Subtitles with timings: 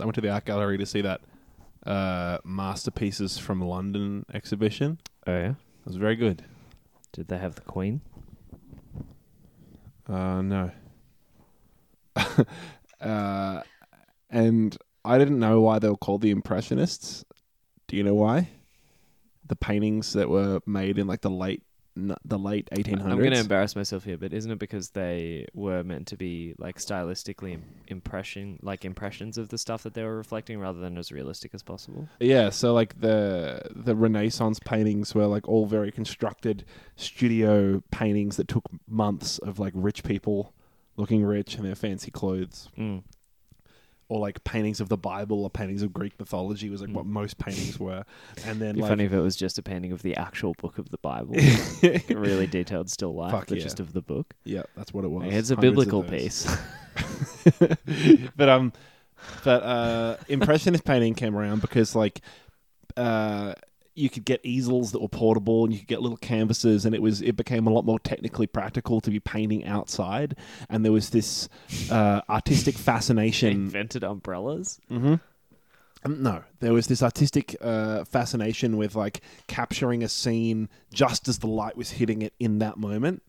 [0.00, 1.20] I went to the art gallery to see that
[1.84, 4.98] uh, masterpieces from London exhibition.
[5.26, 5.50] Oh yeah.
[5.50, 6.44] It was very good.
[7.12, 8.00] Did they have the Queen?
[10.08, 10.70] Uh, no.
[13.00, 13.62] uh,
[14.30, 17.24] and I didn't know why they were called the Impressionists.
[17.88, 18.50] Do you know why?
[19.46, 21.62] The paintings that were made in like the late
[21.98, 23.04] n- the late 1800s.
[23.04, 26.54] I'm going to embarrass myself here, but isn't it because they were meant to be
[26.58, 30.96] like stylistically im- impression, like impressions of the stuff that they were reflecting, rather than
[30.96, 32.08] as realistic as possible?
[32.20, 36.64] Yeah, so like the the Renaissance paintings were like all very constructed
[36.96, 40.52] studio paintings that took months of like rich people
[40.96, 43.02] looking rich in their fancy clothes, Mm.
[44.10, 46.94] Or like paintings of the Bible or paintings of Greek mythology was like Mm.
[46.94, 48.04] what most paintings were,
[48.46, 50.54] and then It'd be like funny if it was just a painting of the actual
[50.54, 51.34] book of the Bible,
[51.82, 53.64] a really detailed still life, Fuck but yeah.
[53.64, 54.34] just of the book.
[54.44, 55.24] yeah, that's what it was.
[55.32, 56.46] It's a Hundreds biblical piece.
[58.36, 58.72] but um,
[59.44, 62.20] but uh, impressionist painting came around because like
[62.96, 63.54] uh,
[63.98, 67.02] you could get easels that were portable and you could get little canvases, and it
[67.02, 70.36] was it became a lot more technically practical to be painting outside,
[70.70, 71.48] and there was this
[71.90, 73.50] uh, artistic fascination.
[73.52, 74.80] invented umbrellas.
[74.90, 75.14] Mm-hmm.
[76.04, 81.40] Um, no, there was this artistic uh, fascination with like capturing a scene just as
[81.40, 83.22] the light was hitting it in that moment,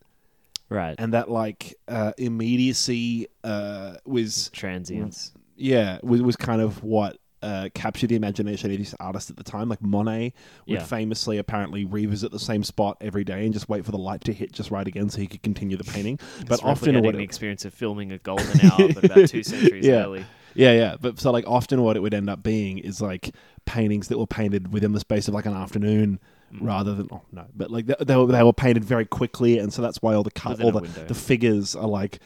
[0.70, 0.94] Right.
[1.00, 5.32] and that like uh, immediacy uh, was transience
[5.62, 9.44] yeah was, was kind of what uh, captured the imagination of these artists at the
[9.44, 9.70] time.
[9.70, 10.34] Like Monet
[10.68, 10.84] would Yeah.
[10.84, 14.34] famously apparently revisit the same spot every day and just wait for the light to
[14.34, 16.20] hit just right again so he could continue the painting.
[16.48, 19.86] but often what the it, experience of filming a golden hour, but about two centuries
[19.86, 20.04] Yeah.
[20.04, 20.26] early.
[20.56, 23.34] yeah yeah, but so like often what it would end up being is like
[23.66, 26.20] paintings that were painted within the space of like an afternoon.
[26.54, 26.66] Mm.
[26.66, 29.72] Rather than oh no, but like they, they were they were painted very quickly, and
[29.72, 31.06] so that's why all the cut, all the, window.
[31.06, 32.18] the figures are like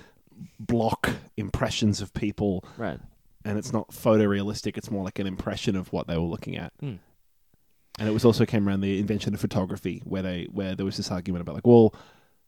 [0.62, 3.00] block impressions of people Right.
[3.46, 4.78] And it's not photorealistic.
[4.78, 6.74] It's more like an impression of what they were looking at.
[6.80, 6.96] Hmm.
[8.00, 10.98] And it was also came around the invention of photography, where they where there was
[10.98, 11.94] this argument about like, well,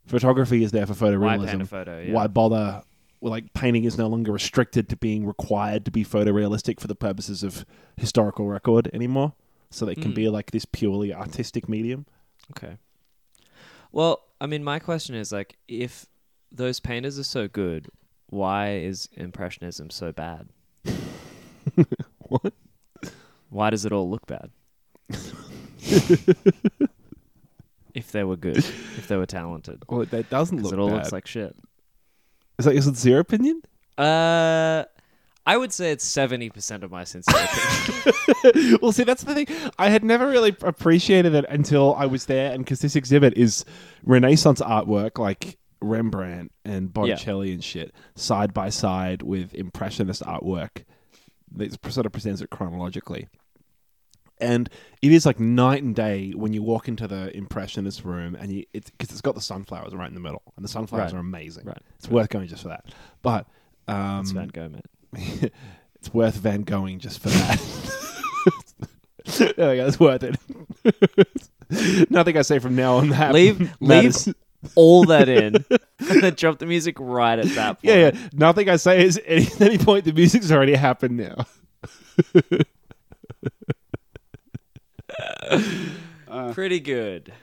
[0.08, 1.68] photography is there for Why photorealism.
[1.68, 2.02] photo?
[2.02, 2.14] Yeah.
[2.14, 2.82] Why bother?
[3.22, 6.96] Well, like painting is no longer restricted to being required to be photorealistic for the
[6.96, 7.66] purposes of
[7.98, 9.34] historical record anymore.
[9.72, 10.16] So they can Hmm.
[10.16, 12.06] be like this purely artistic medium.
[12.52, 12.78] Okay.
[13.92, 16.06] Well, I mean, my question is like, if
[16.52, 17.90] those painters are so good,
[18.28, 20.50] why is impressionism so bad?
[22.28, 22.54] What?
[23.50, 24.50] Why does it all look bad?
[27.94, 30.82] if they were good, if they were talented, Well, it, that doesn't because look it
[30.82, 30.96] all bad.
[30.98, 31.56] looks like shit.
[32.58, 33.62] is, that, is it your opinion?
[33.98, 34.86] Uh,
[35.46, 38.80] I would say it's seventy percent of my sincere opinion.
[38.82, 39.48] well, see, that's the thing.
[39.78, 43.64] I had never really appreciated it until I was there, and because this exhibit is
[44.04, 50.84] Renaissance artwork, like Rembrandt and Botticelli and shit, side by side with Impressionist artwork.
[51.56, 53.28] That sort of presents it chronologically.
[54.40, 54.70] And
[55.02, 58.66] it is like night and day when you walk into the Impressionist room, and you
[58.74, 61.18] it's because it's got the sunflowers right in the middle, and the sunflowers Right.
[61.18, 61.66] are amazing.
[61.66, 61.78] Right.
[61.98, 62.86] It's worth going just for that.
[63.22, 63.48] But
[63.88, 65.52] um, It's Van Gogh, mate.
[65.96, 67.62] it's worth Van going just for that.
[69.56, 69.88] there we go.
[69.88, 70.36] It's worth it.
[72.12, 74.14] Nothing I say from now on that Leave, leave.
[74.76, 75.56] All that in,
[76.10, 77.84] and then drop the music right at that point.
[77.84, 78.12] Yeah, yeah.
[78.34, 81.46] Nothing I say is any, at any point the music's already happened now.
[86.54, 87.34] Pretty good.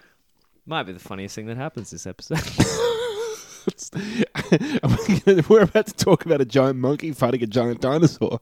[0.66, 2.38] Might be the funniest thing that happens this episode.
[5.48, 8.40] We're about to talk about a giant monkey fighting a giant dinosaur.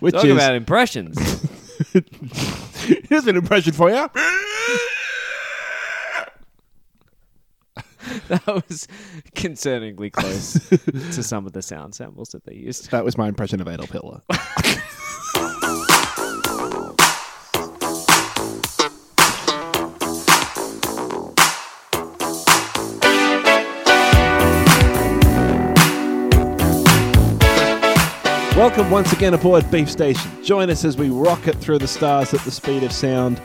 [0.00, 1.16] Which Talk is about impressions.
[3.08, 4.08] here's an impression for you.
[8.28, 8.88] that was
[9.34, 10.54] concerningly close
[11.14, 12.90] to some of the sound samples that they used.
[12.90, 14.22] That was my impression of Adolf Hitler.
[28.56, 30.42] Welcome once again aboard Beef Station.
[30.42, 33.38] Join us as we rocket through the stars at the speed of sound.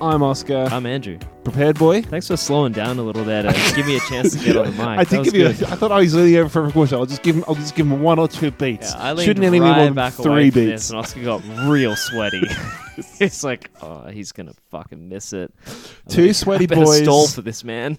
[0.00, 0.68] I'm Oscar.
[0.70, 1.18] I'm Andrew.
[1.42, 2.02] Prepared, boy?
[2.02, 4.64] Thanks for slowing down a little there to give me a chance to get on
[4.66, 4.80] the mic.
[4.80, 5.52] I did give you.
[5.54, 5.64] good.
[5.64, 6.98] I thought I was leaning over for a question.
[6.98, 7.44] I'll just give him.
[7.48, 8.92] I'll just give him one or two beats.
[8.92, 10.90] Yeah, I leaned Shouldn't any right more than back three beats.
[10.90, 12.42] and Oscar got real sweaty.
[13.20, 15.52] it's like, oh, he's gonna fucking miss it.
[15.66, 15.70] I
[16.10, 17.02] Two better- sweaty I boys.
[17.02, 17.98] Stall for this man.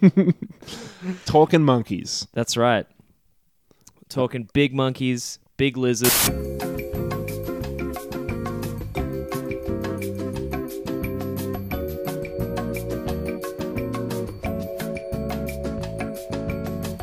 [1.26, 2.28] Talking monkeys.
[2.32, 2.86] That's right.
[4.08, 6.30] Talking big monkeys, big lizards.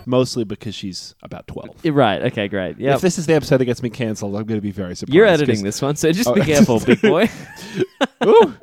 [0.07, 1.85] Mostly because she's about twelve.
[1.85, 2.21] Eh, Right.
[2.23, 2.47] Okay.
[2.47, 2.79] Great.
[2.79, 2.95] Yeah.
[2.95, 5.13] If this is the episode that gets me cancelled, I'm going to be very surprised.
[5.13, 6.33] You're editing this one, so just Oh.
[6.33, 7.29] be careful, big boy.
[8.25, 8.55] Ooh.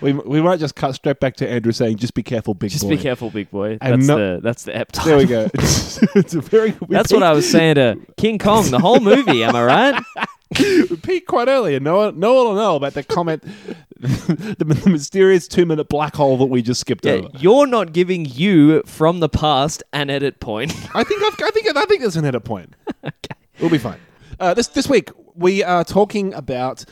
[0.00, 2.72] We we might just cut straight back to Andrew saying, "Just be careful, big boy.
[2.72, 3.78] just boy." be careful, big boy.
[3.80, 5.48] And That's no- the that's the ep There we go.
[5.54, 6.72] it's a very.
[6.86, 8.70] We That's what I was saying to King Kong.
[8.70, 9.42] The whole movie.
[9.44, 10.02] Am I right?
[10.54, 13.42] peaked, we peaked quite early, and no one, no one will know about the comment,
[14.00, 17.12] the, the mysterious two-minute black hole that we just skipped Yeah.
[17.12, 17.28] over.
[17.38, 20.72] You're not giving you from the past an edit point.
[20.94, 22.74] I think I've, I think I think there's an edit point.
[23.04, 23.98] okay, we'll be fine.
[24.40, 26.84] Uh, this this week we are talking about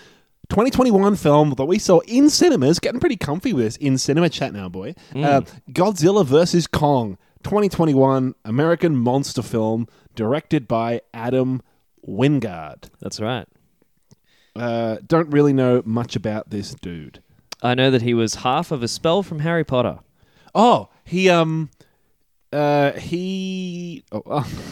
[0.50, 2.79] 2021 film that we saw in cinemas.
[2.79, 4.95] Getting pretty comfy with this in cinema chat now, boy.
[5.15, 11.62] Uh, Godzilla vs Kong, 2021 American monster film directed by Adam
[12.06, 12.89] Wingard.
[13.00, 13.47] That's right.
[14.56, 17.23] Uh, don't really know much about this dude.
[17.62, 20.00] I know that he was half of a spell from Harry Potter.
[20.55, 21.71] Oh, he um,
[22.53, 24.05] uh, he.
[24.11, 24.53] Oh, oh.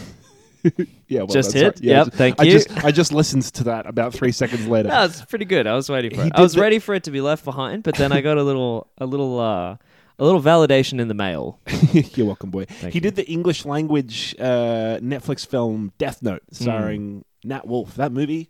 [1.07, 1.63] yeah, well, Just hit?
[1.63, 1.81] right.
[1.81, 2.51] Yeah, Yep, just- thank I you.
[2.51, 4.89] just I just listened to that about three seconds later.
[4.89, 5.67] No, it's pretty good.
[5.67, 6.33] I was waiting for He it.
[6.35, 8.43] I was the- ready for it to be left behind, but then I got a
[8.43, 9.77] little, a little, uh,
[10.19, 11.59] a little validation in the mail.
[11.91, 12.65] You're welcome, boy.
[12.81, 13.01] he you.
[13.01, 17.95] did the English language uh, Netflix film Death Note, starring Nat Wolff.
[17.95, 18.49] That movie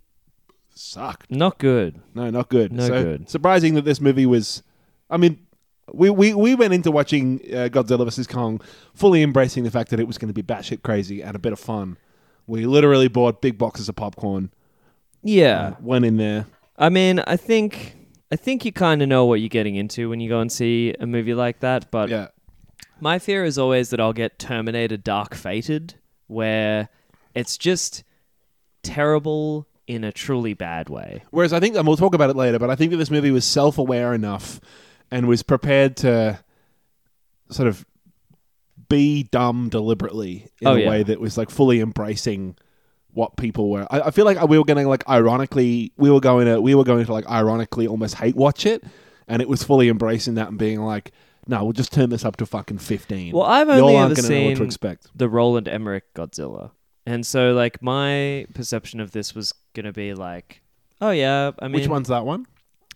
[0.73, 1.29] sucked.
[1.31, 1.99] Not good.
[2.13, 2.71] No, not good.
[2.71, 3.29] No so, good.
[3.29, 4.63] Surprising that this movie was.
[5.09, 5.39] I mean,
[5.91, 8.61] we we, we went into watching uh, Godzilla vs Kong
[8.93, 11.53] fully embracing the fact that it was going to be batshit crazy and a bit
[11.53, 11.97] of fun.
[12.47, 14.51] We literally bought big boxes of popcorn.
[15.21, 15.59] Yeah.
[15.59, 16.45] Uh, went in there.
[16.77, 17.95] I mean, I think,
[18.31, 20.93] I think you kind of know what you're getting into when you go and see
[20.99, 21.91] a movie like that.
[21.91, 22.27] But Yeah.
[23.01, 25.95] my fear is always that I'll get Terminator Dark Fated,
[26.27, 26.89] where
[27.35, 28.03] it's just
[28.83, 31.23] terrible in a truly bad way.
[31.31, 33.31] Whereas I think, and we'll talk about it later, but I think that this movie
[33.31, 34.59] was self aware enough
[35.11, 36.39] and was prepared to
[37.49, 37.85] sort of
[38.89, 40.89] be dumb deliberately in Oh, a yeah.
[40.89, 42.55] way that was like fully embracing
[43.13, 43.87] what people were.
[43.89, 46.83] I, I feel like we were getting like ironically, we were going to, we were
[46.83, 48.83] going to like ironically almost hate watch it.
[49.27, 51.11] And it was fully embracing that and being like,
[51.47, 53.33] no, we'll just turn this up to fucking 15.
[53.33, 55.07] Well, I've Y'all only aren't ever gonna know what to seen expect.
[55.15, 56.71] the Roland Emmerich Godzilla.
[57.05, 60.61] And so like my perception of this was gonna be like,
[61.01, 62.45] oh yeah, I mean Which one's that one?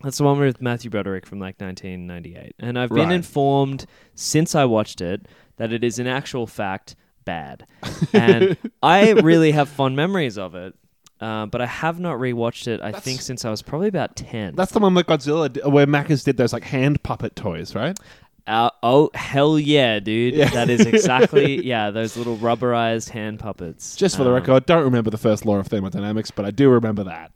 [0.02, 2.54] That's the one with Matthew Broderick from like 1998.
[2.58, 3.12] And I've been Right.
[3.14, 5.26] informed since I watched it
[5.56, 7.66] that it is in actual fact bad.
[8.12, 10.74] And I really have fond memories of it.
[11.20, 12.80] Uh, but I have not rewatched it.
[12.80, 14.56] I That's- think since I was probably about ten.
[14.56, 17.96] That's the one where Godzilla, di- where Macca's did those like hand puppet toys, right?
[18.44, 20.34] Uh, oh hell yeah, dude!
[20.34, 20.50] Yeah.
[20.50, 21.92] That is exactly yeah.
[21.92, 23.94] Those little rubberized hand puppets.
[23.94, 26.68] Just for the record, I don't remember the first law of thermodynamics, but I do
[26.68, 27.30] remember that.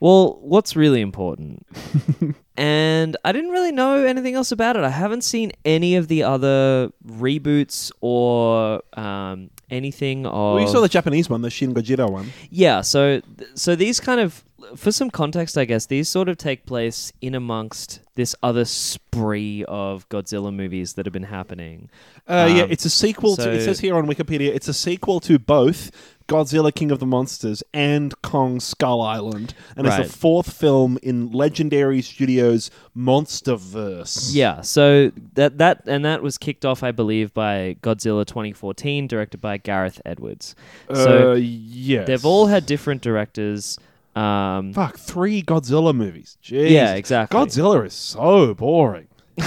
[0.00, 1.66] Well, what's really important?
[2.56, 4.84] and I didn't really know anything else about it.
[4.84, 10.54] I haven't seen any of the other reboots or um, anything of.
[10.54, 12.32] Well, you saw the Japanese one, the Shin Gojira one.
[12.50, 14.42] Yeah, so th- so these kind of
[14.76, 19.64] for some context, I guess these sort of take place in amongst this other spree
[19.66, 21.88] of Godzilla movies that have been happening.
[22.28, 23.50] Uh, yeah, Um, it's a sequel to.
[23.50, 25.90] It says here on Wikipedia, it's a sequel to both
[26.28, 30.00] Godzilla King of the Monsters and Kong Skull Island, and Right.
[30.00, 34.30] it's the fourth film in Legendary Studios' MonsterVerse.
[34.32, 39.40] Yeah, so that that and that was kicked off, I believe, by Godzilla 2014, directed
[39.40, 40.54] by Gareth Edwards.
[40.92, 42.06] So uh, yes.
[42.06, 43.78] they've all had different directors.
[44.16, 46.36] Um, fuck three Godzilla movies.
[46.42, 46.70] Jeez.
[46.70, 47.38] yeah, exactly.
[47.38, 49.08] Godzilla is so boring.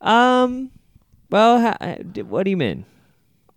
[0.00, 0.70] Um,
[1.30, 2.84] well, ha- uh, what do you mean?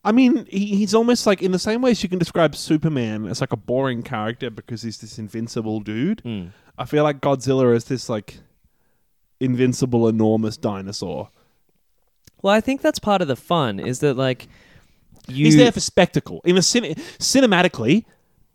[0.04, 3.42] I mean, he, he's almost like in the same ways you can describe Superman as
[3.42, 6.24] like a boring character because he's this invincible dude.
[6.24, 6.52] Mm.
[6.78, 8.38] I feel like Godzilla is this like
[9.40, 11.30] invincible, enormous dinosaur.
[12.42, 13.80] Well, I think that's part of the fun.
[13.80, 14.48] Is that like
[15.28, 15.46] you?
[15.46, 16.42] He's there for spectacle.
[16.46, 18.06] In a cin- cinematically,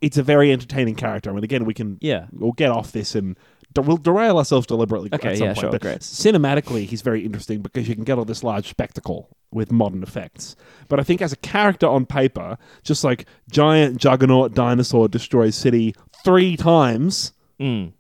[0.05, 1.31] it's a very entertaining character.
[1.31, 2.27] I mean, again, we can yeah.
[2.33, 3.39] we'll get off this and
[3.73, 5.09] de- we'll derail ourselves deliberately.
[5.13, 6.01] Okay, at some yeah, point, sure, but great.
[6.01, 10.57] Cinematically, he's very interesting because you can get all this large spectacle with modern effects.
[10.89, 15.95] But I think as a character on paper, just like giant juggernaut dinosaur destroys city
[16.23, 17.33] three times.
[17.59, 17.93] Mm.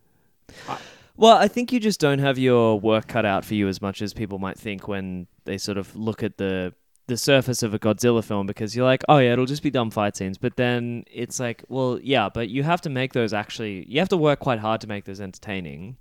[1.17, 4.03] Well, I think you just don't have your work cut out for you as much
[4.03, 6.75] as people might think when they sort of look at the
[7.07, 9.91] the surface of a Godzilla film because you're like, oh yeah, it'll just be dumb
[9.91, 10.39] fight scenes.
[10.39, 13.85] But then it's like, well, yeah, but you have to make those actually.
[13.89, 15.97] You have to work quite hard to make those entertaining,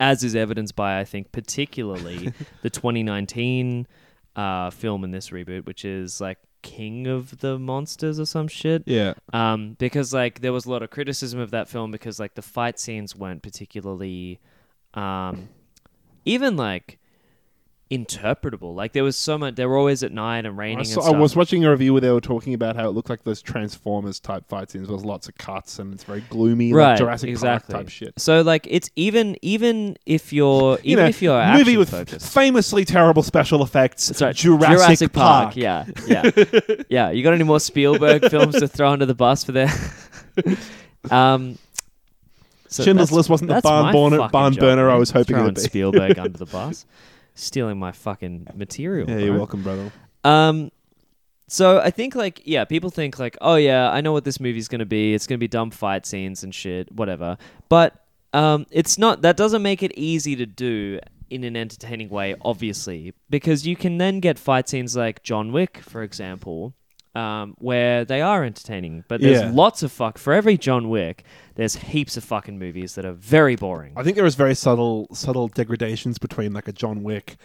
[0.00, 2.32] as is evidenced by I think particularly
[2.62, 3.86] the 2019
[4.36, 8.82] uh, film in this reboot, which is like King of the Monsters or some shit
[8.86, 9.14] Yeah.
[9.32, 12.42] um, because like there was a lot of criticism of that film because like the
[12.42, 14.40] fight scenes weren't particularly,
[14.94, 15.48] um,
[16.24, 16.98] even like
[17.90, 18.74] interpretable.
[18.74, 19.54] Like there was so much.
[19.54, 20.78] They were always at night and raining.
[20.78, 22.92] I, and saw- I was watching a review where they were talking about how it
[22.92, 24.88] looked like those Transformers type fight scenes.
[24.88, 27.72] There was lots of cuts and it's very gloomy, right, like Jurassic exactly.
[27.72, 28.14] Park type shit.
[28.18, 32.32] So like it's even even if you're even you know, if you're movie with focused.
[32.32, 34.08] famously terrible special effects.
[34.08, 34.34] That's right.
[34.34, 35.56] Jurassic, Park.
[35.56, 36.30] Yeah, yeah,
[36.88, 37.10] yeah.
[37.10, 39.72] You got any more Spielberg films to throw under the bus for there?
[41.10, 41.58] um,
[42.68, 45.54] so Schindler's List wasn't the barn burner, barn job, burner I was hoping it would
[45.54, 45.60] be.
[45.60, 46.84] Spielberg under the bus,
[47.36, 49.08] stealing my fucking material.
[49.08, 49.92] Yeah, you're welcome, brother.
[50.24, 50.72] Um,
[51.48, 54.66] so I think like yeah, people think like oh yeah, I know what this movie's
[54.66, 55.14] gonna be.
[55.14, 57.38] It's gonna be dumb fight scenes and shit, whatever.
[57.68, 59.22] But um, it's not.
[59.22, 60.98] That doesn't make it easy to do
[61.30, 65.78] in an entertaining way, obviously, because you can then get fight scenes like John Wick,
[65.78, 66.74] for example.
[67.16, 69.50] Um, where they are entertaining, but there's Yeah.
[69.50, 71.24] lots of fuck for every John Wick.
[71.54, 73.94] There's heaps of fucking movies that are very boring.
[73.96, 77.36] I think there was very subtle, subtle degradations between like a John Wick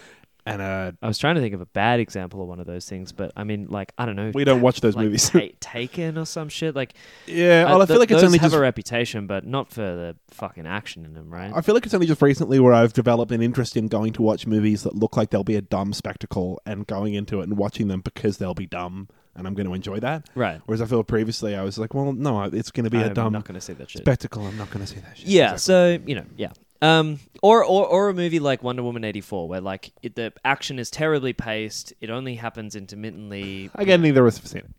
[0.46, 0.94] and a.
[1.02, 3.32] I was trying to think of a bad example of one of those things, but
[3.38, 5.30] I mean, like I don't know, We don't watch those like movies.
[5.30, 6.76] Ta- Taken or some shit.
[6.76, 6.94] Like,
[7.26, 8.58] yeah, uh, well, I feel like it's those only have just.
[8.58, 11.54] a reputation, but not for the fucking action in them, right?
[11.56, 14.22] I feel like it's only just recently where I've developed an interest in going to
[14.22, 17.58] watch movies that look like they'll be a dumb spectacle and going into it and
[17.58, 20.30] watching them because they'll be dumb and I'm going to enjoy that.
[20.36, 20.62] right.
[20.66, 23.14] Whereas I feel previously I was like, well, no, it's going to be a I'm
[23.14, 24.02] dumb not going to see that shit.
[24.02, 24.46] spectacle.
[24.46, 25.28] I'm not going to see that shit.
[25.28, 25.54] yeah.
[25.54, 25.60] Exactly.
[25.60, 26.52] So you know, yeah.
[26.84, 30.34] Um, or, or or a movie like Wonder Woman eighty four, where like it, the
[30.44, 31.94] action is terribly paced.
[32.02, 33.70] It only happens intermittently.
[33.76, 34.72] I Again, neither of us have seen it.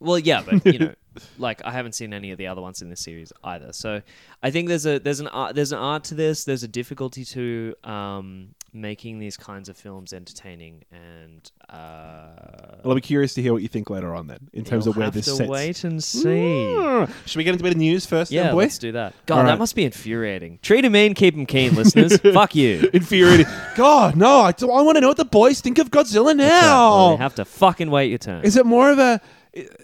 [0.00, 0.94] Well, yeah, but you know,
[1.38, 3.72] like I haven't seen any of the other ones in this series either.
[3.72, 4.02] So
[4.42, 6.44] I think there's a there's an art there's an art to this.
[6.44, 12.94] There's a difficulty to um, making these kinds of films entertaining, and uh, Well, I'll
[12.96, 15.04] be curious to hear what you think later on then, in terms you'll of where
[15.06, 15.48] have this to sets.
[15.48, 16.28] wait and see.
[16.28, 17.10] Mm.
[17.26, 18.58] Should we get into a bit of news first, Yeah, then, boy?
[18.62, 19.14] let's do that.
[19.26, 20.58] God, All that must be infuriating.
[20.60, 22.16] Treat Treat 'em mean, keep 'em keen, listeners.
[22.34, 22.90] Fuck you.
[22.92, 23.46] Infuriating.
[23.76, 24.40] God, no!
[24.40, 26.24] I, I want to know what the boys think of Godzilla.
[26.24, 27.12] Well, now.
[27.12, 28.44] you have to fucking wait your turn.
[28.44, 29.20] Is it more of a?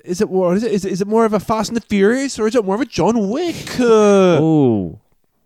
[0.04, 0.72] Is it what is it?
[0.72, 2.74] Is it, is it more of a Fast and the Furious or is it more
[2.74, 3.78] of a John Wick?
[3.78, 3.84] Uh,
[4.42, 4.98] Ooh,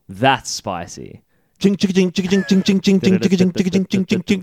[0.09, 1.24] that's spicy.
[1.59, 4.43] Jing jing jing jing jing jing jing jing jing jing jing jing jing jing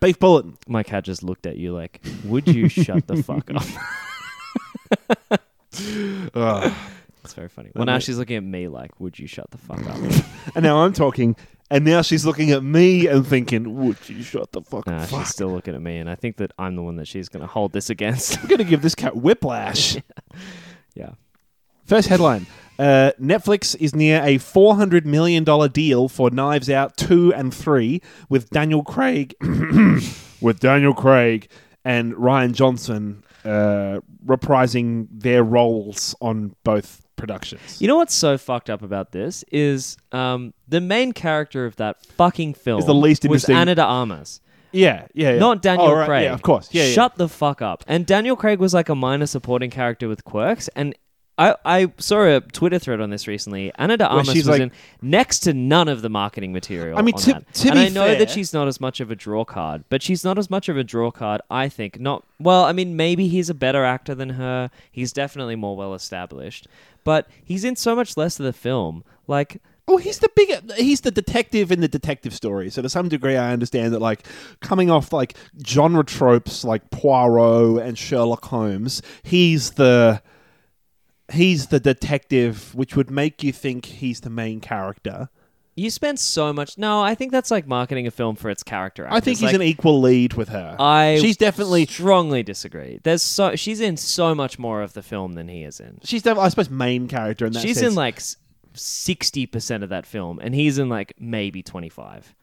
[0.00, 0.46] Beef bullet.
[0.68, 3.64] My cat just looked at you like, would you shut the fuck up?
[7.24, 7.70] It's very funny.
[7.74, 9.96] Well, now she's looking at me like, would you shut the fuck up?
[10.54, 11.34] And now I'm talking,
[11.70, 15.08] and now she's looking at me and thinking, "Would you shut the fuck Nah, up?"
[15.08, 17.40] she's still looking at me, and I think that I'm the one that she's going
[17.40, 18.38] to hold this against.
[18.38, 19.96] I'm gonna give this cat whiplash.
[20.94, 21.10] yeah.
[21.86, 22.46] First headline.
[22.78, 28.50] Uh, Netflix is near a $400 million deal for Knives Out 2 and 3 with
[28.50, 29.34] Daniel Craig
[30.42, 31.48] with Daniel Craig
[31.84, 37.80] and Rian Johnson uh, reprising their roles on both productions.
[37.80, 42.04] You know what's so fucked up about this is um, the main character of that
[42.04, 44.40] fucking film is the least was interesting- Ana de Armas,
[44.72, 45.38] yeah, yeah, yeah.
[45.38, 46.24] not Daniel Oh, right, Craig.
[46.24, 46.68] Yeah, of course.
[46.72, 46.92] Yeah, yeah.
[46.92, 47.84] Shut the fuck up.
[47.86, 50.94] And Daniel Craig was like a minor supporting character with quirks, and
[51.38, 53.70] I, I saw a Twitter thread on this recently.
[53.76, 56.98] Ana de Armas was like- in next to none of the marketing material.
[56.98, 59.10] I mean, on to- to and I know fair- that she's not as much of
[59.10, 61.42] a draw card, but she's not as much of a draw card.
[61.50, 62.24] I think not.
[62.40, 64.70] Well, I mean, maybe he's a better actor than her.
[64.90, 66.68] He's definitely more well established,
[67.04, 69.04] but he's in so much less of the film.
[69.26, 70.72] Like, Oh, he's the big.
[70.72, 72.70] He's the detective in the detective story.
[72.70, 74.26] So to some degree, I understand that, like,
[74.60, 80.20] coming off like genre tropes like Poirot and Sherlock Holmes, he's the
[81.32, 85.28] he's the detective, which would make you think he's the main character.
[85.74, 86.78] you spend so much.
[86.78, 89.06] No, I think that's like marketing a film for its character.
[89.10, 90.74] I think he's Like, an equal lead with her.
[90.78, 93.00] I she's definitely strongly disagree.
[93.02, 95.98] There's so she's in so much more of the film than he is in.
[96.02, 97.60] she's definitely, I suppose, main character in that.
[97.62, 97.88] She's sense.
[97.90, 98.20] in like
[98.74, 102.34] sixty percent of that film, and he's in like maybe twenty five.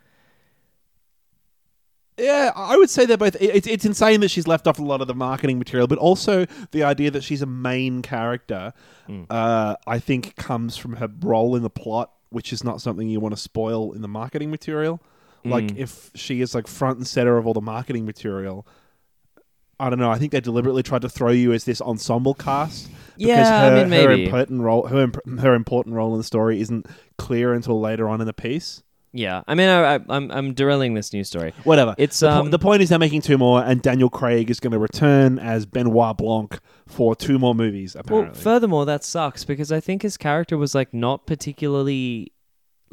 [2.17, 3.35] Yeah, I would say they're both.
[3.39, 6.45] It's it's insane that she's left off a lot of the marketing material, but also
[6.71, 8.73] the idea that she's a main character,
[9.07, 9.23] Hmm.
[9.29, 13.19] uh, I think, comes from her role in the plot, which is not something you
[13.19, 15.01] want to spoil in the marketing material.
[15.45, 15.77] Like Mm.
[15.77, 18.65] if she is like front and center of all the marketing material,
[19.79, 20.09] I don't know.
[20.11, 22.87] I think they deliberately tried to throw you as this ensemble cast.
[23.17, 26.23] Because Yeah, I her, mean, her important role, her imp- her important role in the
[26.23, 26.85] story isn't
[27.17, 28.83] clear until later on in the piece.
[29.15, 31.53] Yeah, I mean, I, I, I'm I'm derailing this news story.
[31.63, 31.93] Whatever.
[31.99, 34.59] It's, the, po- um, the point is they're making two more, and Daniel Craig is
[34.59, 37.95] going to return as Benoit Blanc for two more movies.
[37.95, 38.31] Apparently.
[38.31, 42.31] Well, furthermore, that sucks because I think his character was like not particularly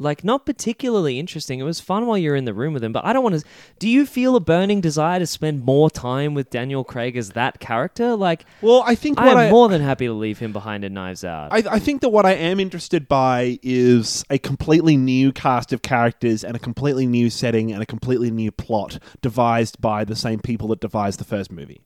[0.01, 1.59] like not particularly interesting.
[1.59, 3.45] It was fun while you're in the room with him, but I don't want to.
[3.79, 7.59] Do you feel a burning desire to spend more time with Daniel Craig as that
[7.59, 8.15] character?
[8.15, 10.83] Like, Well, I think I what am I, more than happy to leave him behind
[10.83, 11.53] in Knives Out.
[11.53, 15.81] I, I think that what I am interested by is a completely new cast of
[15.81, 20.39] characters and a completely new setting and a completely new plot devised by the same
[20.39, 21.81] people that devised the first movie.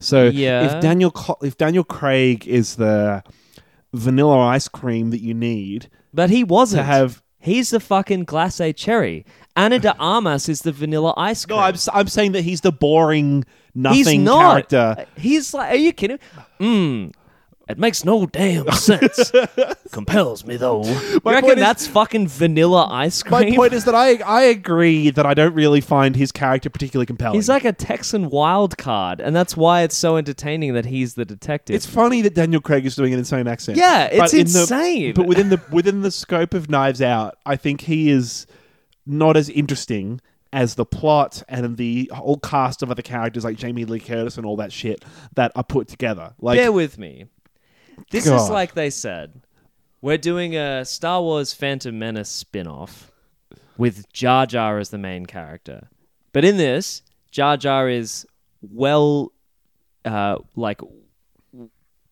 [0.00, 0.64] So Yeah.
[0.76, 1.12] if Daniel
[1.42, 3.22] if Daniel Craig is the
[3.92, 6.80] vanilla ice cream that you need but he wasn't.
[6.80, 9.24] to have He's the fucking glacé cherry.
[9.56, 11.56] Ana de Armas is the vanilla ice cream.
[11.56, 13.44] No, I'm, s- I'm saying that he's the boring
[13.74, 14.68] He's nothing not.
[14.68, 15.06] character.
[15.16, 16.18] He's like, are you kidding?
[16.60, 17.12] Mmm.
[17.70, 19.32] It makes no damn sense.
[19.92, 20.84] Compels me though.
[20.84, 23.50] You reckon point is- that's fucking vanilla ice cream?
[23.50, 27.06] My point is that I I agree that I don't really find his character particularly
[27.06, 27.36] compelling.
[27.36, 31.24] He's like a Texan wild card, and that's why it's so entertaining that he's the
[31.24, 31.74] detective.
[31.76, 33.78] It's funny that Daniel Craig is doing an insane accent.
[33.78, 35.14] Yeah, it's in the- insane.
[35.14, 38.46] but within the within the scope of Knives Out, I think he is
[39.06, 40.20] not as interesting
[40.52, 44.44] as the plot and the whole cast of other characters like Jamie Lee Curtis and
[44.44, 45.04] all that shit
[45.36, 46.34] that are put together.
[46.40, 47.26] Like Bear with me.
[48.10, 49.42] This is like they said.
[50.02, 53.10] We're doing a Star Wars Phantom Menace spin off
[53.76, 55.88] with Jar Jar as the main character.
[56.32, 58.26] But in this, Jar Jar is
[58.62, 59.32] well,
[60.04, 60.80] uh, like,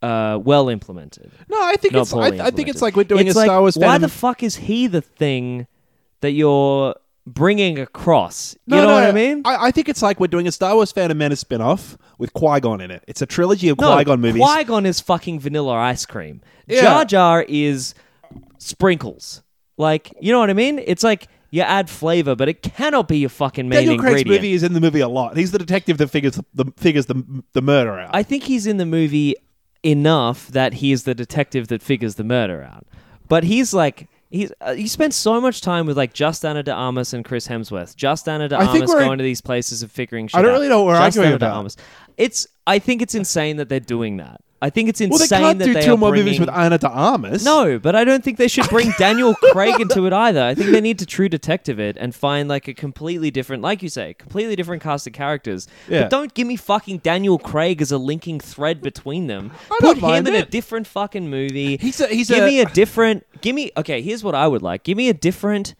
[0.03, 1.31] uh, well implemented.
[1.49, 3.47] no, I think Not it's I, I think it's like we're doing It's a like,
[3.47, 3.77] Star Wars.
[3.77, 5.67] Why Phantom- the fuck is he the thing
[6.21, 6.95] that you're
[7.35, 8.55] bringing across?
[8.67, 9.43] You No, know no, what I mean?
[9.45, 12.81] I, I think it's like we're doing a Star Wars Phantom Menace spin-off with Qui-Gon
[12.81, 13.05] in it.
[13.07, 14.43] It's a trilogy of No, Qui-Gon movies.
[14.43, 16.41] Qui Gon is fucking vanilla ice cream.
[16.67, 16.83] Yeah.
[16.83, 17.95] Jar Jar is
[18.59, 19.43] sprinkles.
[19.77, 20.79] Like, you know what I mean?
[20.81, 24.53] It's like you add flavor, but it cannot be your fucking main Daniel Craig's movie
[24.53, 25.37] is in the movie a lot.
[25.37, 28.11] He's the detective that figures the, the figures the the murder out.
[28.13, 29.35] I think he's in the movie
[29.83, 32.87] enough that he is the detective that figures the murder out.
[33.29, 34.09] But he's like.
[34.31, 37.49] He's, uh, he spent so much time with like just Ana de Armas and Chris
[37.49, 37.97] Hemsworth.
[37.97, 40.43] Just Ana de I think Armas we're- going to these places and figuring shit I
[40.43, 40.55] don't out.
[40.55, 41.57] really know what we're just arguing Ana de about.
[41.57, 41.77] Armas.
[42.19, 42.47] It's.
[42.67, 44.43] I think it's insane that they're doing that.
[44.61, 46.25] I think it's insane well, they can't that do they two are more bringing...
[46.27, 47.45] movies with Ana de Armas.
[47.45, 50.43] No, but I don't think they should bring Daniel Craig into it either.
[50.43, 53.85] I think they need to true detective it and find like a completely different, like
[53.85, 55.69] you say, completely different cast of characters.
[55.89, 56.03] Yeah.
[56.03, 59.53] But don't give me fucking Daniel Craig as a linking thread between them.
[59.71, 60.51] I Put him in a it.
[60.51, 61.77] different fucking movie.
[61.77, 63.25] He's a- he's give a- me a different.
[63.41, 64.03] Give me okay.
[64.03, 64.83] Here's what I would like.
[64.83, 65.77] Give me a different,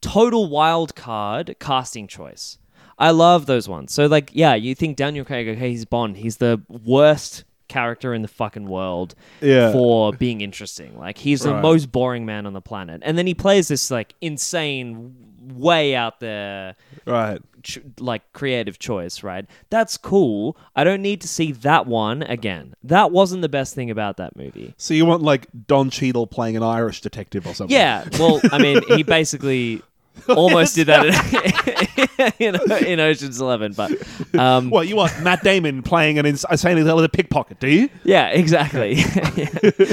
[0.00, 2.58] total wild card casting choice.
[2.98, 3.92] I love those ones.
[3.92, 5.48] So like, yeah, you think Daniel Craig?
[5.48, 6.16] Okay, he's Bond.
[6.18, 9.72] He's the worst character in the fucking world Yeah.
[9.72, 10.98] for being interesting.
[10.98, 14.14] Like he's the most boring man on the planet, and then he plays this like
[14.20, 15.14] insane,
[15.54, 17.40] way out there, Right.
[17.62, 19.22] ch- like creative choice.
[19.22, 19.46] Right?
[19.70, 20.56] That's cool.
[20.76, 22.74] I don't need to see that one again.
[22.84, 24.74] That wasn't the best thing about that movie.
[24.76, 27.74] So you want like Don Cheadle playing an Irish detective or something?
[27.74, 28.04] Yeah.
[28.18, 29.82] Well, I mean, he basically.
[30.28, 33.90] Almost did that in, in, in Ocean's Eleven, but
[34.38, 37.88] um, Well, you want Matt Damon playing an ins- insane intelligent pickpocket, do you?
[38.04, 39.02] Yeah, exactly.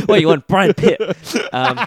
[0.07, 0.99] well, you want Brad Pitt.
[1.53, 1.79] Um,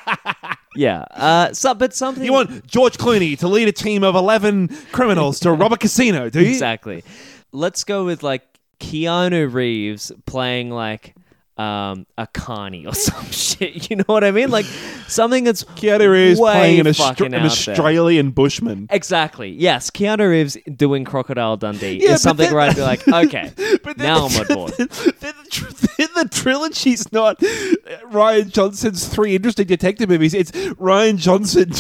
[0.77, 1.05] yeah.
[1.11, 2.25] Uh, so, but something.
[2.25, 6.31] You want George Clooney to lead a team of eleven criminals to rob a casino,
[6.31, 6.49] do you?
[6.51, 7.05] exactly.
[7.53, 8.43] Let's go with like
[8.79, 11.15] Keanu Reeves playing like
[11.61, 13.91] um, a carny or some shit.
[13.91, 14.51] You know what I mean?
[14.51, 14.65] Like
[15.09, 17.75] something that's Keanu Reeves playing an, Austra- an out there.
[17.75, 18.87] Australian bushman.
[18.91, 19.51] Exactly.
[19.51, 23.53] Yes, Keanu Reeves doing Crocodile Dundee Yeah, is something then- where I'd be like, okay,
[23.83, 24.73] But then now the- I'm on board.
[25.21, 30.33] Then the, tr- then the trilogy's not Rian Johnson's three interesting detective movies.
[30.33, 31.71] It's Rian Johnson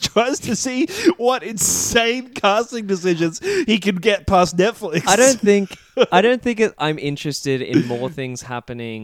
[0.00, 5.06] tries to see what insane casting decisions he can get past Netflix.
[5.06, 5.76] I don't think
[6.12, 8.95] I don't think it, I'm interested in more things happening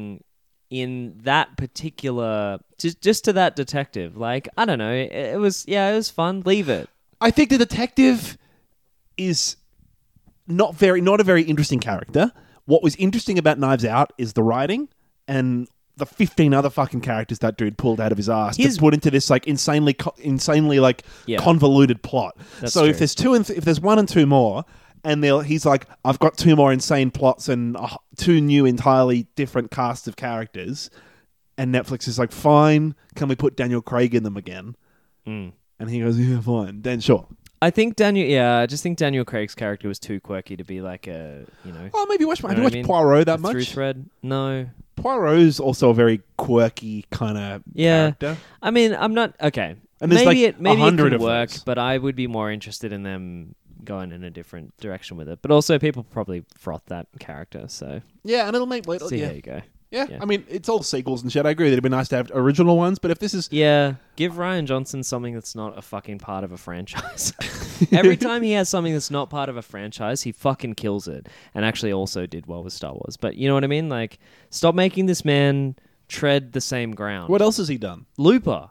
[0.70, 4.16] in that particular just just to that detective.
[4.16, 6.42] Like I don't know, it, it was yeah, it was fun.
[6.46, 6.88] Leave it.
[7.20, 8.36] I think the detective
[9.16, 9.56] is
[10.46, 12.32] not very not a very interesting character.
[12.64, 14.88] What was interesting about Knives Out is the writing
[15.28, 18.80] and the 15 other fucking characters that dude pulled out of his ass His- to
[18.80, 21.38] put into this like insanely co- insanely like Yeah.
[21.38, 22.34] convoluted plot.
[22.60, 22.90] That's so true.
[22.90, 24.64] if there's two and th- if there's one and two more
[25.04, 29.26] and they'll, he's like I've got two more insane plots and uh, two new entirely
[29.36, 30.90] different casts of characters
[31.58, 34.76] and Netflix is like fine, can we put Daniel Craig in them again?
[35.26, 35.52] Mm.
[35.78, 36.82] And he goes, yeah, fine.
[36.82, 37.28] Then sure.
[37.60, 38.26] I think Daniel.
[38.26, 41.72] Yeah, I just think Daniel Craig's character was too quirky to be like a you
[41.72, 41.90] know.
[41.94, 42.40] Oh, maybe watch.
[42.40, 42.86] Have know you watched I mean?
[42.86, 43.72] Poirot that a through much?
[43.72, 44.10] thread.
[44.22, 44.68] No.
[44.96, 48.12] Poirot's also a very quirky kind of Yeah.
[48.12, 48.36] character.
[48.60, 49.76] I mean, I'm not okay.
[50.00, 51.62] And maybe like, it maybe it could work, those.
[51.62, 53.54] but I would be more interested in them
[53.84, 55.40] going in a different direction with it.
[55.42, 58.86] But also, people probably froth that character, so Yeah, and it'll make.
[58.86, 59.26] Wait, see yeah.
[59.26, 59.60] how you go.
[59.90, 60.18] Yeah, Yeah.
[60.22, 61.44] I mean, it's all sequels and shit.
[61.44, 63.96] I agree that it'd be nice to have original ones, but if this is Yeah,
[64.16, 67.34] give Rian Johnson something that's not a fucking part of a franchise.
[67.92, 71.28] Every time he has something that's not part of a franchise, he fucking kills it.
[71.54, 73.18] And actually also did well with Star Wars.
[73.18, 73.90] But you know what I mean?
[73.90, 74.18] Like,
[74.48, 75.76] stop making this man
[76.08, 77.28] tread the same ground.
[77.28, 78.06] what else has he done?
[78.16, 78.70] Looper.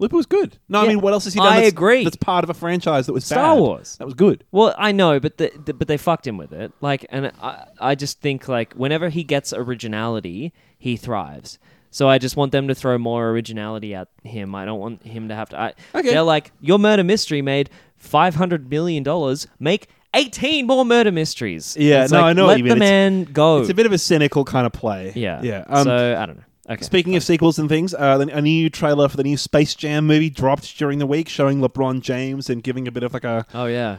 [0.00, 0.58] Looper was good.
[0.68, 1.52] No, I Yeah, mean, what else has he done?
[1.52, 2.02] I that's, agree.
[2.04, 3.60] That's part of a franchise that was Star bad?
[3.60, 3.96] Wars.
[3.98, 4.42] That was good.
[4.50, 6.72] Well, I know, but the, the, but they fucked him with it.
[6.80, 11.58] Like, and I I just think like whenever he gets originality, he thrives.
[11.92, 14.54] So I just want them to throw more originality at him.
[14.54, 15.60] I don't want him to have to.
[15.60, 16.10] I, Okay.
[16.10, 19.48] They're like, your murder mystery made five hundred million dollars.
[19.58, 21.76] Make eighteen more murder mysteries.
[21.78, 22.70] Yeah, It's no, like, I know Let what you mean.
[22.78, 23.60] the It's- man go.
[23.60, 25.12] It's a bit of a cynical kind of play.
[25.16, 25.64] yeah, yeah.
[25.68, 26.44] Um, so I don't know.
[26.70, 26.82] Okay.
[26.84, 30.06] Speaking of sequels and things, uh, the- a new trailer for the new Space Jam
[30.06, 33.44] movie dropped during the week, showing LeBron James and giving a bit of like a
[33.54, 33.96] oh yeah.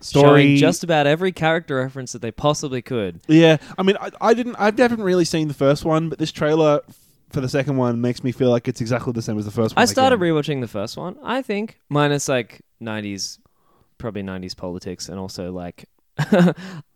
[0.00, 0.42] story.
[0.44, 3.20] Showing just about every character reference that they possibly could.
[3.26, 6.30] yeah, I mean, I, I didn't, I haven't really seen the first one, but this
[6.30, 6.80] trailer
[7.30, 9.74] for the second one makes me feel like it's exactly the same as the first
[9.74, 9.82] one.
[9.82, 10.28] I started again.
[10.34, 11.16] rewatching the first one.
[11.24, 13.38] I think minus like '90s,
[13.98, 15.86] probably '90s politics, and also like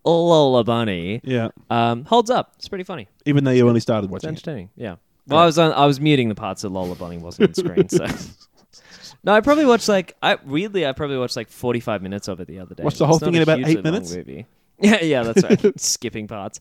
[0.05, 2.53] Lola Bunny yeah, um, holds up.
[2.59, 3.09] It's pretty funny.
[3.25, 4.29] even though you only started It's watching.
[4.29, 4.33] it.
[4.33, 4.71] entertaining.
[4.77, 4.97] Yeah.
[5.29, 7.89] Well, I was on, I was muting the parts that Lola Bunny wasn't on screen.
[7.89, 8.07] So
[9.25, 12.49] no, I probably watched like I weirdly I probably watched like 45 minutes of it
[12.49, 12.83] the other day.
[12.85, 14.15] Watched the whole It's thing in a about hugely eight long minutes?
[14.15, 14.47] Movie.
[14.79, 15.81] Yeah, yeah, that's right.
[15.81, 16.61] Skipping parts.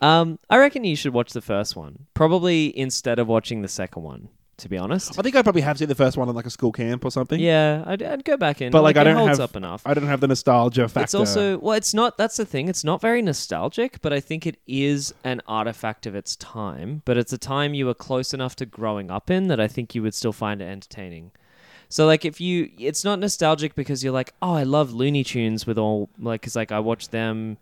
[0.00, 4.02] Um, I reckon you should watch the first one, probably instead of watching the second
[4.02, 4.30] one.
[4.60, 5.18] To be honest.
[5.18, 7.10] I think I probably have seen the first one on like a school camp or
[7.10, 7.40] something.
[7.40, 8.70] Yeah, I'd, I'd go back in.
[8.70, 9.82] But, like, I it don't holds have- up enough.
[9.86, 11.04] I don't have the nostalgia factor.
[11.04, 12.18] It's also well, it's not.
[12.18, 12.68] That's the thing.
[12.68, 17.02] It's not very nostalgic, but I think it is an artifact of its time.
[17.04, 19.94] But it's a time you were close enough to growing up in that I think
[19.94, 21.32] you would still find it entertaining.
[21.88, 25.66] So like if you, it's not nostalgic because you're like, oh, I love Looney Tunes
[25.66, 27.58] with all like, cause like I watched them.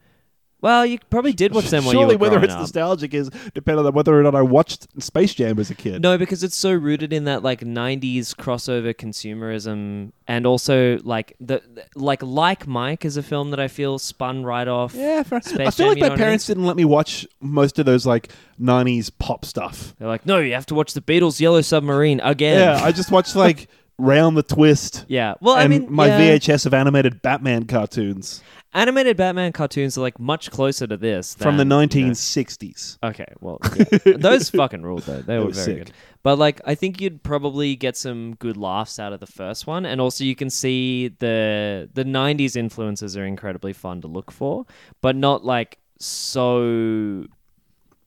[0.60, 2.60] Well, you probably did watch them when you Surely were whether it's up.
[2.60, 6.02] nostalgic is dependent on whether or not I watched Space Jam as a kid.
[6.02, 11.62] No, because it's so rooted in that like '90s crossover consumerism, and also like the
[11.74, 14.94] the- like like Mike is a film that I feel spun right off.
[14.94, 15.40] Yeah, fair.
[15.42, 17.86] Space I feel Jam, like my what I parents didn't let me watch most of
[17.86, 19.94] those like '90s pop stuff.
[19.98, 22.58] They're like, no, you have to watch the Beatles' Yellow Submarine again.
[22.58, 23.68] Yeah, I just watched like
[23.98, 25.34] Round the Twist Yeah.
[25.40, 28.42] Well, and I mean, my yeah, VHS of animated Batman cartoons
[28.74, 32.98] animated Batman cartoons are like much closer to this from the than, you know- 1960s.
[33.02, 34.16] Okay, well, yeah.
[34.16, 35.22] those fucking ruled though.
[35.22, 35.76] They, were were very sick.
[35.78, 35.92] good.
[36.22, 39.86] But like, I think you'd probably get some good laughs out of the first one,
[39.86, 44.66] and also you can see the the '90s influences are incredibly fun to look for,
[45.00, 47.24] but not like so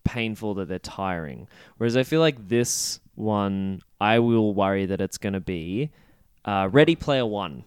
[0.04, 1.48] painful that they're tiring.
[1.78, 5.92] Whereas I feel like this one, I will worry that it's going to be
[6.46, 7.64] uh, Ready Player One.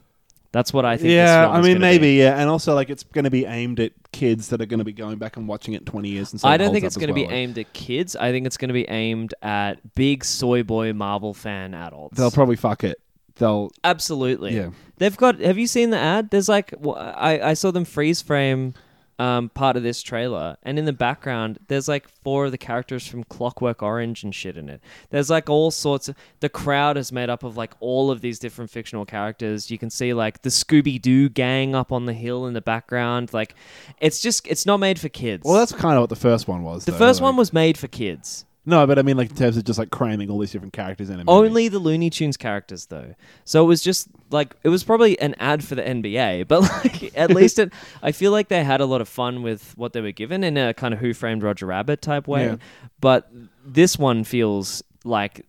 [0.52, 1.10] That's what I think.
[1.10, 2.18] Yeah, I mean maybe be.
[2.18, 4.84] yeah, and also like it's going to be aimed at kids that are going to
[4.84, 6.30] be going back and watching it 20 years.
[6.30, 8.14] And so I don't think it's going to be aimed at kids.
[8.14, 12.16] I think it's going to be aimed at big soy boy Marvel fan adults.
[12.16, 13.00] They'll probably fuck it.
[13.34, 14.54] They'll Absolutely.
[14.54, 14.70] Yeah.
[14.98, 15.40] They've got.
[15.40, 16.30] Have you seen the ad?
[16.30, 18.74] There's like, I I saw them freeze frame.
[19.16, 23.06] Um, part of this trailer, and in the background, there's like four of the characters
[23.06, 24.80] from Clockwork Orange and shit in it.
[25.10, 26.16] There's like all sorts of.
[26.40, 29.70] The crowd is made up of like all of these different fictional characters.
[29.70, 33.32] You can see like the Scooby Doo gang up on the hill in the background.
[33.32, 33.54] Like,
[34.00, 35.44] it's just it's not made for kids.
[35.44, 36.84] well, that's kind of what the first one was.
[36.84, 38.44] the though, first like- one was made for kids.
[38.66, 41.10] No, but I mean like in terms of just like cramming all these different characters
[41.10, 41.16] in.
[41.16, 41.28] A movie.
[41.28, 43.14] Only the Looney Tunes characters, though.
[43.44, 47.16] So it was just like it was probably an ad for the NBA, but like
[47.16, 47.72] at least it.
[48.02, 50.56] I feel like they had a lot of fun with what they were given in
[50.56, 52.46] a kind of Who Framed Roger Rabbit type way.
[52.46, 52.56] Yeah.
[53.00, 53.30] But
[53.64, 55.44] this one feels like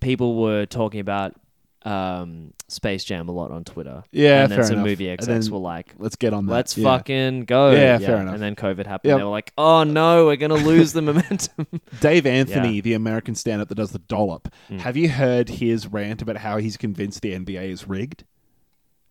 [0.00, 1.34] people were talking about
[1.84, 4.04] um, Space Jam a lot on Twitter.
[4.12, 4.86] Yeah, and then fair some enough.
[4.86, 5.94] movie And execs then were like.
[5.98, 6.52] let's get on that.
[6.52, 6.84] Let's yeah.
[6.84, 7.70] fucking go.
[7.72, 8.34] Yeah, fair enough.
[8.34, 9.10] And then COVID happened.
[9.10, 9.18] Yep.
[9.18, 11.66] They were like, "Oh no, we're gonna lose the momentum."
[12.00, 12.80] Dave Anthony, Yeah.
[12.82, 14.48] the American stand-up that does the dollop.
[14.70, 14.80] Mm.
[14.80, 18.24] Have you heard his rant about how he's convinced the NBA is rigged?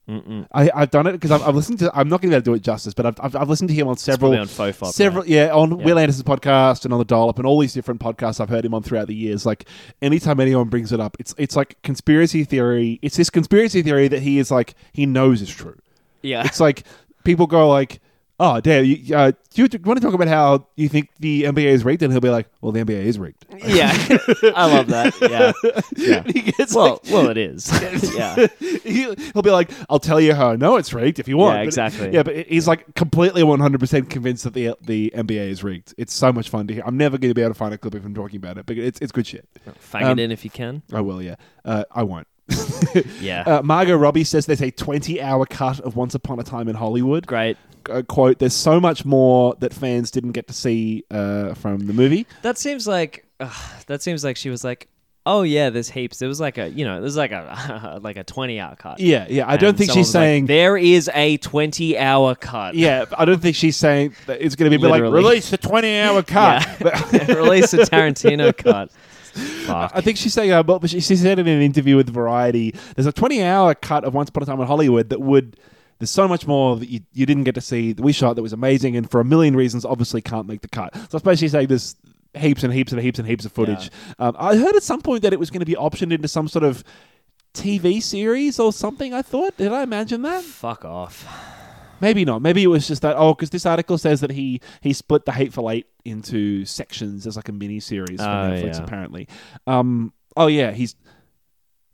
[0.09, 0.47] Mm-mm.
[0.51, 1.91] I, I've done it because I've, I've listened to.
[1.93, 3.69] I'm not going to be able to do it justice, but I've, I've, I've listened
[3.69, 4.87] to him on several, on Fofop.
[4.91, 5.29] several, right?
[5.29, 5.85] yeah, on Yeah.
[5.85, 8.73] Wil Anderson's podcast and on the dollop and all these different podcasts I've heard him
[8.73, 9.45] on throughout the years.
[9.45, 9.67] Like
[10.01, 12.99] anytime anyone brings it up, it's it's like conspiracy theory.
[13.01, 15.77] It's this conspiracy theory that he is like he knows is true.
[16.23, 16.43] Yeah.
[16.45, 16.83] It's like
[17.23, 18.01] people go like,
[18.43, 21.65] "Oh, damn, you, uh, do you want to talk about how you think the NBA
[21.65, 23.91] is rigged?" And he'll be like, "Well, the NBA is rigged." Yeah,
[24.55, 25.13] I love that.
[25.21, 25.51] Yeah,
[25.95, 26.23] yeah.
[26.23, 27.69] he gets Well, like, well, it is.
[28.17, 31.37] yeah, he, he'll be like, "I'll tell you how I know it's rigged if you
[31.37, 32.13] want." Yeah, But- exactly.
[32.13, 35.93] yeah, but he's like completely one hundred percent convinced that the the NBA is rigged.
[35.97, 36.83] It's so much fun to hear.
[36.85, 38.65] I'm never going to be able to find a clip of him talking about it,
[38.65, 39.47] but it's it's good shit.
[39.79, 40.81] fang Um, it in if you can.
[40.91, 41.35] I will, yeah.
[41.63, 42.27] Uh, I won't.
[43.21, 46.67] Yeah, Uh, Margot Robbie says there's a 20 hour cut of Once Upon a Time
[46.67, 47.25] in Hollywood.
[47.27, 47.55] great.
[47.89, 51.93] Uh, quote, "There's so much more that fans didn't get to see uh, from the
[51.93, 53.25] movie." That seems like
[53.87, 54.87] that seems like she was like,
[55.25, 58.23] "Oh yeah, there's heaps." There was like a you know, there's like a like a
[58.23, 58.99] 20 hour cut.
[58.99, 59.49] Yeah, yeah.
[59.49, 60.45] I don't And think she's was like, saying.
[60.47, 62.75] there is a 20 hour cut.
[62.75, 65.99] yeah, I don't think she's saying that it's going to be like release the 20
[65.99, 66.65] hour cut.
[67.13, 67.33] Yeah.
[67.33, 68.91] Release a Tarantino cut.
[68.91, 69.91] Fuck.
[69.95, 73.05] I think she's saying, uh, but she, she said in an interview with Variety, there's
[73.05, 75.57] a 20 hour cut of Once Upon a Time in Hollywood that would.
[76.01, 78.41] There's so much more that you, you didn't get to see that we shot that
[78.41, 80.93] was amazing, and for a million reasons, obviously can't make the cut.
[80.95, 81.95] So I suppose she's saying there's
[82.33, 83.89] heaps and heaps and heaps and heaps of footage.
[84.19, 86.47] Um, I heard at some point that it was going to be optioned into some
[86.47, 86.83] sort of
[87.53, 89.13] TV series or something.
[89.13, 90.43] I thought, did I imagine that?
[90.43, 91.27] Fuck off.
[91.99, 92.41] Maybe not.
[92.41, 93.15] Maybe it was just that.
[93.15, 97.35] Oh, because this article says that he he split the Hateful Eight into sections as
[97.35, 98.75] like a mini series for Oh, Netflix.
[98.77, 98.83] yeah.
[98.83, 99.27] Apparently.
[99.67, 100.13] Um.
[100.35, 100.71] Oh yeah.
[100.71, 100.95] He's.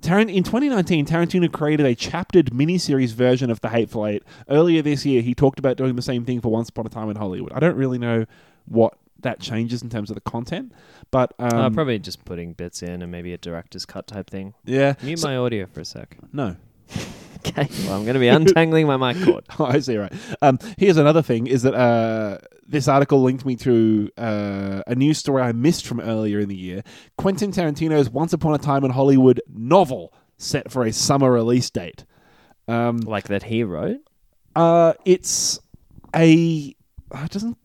[0.02, 4.24] Taran- in 2019, Tarantino created a chaptered miniseries version of The Hateful Eight.
[4.50, 7.10] Earlier this year, he talked about doing the same thing for Once Upon a Time
[7.10, 7.52] in Hollywood.
[7.54, 8.26] I don't really know
[8.66, 10.72] what that changes in terms of the content,
[11.10, 14.54] but um, uh, probably just putting bits in and maybe a director's cut type thing.
[14.66, 14.94] yeah.
[15.02, 16.16] Mute So- my audio for a sec.
[16.32, 16.56] no.
[17.38, 17.68] Okay.
[17.86, 19.46] Well, I'm going to be untangling my mic cord.
[19.60, 19.98] Oh, I see.
[19.98, 20.12] Right.
[20.42, 25.18] Um, here's another thing: is that uh, this article linked me to uh, a news
[25.18, 26.84] story I missed from earlier in the year.
[27.18, 32.06] Quentin Tarantino's Once Upon a Time in Hollywood novel set for a summer release date.
[32.68, 34.00] Um, Like that he wrote.
[34.56, 35.60] uh, it's
[36.16, 36.76] a.
[37.12, 37.58] uh, It doesn't.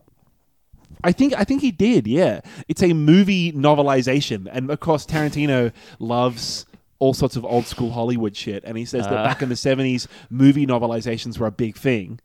[1.05, 2.07] I think I think he did.
[2.07, 6.65] Yeah, it's a movie novelization, and of course Tarantino loves
[7.03, 9.25] all sorts of old school Hollywood shit, and he says that Uh.
[9.25, 12.21] back in the seventies, movie novelizations were a big thing.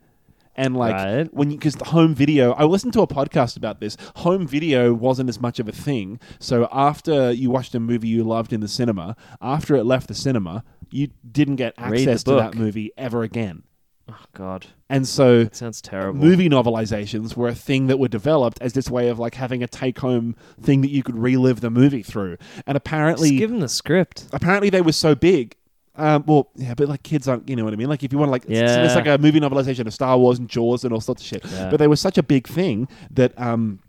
[0.60, 1.34] And like Right.
[1.34, 3.96] when because the home video, I listened to a podcast about this.
[4.18, 6.20] Home video wasn't as much of a thing.
[6.40, 10.16] So after you watched a movie you loved in the cinema, after it left the
[10.16, 12.56] cinema, you didn't get Read the access to that book.
[12.60, 13.64] movie ever again.
[14.10, 16.18] Oh God, And so that sounds terrible.
[16.20, 19.68] movie novelizations were a thing that were developed as this way of like having a
[19.68, 22.38] take home thing that you could relive the movie through.
[22.66, 24.28] And apparently Just give him the script.
[24.32, 25.56] apparently they were so big.
[25.98, 27.90] Um, well, yeah, but like kids aren't, you know what I mean?
[27.90, 30.40] Like if you want to like, it's, it's like a movie novelization of Star Wars
[30.40, 31.44] and Jaws and all sorts of shit.
[31.46, 31.70] Yeah.
[31.70, 33.80] But they were such a big thing that um,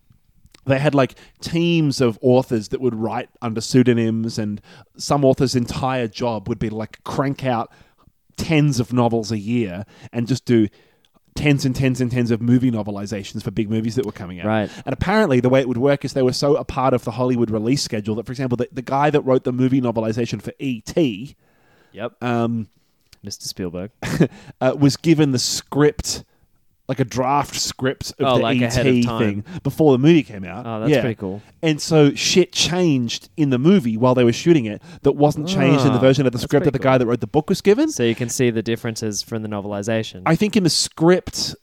[0.65, 4.61] they had like teams of authors that would write under pseudonyms, and
[4.97, 7.71] some authors' entire job would be like crank out
[8.39, 10.69] tens of novels a year and just do
[11.35, 14.47] tens and tens and tens of movie novelizations for big movies that were coming out.
[14.47, 14.71] Right.
[14.85, 17.13] And apparently, the way it would work is they were so a part of the
[17.13, 20.53] Hollywood release schedule that, for example, the, the guy that wrote the movie novelization for
[20.59, 21.37] E.T.
[21.93, 22.23] Yep.
[22.23, 22.69] Um,
[23.25, 23.43] Mr.
[23.43, 23.91] Spielberg.
[24.61, 26.25] uh, was given the script,
[26.89, 29.19] like a draft script of Oh, the like ET ahead of time.
[29.43, 30.65] thing before the movie came out.
[30.67, 31.01] Oh, that's Yeah.
[31.03, 31.43] pretty cool.
[31.63, 35.85] And so shit changed in the movie while they were shooting it that wasn't changed
[35.85, 36.99] in the Ah, version of the script that the guy cool.
[37.01, 37.91] that wrote the book was given.
[37.91, 40.23] So you can see the differences from the novelization.
[40.25, 41.55] I think in the script,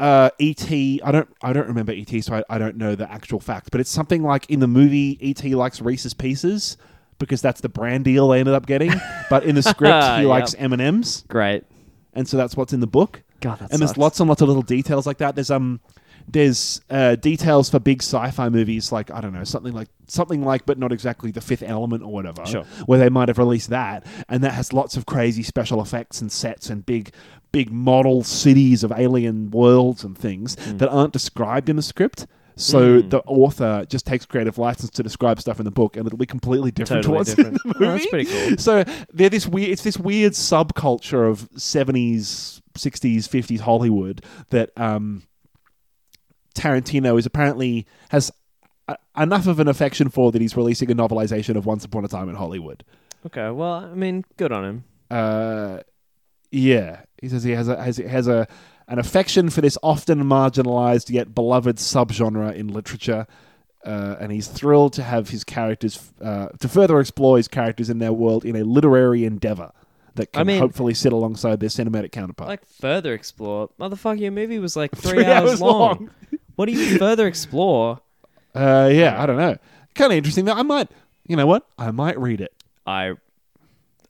[0.00, 0.70] uh, ET.
[0.70, 1.28] I don't.
[1.42, 3.70] I don't remember ET, so I, I don't know the actual fact.
[3.70, 6.76] But it's something like in the movie, ET likes Reese's Pieces
[7.18, 8.92] because that's the brand deal they ended up getting.
[9.30, 10.26] but in the script, he Yep.
[10.26, 11.64] likes M and M's, Great.
[12.12, 13.22] and so that's what's in the book.
[13.44, 13.98] God, and there's sucks.
[13.98, 15.34] lots and lots of little details like that.
[15.34, 15.80] There's um.
[16.26, 20.64] There's uh, details for big sci-fi movies, like I don't know, something like something like,
[20.64, 22.46] but not exactly the Fifth Element or whatever.
[22.46, 22.64] Sure.
[22.86, 26.32] Where they might have released that, and that has lots of crazy special effects and
[26.32, 27.12] sets and big,
[27.52, 30.78] big model cities of alien worlds and things Hmm.
[30.78, 32.26] that aren't described in the script.
[32.56, 33.10] So Mm.
[33.10, 36.24] the author just takes creative license to describe stuff in the book, and it'll be
[36.24, 37.58] completely different Totally to what's different.
[37.66, 38.56] in the Oh, that's pretty cool.
[38.56, 39.68] So they're this weird.
[39.68, 45.22] It's this weird subculture of seventies, sixties, fifties Hollywood that um,
[46.54, 48.30] Tarantino is apparently has
[48.88, 52.08] a, enough of an affection for that he's releasing a novelization of Once Upon a
[52.08, 52.84] Time in Hollywood.
[53.26, 53.50] Okay.
[53.50, 54.84] Well, I mean, good on him.
[55.10, 55.80] Uh,
[56.50, 58.46] yeah, he says he has a has, has a
[58.86, 63.26] an affection for this often marginalized yet beloved subgenre in literature.
[63.84, 67.98] Uh, and he's thrilled to have his characters uh, to further explore his characters in
[67.98, 69.70] their world in a literary endeavor
[70.14, 72.48] that can I mean- hopefully sit alongside their cinematic counterpart.
[72.48, 73.70] Like further explore.
[73.80, 75.78] Motherfucker, your movie was like three, Three hours, hours long.
[75.80, 76.10] long.
[76.56, 78.00] what do you further explore?
[78.54, 79.56] Uh, yeah, I don't know.
[79.94, 80.44] Kind of interesting.
[80.44, 80.88] Though I might,
[81.26, 81.66] you know what?
[81.78, 82.52] I might read it.
[82.86, 83.14] I,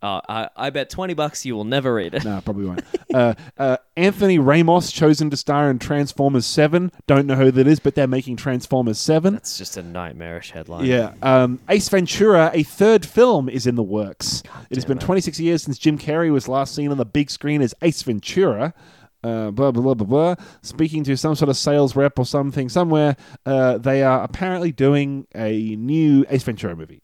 [0.05, 2.25] uh, I, I bet twenty bucks you will never read it.
[2.25, 2.85] No, probably won't.
[3.15, 6.93] uh, uh, Anthony Ramos chosen to star in Transformers Seven.
[7.07, 9.33] Don't know who that is, but they're making Transformers Seven.
[9.35, 10.85] That's just a nightmarish headline.
[10.85, 11.15] Yeah.
[11.23, 14.43] Um, Ace Ventura, a third film, is in the works.
[14.71, 15.01] it has been it.
[15.01, 18.75] 26 years since Jim Carrey was last seen on the big screen as Ace Ventura.
[19.23, 20.35] Uh, blah, blah, blah, blah, blah.
[20.61, 25.27] Speaking to some sort of sales rep or something somewhere, uh, they are apparently doing
[25.35, 27.01] a new Ace Ventura movie.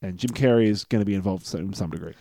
[0.00, 2.14] And Jim Carrey is going to be involved in some degree.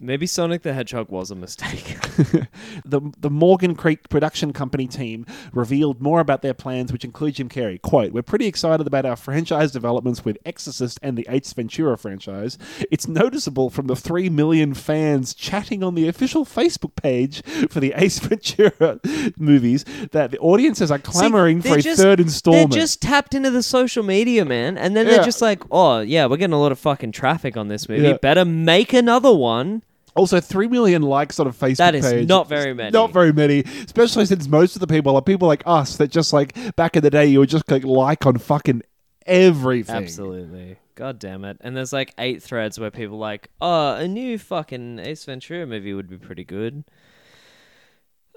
[0.00, 1.96] Maybe Sonic the Hedgehog was a mistake.
[2.84, 7.48] the the Morgan Creek production company team revealed more about their plans, which include Jim
[7.48, 7.80] Carrey.
[7.82, 12.58] Quote: "We're pretty excited about our franchise developments with Exorcist and the Ace Ventura franchise.
[12.90, 17.92] It's noticeable from the three million fans chatting on the official Facebook page for the
[17.96, 19.00] Ace Ventura
[19.36, 23.34] movies that the audiences are clamoring See, for a just- third installment." They're just tapped
[23.34, 25.16] into the social media, man, and then Yeah.
[25.16, 28.02] they're just like, "Oh yeah, we're getting a lot of fucking traffic on this movie.
[28.08, 28.18] Yeah.
[28.22, 29.82] Better make another one."
[30.18, 32.28] Also, three million likes on a Facebook That is page.
[32.28, 32.90] not very many.
[32.90, 36.32] Not very many, especially since most of the people are people like us that just
[36.32, 38.82] like back in the day you would just click like on fucking
[39.26, 39.94] everything.
[39.96, 40.78] Absolutely.
[40.94, 41.58] God damn it.
[41.60, 45.94] And there's like eight threads where people like, "Oh, a new fucking Ace Ventura movie
[45.94, 46.82] would be pretty good."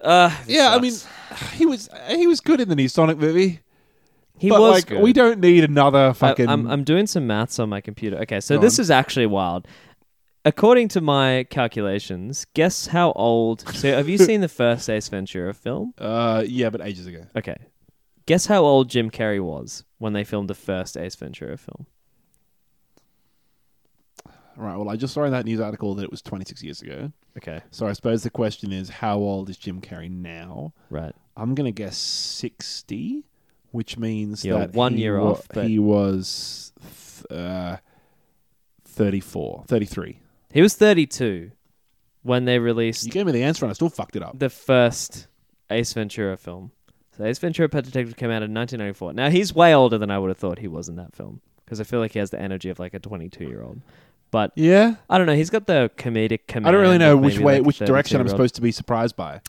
[0.01, 0.93] Uh, Yeah, I mean,
[1.53, 3.59] he was he was good in the new Sonic movie,
[4.37, 5.01] he but was like good.
[5.01, 6.47] we don't need another I, fucking.
[6.49, 8.17] I'm, I'm doing some maths on my computer.
[8.19, 8.83] Okay, so Go this on.
[8.83, 9.67] is actually wild.
[10.43, 13.61] According to my calculations, guess how old.
[13.75, 15.93] So, have you seen the first Ace Ventura film?
[15.99, 17.25] uh, yeah, but ages ago.
[17.35, 17.57] Okay.
[18.25, 21.85] Guess how old Jim Carrey was when they filmed the first Ace Ventura film?
[24.55, 24.75] Right.
[24.77, 27.11] Well, I just saw in that news article that it was 26 years ago.
[27.37, 30.73] Okay, So I suppose the question is, how old is Jim Carrey now?
[30.89, 31.13] right.
[31.37, 33.23] I'm gonna guess 60,
[33.71, 37.77] which means You're that one he year wa- off, but- he was th- uh,
[38.83, 40.19] 34, 33.
[40.53, 41.51] He was 32
[42.23, 44.37] when they released You gave me the answer and I still fucked it up.
[44.37, 45.27] the first
[45.69, 46.71] Ace Ventura film.
[47.17, 49.13] So Ace Ventura: Pet Detective came out in 1994.
[49.13, 51.79] Now he's way older than I would have thought he was in that film because
[51.81, 53.81] I feel like he has the energy of like a 22 year old.
[54.31, 54.95] But Yeah.
[55.09, 55.35] I don't know.
[55.35, 56.67] He's got the comedic command.
[56.67, 58.29] I don't really know of which maybe, way, like, a which direction I'm 32-year-old.
[58.37, 59.41] supposed to be surprised by.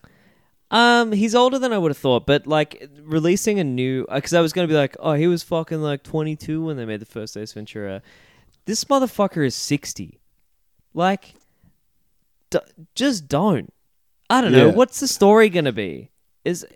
[0.72, 4.40] Um, he's older than I would have thought, but like releasing a new, because I
[4.40, 7.36] was gonna be like, oh, he was fucking like 22 when they made the first
[7.36, 8.02] Ace Ventura.
[8.64, 10.18] This motherfucker is 60.
[10.94, 11.34] Like,
[12.50, 12.58] d-
[12.94, 13.72] just don't.
[14.30, 14.66] I don't know.
[14.68, 14.72] Yeah.
[14.72, 16.10] What's the story gonna be?
[16.44, 16.66] Is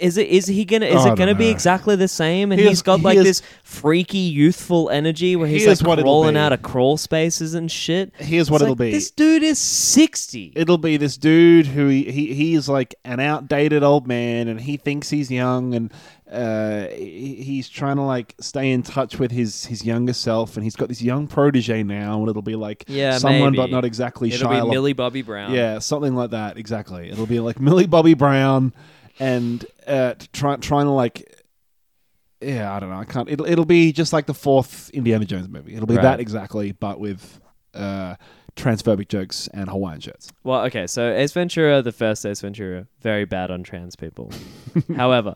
[0.00, 2.52] is it is he gonna is I it gonna be exactly the same?
[2.52, 5.98] And He he's is- got he like is- this freaky youthful energy where he's like
[6.00, 8.12] crawling out of crawl spaces and shit.
[8.18, 8.90] Here's what It's it'll like, be.
[8.92, 10.52] This dude is 60.
[10.56, 14.76] It'll be this dude who he, he he's like an outdated old man and he
[14.76, 15.92] thinks he's young and
[16.30, 20.64] uh, he, he's trying to like stay in touch with his his younger self and
[20.64, 23.58] he's got this young protege now and it'll be like Yeah, someone maybe.
[23.58, 24.70] but not exactly It'll Shia be.
[24.70, 25.52] Millie Bobby Brown.
[25.54, 26.56] Yeah, something like that.
[26.56, 27.08] Exactly.
[27.10, 28.72] It'll be like Millie Bobby Brown
[29.20, 31.32] and uh, try, trying to like.
[32.40, 32.96] Yeah, I don't know.
[32.98, 33.28] I can't.
[33.30, 35.74] It'll it'll be just like the fourth Indiana Jones movie.
[35.74, 36.02] It'll be Right.
[36.02, 37.40] that exactly, but with
[37.72, 38.16] uh,
[38.56, 40.30] transphobic jokes and Hawaiian shirts.
[40.44, 44.30] Well, okay, so Ace Ventura, the first Ace Ventura, very bad on trans people.
[44.96, 45.34] However,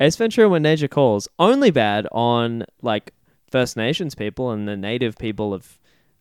[0.00, 3.12] Ace Ventura When Nature Calls, only bad on like
[3.50, 5.78] First Nations people and the native people of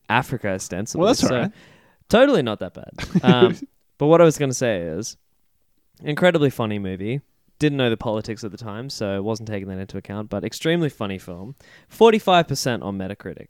[0.09, 0.99] Africa ostensibly.
[1.01, 1.51] Well, that's all so right.
[2.07, 2.93] Totally not that bad.
[3.23, 3.55] Um,
[3.97, 5.17] but what I was going to say is,
[6.03, 7.21] incredibly funny movie.
[7.59, 10.29] Didn't know the politics at the time, so wasn't taking that into account.
[10.29, 11.55] But extremely funny film.
[11.89, 13.47] Forty-five percent on Metacritic.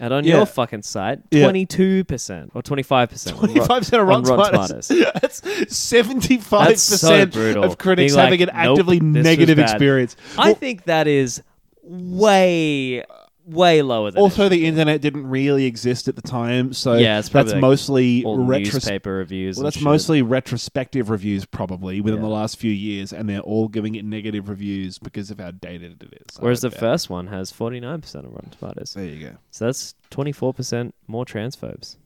[0.00, 0.36] And on Yeah.
[0.38, 1.42] your fucking site, Yeah.
[1.44, 3.36] twenty-two percent or twenty-five percent.
[3.38, 4.88] Twenty-five percent of Rotten, Tomatoes.
[5.20, 7.64] That's seventy-five That's so percent brutal.
[7.64, 10.16] of critics Being like, having an "Nope, actively this was negative bad." experience.
[10.38, 11.42] I Well, think that is
[11.82, 13.04] way,
[13.46, 14.20] way lower than.
[14.22, 18.22] also, the internet didn't really exist at the time, so Yeah, it's that's like mostly
[18.22, 19.56] retros- newspaper reviews.
[19.56, 19.84] Well, that's shit.
[19.84, 22.28] mostly retrospective reviews, probably within Yeah.
[22.28, 26.02] the last few years, and they're all giving it negative reviews because of how dated
[26.02, 26.40] it is.
[26.40, 26.80] Whereas the bet.
[26.80, 28.94] first one has forty-nine percent of Rotten Tomatoes.
[28.94, 29.36] there you go.
[29.50, 31.96] So that's twenty-four percent more transphobes.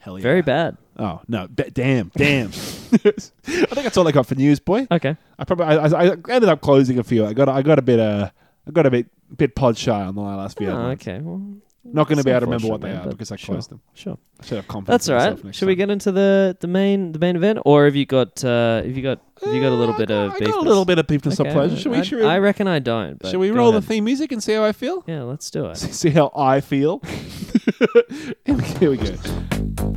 [0.00, 0.22] Hell yeah.
[0.22, 0.76] Very bad.
[0.98, 1.46] Oh no!
[1.48, 2.48] Da- damn, damn.
[2.92, 4.86] I think that's all I got for news, boy.
[4.90, 5.16] Okay.
[5.38, 7.26] I probably I, I I ended up closing a few.
[7.26, 8.30] I got I got a bit uh
[8.66, 10.68] I got a bit bit pod shy on the last few.
[10.70, 11.20] Oh, okay.
[11.20, 11.40] Well,
[11.84, 13.70] Not going to be able to remember what they man, are because I sure, closed
[13.70, 13.80] them.
[13.94, 14.18] Sure.
[14.40, 15.06] I should have confidence.
[15.06, 15.30] That's in all right.
[15.30, 18.04] myself next Should we get into the, the main the main event, or have you
[18.06, 20.48] got uh, have you got have you got a little Uh, bit of I beef?
[20.48, 21.76] got a little bit of beefness Okay, or pleasure.
[21.76, 21.98] Should we?
[21.98, 23.24] I, Should we, I reckon I don't.
[23.26, 23.82] Should we roll ahead.
[23.82, 25.04] the theme music and see how I feel?
[25.06, 25.76] Yeah, let's do it.
[26.02, 27.00] See how I feel.
[28.44, 29.14] Here we- Here we go.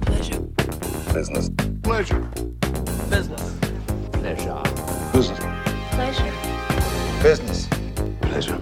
[0.02, 0.40] Pleasure.
[1.14, 1.50] Business.
[1.82, 2.20] Pleasure.
[3.10, 3.58] Business.
[4.12, 4.62] Pleasure.
[5.12, 5.40] Business.
[5.92, 6.34] Pleasure.
[7.24, 7.68] Business.
[8.22, 8.62] Pleasure.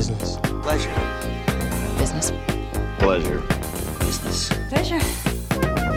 [0.00, 0.38] Business.
[0.62, 0.94] Pleasure.
[1.98, 2.32] Business.
[3.00, 3.42] Pleasure.
[3.98, 4.48] Business.
[4.70, 4.98] Pleasure.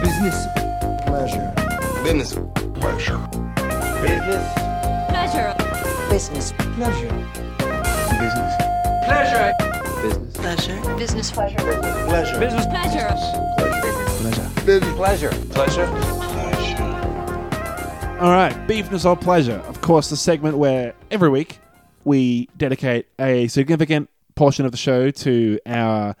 [0.02, 0.46] Business.
[1.06, 1.54] Pleasure.
[2.04, 2.34] Business.
[2.74, 3.18] Pleasure.
[4.10, 4.44] Business.
[6.10, 6.52] Business.
[6.76, 7.08] Pleasure.
[8.20, 8.52] Business.
[9.06, 9.54] Pleasure.
[9.56, 9.56] Business.
[9.56, 9.56] Pleasure.
[10.02, 10.36] Business.
[10.36, 10.96] Pleasure.
[10.98, 11.56] Business pleasure.
[11.56, 12.40] Pleasure.
[12.40, 12.66] Business.
[12.66, 13.08] Pleasure.
[14.20, 14.50] Pleasure.
[14.66, 14.94] Business.
[14.96, 15.30] Pleasure.
[15.48, 15.86] Pleasure.
[18.20, 19.62] All right, beefness or pleasure.
[19.66, 21.58] Of course, the segment where every week
[22.04, 26.16] we dedicate a significant portion of the show to our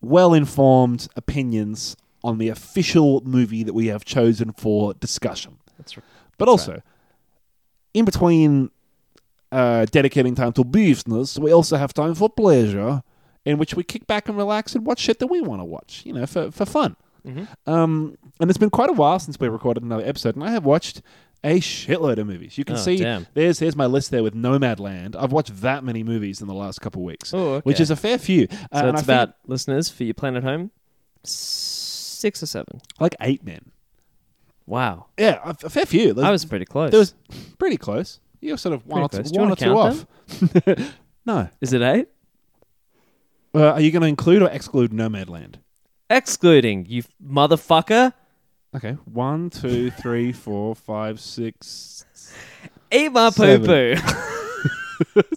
[0.00, 5.58] well-informed opinions on the official movie that we have chosen for discussion.
[5.78, 6.04] That's right.
[6.38, 6.82] But also,
[7.94, 8.70] in between
[9.50, 13.02] uh, dedicating time to business, we also have time for pleasure,
[13.44, 16.02] in which we kick back and relax and watch shit that we want to watch,
[16.04, 16.96] you know, for, for fun.
[17.66, 20.64] Um, and it's been quite a while since we recorded another episode, and I have
[20.64, 21.02] watched
[21.44, 22.56] a shitload of movies.
[22.56, 23.26] You can Oh, see damn.
[23.34, 25.16] there's here's my list there with Nomadland.
[25.16, 27.62] I've watched that many movies in the last couple of weeks, Oh, okay.
[27.64, 28.46] which is a fair few.
[28.50, 30.70] Uh, So I it's think about listeners for your plan at home.
[31.24, 32.80] Six or seven.
[33.00, 33.70] like eight men.
[34.66, 36.14] Wow, Yeah, a, a fair few.
[36.22, 36.90] I was pretty close.
[36.92, 37.14] There was
[37.58, 38.20] pretty close.
[38.40, 39.38] You're sort of one or Pretty two, close.
[39.40, 40.94] one or two off.
[41.26, 41.48] no.
[41.60, 42.08] Is it eight?
[43.54, 45.56] Uh, are you going to include or exclude Nomadland?
[46.08, 48.12] Excluding you, motherfucker.
[48.74, 48.92] Okay.
[49.04, 52.04] One, two, three, four, five, six.
[52.90, 53.98] Eat my poo Seven.
[53.98, 55.22] poo.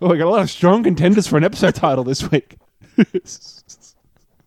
[0.00, 2.56] Oh, we got a lot of strong contenders for an episode title this week.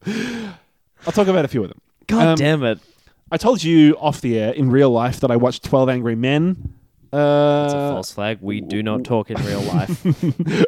[0.07, 1.81] I'll talk about a few of them.
[2.07, 2.79] God Um, damn it.
[3.33, 6.73] I told you off the air in real life that I watched 12 Angry Men.
[7.13, 8.37] Uh, It's a false flag.
[8.41, 10.05] We do not talk in real life.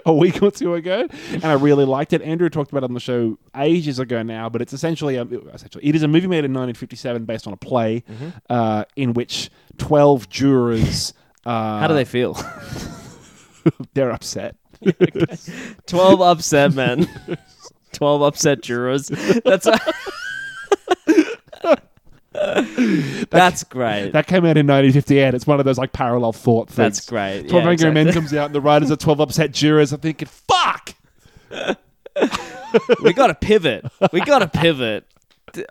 [0.05, 2.21] a week or two ago, and I really liked it.
[2.21, 5.85] Andrew talked about it on the show ages ago now, but it's essentially a, essentially
[5.85, 8.29] it is a movie made in 1957 based on a play Mm-hmm.
[8.49, 11.13] uh, in which 12 jurors.
[11.45, 12.35] Uh, How do they feel?
[13.93, 14.55] They're upset.
[15.87, 17.05] 12 upset men.
[17.91, 19.07] 12 upset jurors.
[19.43, 19.67] That's
[23.29, 24.11] That's great.
[24.11, 25.33] That came out in 1958.
[25.33, 26.75] It's one of those like parallel thought things.
[26.97, 27.47] That's great.
[27.49, 29.93] 12 Yeah, Angry Men comes out, and the writers are 12 upset jurors.
[29.93, 30.95] I'm thinking, fuck.
[33.03, 33.85] we got to pivot.
[34.11, 35.05] We got to pivot.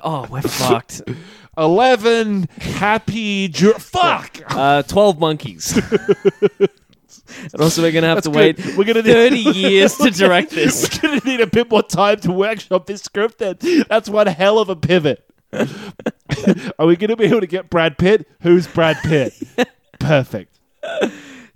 [0.03, 1.03] Oh, we're fucked.
[1.59, 3.83] 11 happy jurors.
[3.83, 4.41] Fuck.
[4.49, 5.77] Uh, 12 monkeys.
[5.77, 8.59] and also, we're going to have That's to good.
[8.65, 10.89] wait We're gonna 30 years to direct this.
[11.03, 13.39] We're gonna need a bit more time to workshop this script.
[13.39, 13.59] Then
[13.89, 15.29] that's one hell of a pivot.
[16.79, 18.27] Are we gonna be able to get Brad Pitt?
[18.41, 19.35] Who's Brad Pitt?
[20.01, 20.59] Perfect.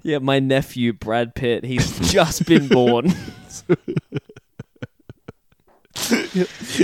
[0.03, 3.13] Yeah, my nephew, Brad Pitt, he's just been born.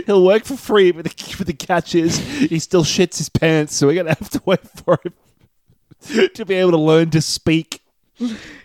[0.06, 3.76] He'll work for free, but the, but the catch is he still shits his pants.
[3.76, 5.12] So we're gonna have to wait for him
[6.34, 7.82] to be able to learn to speak.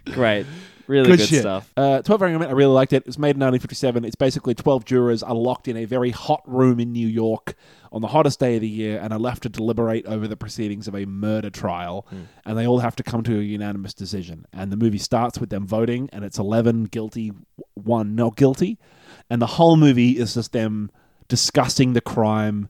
[0.05, 0.45] Great.
[0.87, 1.41] Really good, shit.
[1.41, 1.71] stuff.
[1.75, 2.97] Uh, 12 Angry Men, I really liked it.
[2.97, 4.05] It was made in 1957.
[4.05, 7.55] It's basically 12 jurors are locked in a very hot room in New York
[7.91, 10.87] on the hottest day of the year and are left to deliberate over the proceedings
[10.87, 12.07] of a murder trial.
[12.45, 14.45] And they all have to come to a unanimous decision.
[14.53, 17.33] And the movie starts with them voting, and it's 11 guilty,
[17.73, 18.77] one not guilty.
[19.29, 20.89] And the whole movie is just them
[21.27, 22.69] discussing the crime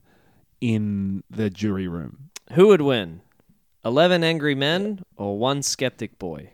[0.60, 2.30] in the jury room.
[2.54, 3.20] Who would win?
[3.84, 6.50] 11 angry men or one skeptic boy?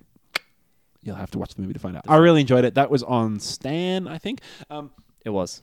[1.04, 2.04] You'll have to watch the movie to find out.
[2.08, 2.74] I really enjoyed it.
[2.74, 4.40] That was on Stan, I think.
[4.70, 4.90] Um,
[5.24, 5.62] It was.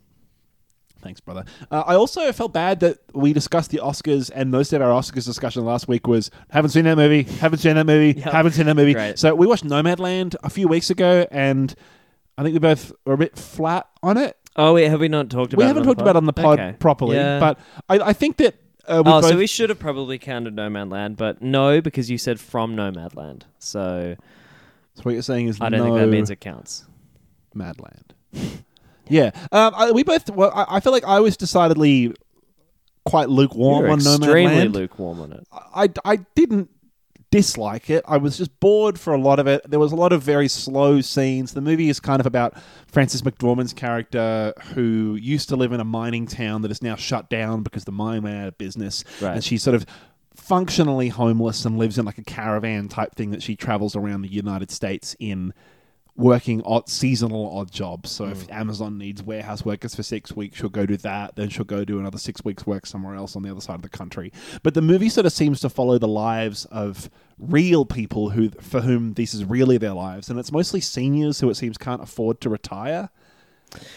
[1.02, 1.46] Thanks, brother.
[1.72, 5.26] Uh, I also felt bad that we discussed the Oscars, and most of our Oscars
[5.26, 8.32] discussion last week was haven't seen that movie, haven't seen that movie, Yep.
[8.32, 8.94] haven't seen that movie.
[8.94, 9.18] Great.
[9.18, 11.74] So we watched Nomadland a few weeks ago, and
[12.38, 14.38] I think we both were a bit flat on it.
[14.56, 15.66] Oh, wait, have we not talked about it?
[15.66, 16.78] we haven't talked about it on the pod Okay.
[16.78, 17.40] properly, Yeah.
[17.40, 17.58] but
[17.90, 18.56] I, I think that
[18.88, 19.26] uh, we oh, both.
[19.32, 23.44] so we should have probably counted Nomadland, but no, because you said from Nomadland.
[23.58, 24.18] So
[25.02, 26.86] so what you're saying is I don't no think that means it counts.
[27.56, 28.12] Madland.
[29.10, 30.30] yeah, um, I, we both.
[30.30, 32.14] Well, I, I feel like I was decidedly
[33.04, 34.74] quite lukewarm You're on extremely Nomadland.
[34.74, 35.48] lukewarm on it.
[35.52, 36.70] I, I didn't
[37.32, 38.04] dislike it.
[38.08, 39.68] I was just bored for a lot of it.
[39.68, 41.54] There was a lot of very slow scenes.
[41.54, 42.56] The movie is kind of about
[42.88, 47.30] Frances McDormand's character who used to live in a mining town that is now shut
[47.30, 49.04] down because the mine went out of business.
[49.22, 49.34] Right.
[49.34, 49.86] And she's sort of
[50.36, 54.30] functionally homeless and lives in like a caravan type thing that she travels around the
[54.30, 55.54] United States in
[56.18, 58.12] working odd seasonal odd jobs.
[58.12, 61.36] So if Amazon needs warehouse workers for six weeks, she'll go do that.
[61.36, 63.82] Then she'll go do another six weeks work somewhere else on the other side of
[63.82, 64.32] the country.
[64.62, 67.10] But the movie sort of seems to follow the lives of
[67.40, 71.50] real people who for whom this is really their lives, and it's mostly seniors who
[71.50, 73.10] it seems can't afford to retire.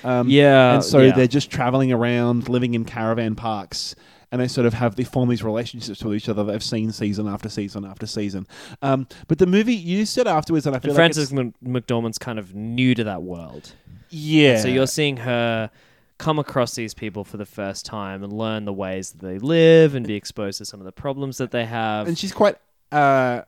[0.04, 1.12] Um, Yeah, and so yeah.
[1.12, 3.96] they're just traveling around, living in caravan parks,
[4.34, 6.90] and they sort of have they form these relationships with each other that they've seen
[6.90, 8.48] season after season after season.
[8.82, 11.30] Um, but the movie you said afterwards, and I feel And like Frances
[11.64, 13.72] McDormand's kind of new to that world.
[14.10, 14.58] yeah.
[14.58, 15.70] So you're seeing her
[16.18, 19.94] come across these people for the first time and learn the ways that they live
[19.94, 22.08] and be exposed to some of the problems that they have.
[22.08, 22.56] and she's quite
[22.90, 23.42] uh,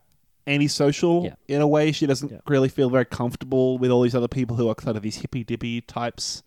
[0.46, 1.34] antisocial Yeah.
[1.56, 1.92] in a way.
[1.92, 2.38] She doesn't Yeah.
[2.46, 5.42] really feel very comfortable with all these other people who are sort of these hippy
[5.44, 6.42] dippy types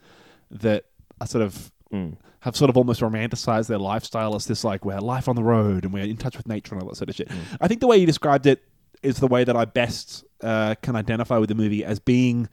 [0.51, 0.85] that
[1.19, 2.17] are sort of Mm.
[2.41, 5.83] Have sort of almost romanticized their lifestyle as this like we're life on the road
[5.83, 7.29] and we're in touch with nature and all that sort of shit.
[7.59, 8.63] I think the way you described it
[9.03, 12.47] is the way that I best uh, can identify with the movie as being.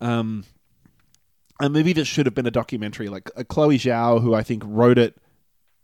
[0.00, 0.44] Um,
[1.60, 3.08] a movie that should have been a documentary.
[3.08, 5.16] Like uh, Chloe Zhao, who I think wrote it,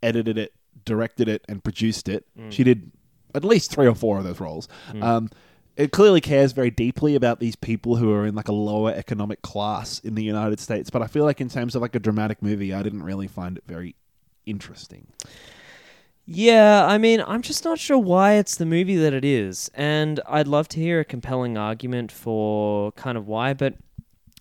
[0.03, 0.53] edited it,
[0.85, 2.27] directed it, and produced it.
[2.51, 2.91] She did
[3.35, 4.69] at least three or four of those roles.
[5.03, 5.31] Um,
[5.79, 9.41] it clearly cares very deeply about these people who are in like a lower economic
[9.43, 10.91] class in the United States.
[10.91, 13.57] But I feel like in terms of like a dramatic movie, I didn't really find
[13.57, 13.95] it very
[14.45, 15.07] interesting.
[16.27, 19.71] Yeah, I mean, I'm just not sure why it's the movie that it is.
[19.73, 23.75] And I'd love to hear a compelling argument for kind of why, but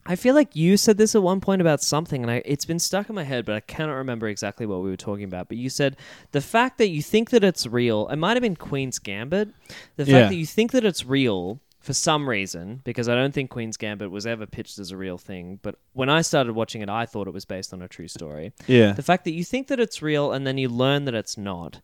[0.07, 2.79] I feel like you said this at one point about something, and I, it's been
[2.79, 5.47] stuck in my head, but I cannot remember exactly what we were talking about.
[5.49, 5.97] But you said
[6.31, 9.49] the fact that you think that it's real, it might have been Queen's Gambit.
[9.97, 10.27] The fact Yeah.
[10.29, 14.11] that you think that it's real for some reason, because I don't think Queen's Gambit
[14.11, 17.27] was ever pitched as a real thing, but when I started watching it, I thought
[17.27, 18.51] it was based on a true story.
[18.67, 18.91] Yeah.
[18.91, 21.79] The fact that you think that it's real and then you learn that it's not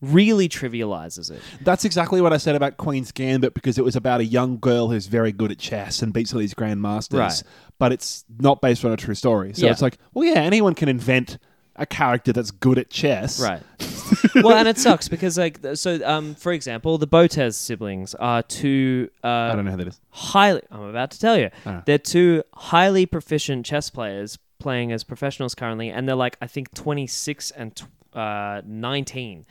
[0.00, 1.40] really trivializes it.
[1.62, 4.88] That's exactly what I said about Queen's Gambit because it was about a young girl
[4.88, 7.18] who's very good at chess and beats all these grandmasters.
[7.18, 7.42] Right.
[7.78, 9.54] But it's not based on a true story.
[9.54, 9.72] So Yeah.
[9.72, 11.38] it's like, well, yeah, anyone can invent
[11.76, 13.40] a character that's good at chess.
[13.40, 13.62] Right.
[14.36, 19.10] well, and it sucks because, like, so, um, for example, the Botez siblings are two
[19.22, 20.00] uh, I don't know how that is.
[20.10, 20.62] highly.
[20.72, 21.82] I'm about to tell you, Ah.
[21.86, 26.74] they're two highly proficient chess players playing as professionals currently, and they're like, I think,
[26.74, 29.44] 26 and tw- uh, 19.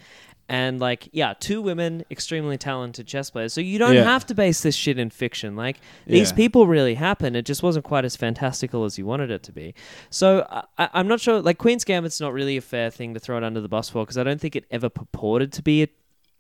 [0.50, 3.52] And like, yeah, two women, extremely talented chess players.
[3.52, 4.04] So you don't Yeah.
[4.06, 5.58] have to base this shit in fiction.
[5.58, 6.36] Like these Yeah.
[6.38, 7.36] people really happen.
[7.36, 9.74] It just wasn't quite as fantastical as you wanted it to be.
[10.10, 10.46] So
[10.78, 11.42] I, I'm not sure.
[11.42, 14.04] Like Queen's Gambit's not really a fair thing to throw it under the bus for
[14.06, 15.88] because I don't think it ever purported to be a,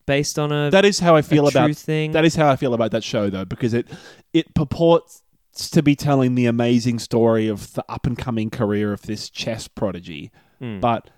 [0.05, 0.69] based on a.
[0.71, 2.13] That is how I feel about thing.
[2.13, 3.87] That is how I feel about that show, though, because it
[4.33, 5.21] it purports
[5.71, 9.67] to be telling the amazing story of the up and coming career of this chess
[9.67, 10.79] prodigy, Hmm.
[10.79, 11.09] but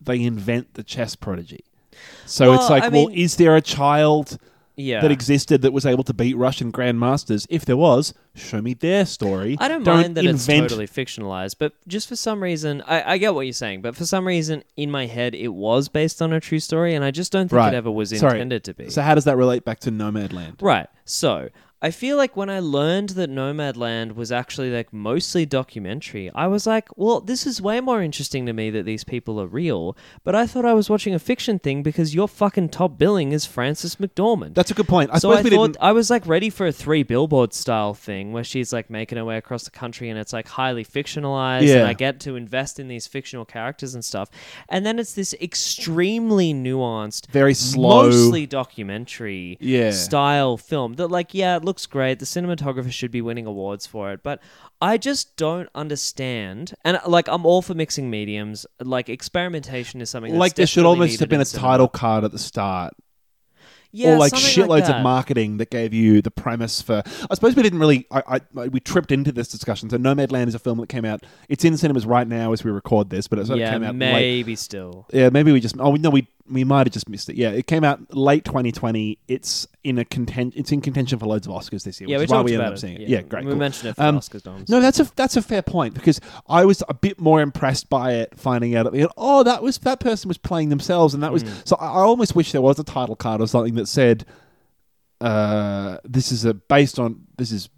[0.00, 1.64] they invent the chess prodigy.
[2.26, 4.38] So Well, it's like, I well, mean- is there a child
[4.76, 5.00] yeah.
[5.00, 7.46] that existed that was able to beat Russian grandmasters?
[7.50, 9.56] If there was, show me their story.
[9.60, 13.34] I don't, mind that it's totally fictionalized, but just for some reason, I, I get
[13.34, 16.40] what you're saying, but for some reason in my head it was based on a
[16.40, 17.74] true story, and I just don't think Right.
[17.74, 18.32] it ever was Sorry.
[18.34, 18.90] intended to be.
[18.90, 20.62] So how does that relate back to Nomadland?
[20.62, 20.86] Right.
[21.04, 21.48] So
[21.82, 26.66] I feel like when I learned that Nomadland was actually like mostly documentary, I was
[26.66, 29.96] like, well, this is way more interesting to me that these people are real.
[30.22, 33.46] But I thought I was watching a fiction thing because your fucking top billing is
[33.46, 34.54] Frances McDormand.
[34.54, 35.10] That's a good point.
[35.12, 35.76] I so I thought didn't.
[35.80, 39.24] I was like ready for a three billboard style thing where she's like making her
[39.24, 41.76] way across the country and it's like highly fictionalized Yeah.
[41.76, 44.28] and I get to invest in these fictional characters and stuff.
[44.68, 48.02] And then it's this extremely nuanced, Very slow.
[48.04, 49.92] mostly documentary Yeah.
[49.92, 52.18] style film that like yeah, looks great.
[52.18, 54.42] The cinematographer should be winning awards for it, but
[54.80, 56.74] I just don't understand.
[56.84, 58.66] And like I'm all for mixing mediums.
[58.80, 62.32] Like experimentation is something that's like there should almost have been a title card at
[62.32, 62.92] the start
[63.92, 64.98] yeah, or like shitloads that.
[64.98, 67.02] of marketing that gave you the premise for.
[67.30, 68.06] I suppose we didn't really.
[68.10, 69.90] I, I we tripped into this discussion.
[69.90, 71.24] So Nomadland is a film that came out.
[71.48, 73.82] It's in cinemas right now as we record this, but it sort yeah, of came
[73.82, 74.12] out late.
[74.12, 75.06] maybe still.
[75.12, 75.76] Yeah, maybe we just.
[75.78, 77.36] Oh no, we we might have just missed it.
[77.36, 79.18] Yeah, it came out late 2020.
[79.28, 80.54] It's in a content.
[80.56, 82.10] It's in contention for loads of Oscars this year.
[82.10, 83.02] Yeah, which we is why we ended up seeing it.
[83.02, 83.44] Yeah, Yeah, great.
[83.44, 83.58] We cool.
[83.58, 84.68] mentioned it for Um, Oscars noms.
[84.68, 88.12] No, that's a that's a fair point because I was a bit more impressed by
[88.14, 89.10] it finding out at the end.
[89.16, 91.66] Oh, that was that person was playing themselves, and that was Mm.
[91.68, 91.76] so.
[91.76, 94.24] I, I almost wish there was a title card or something that said,
[95.20, 97.68] uh, "This is a based on this is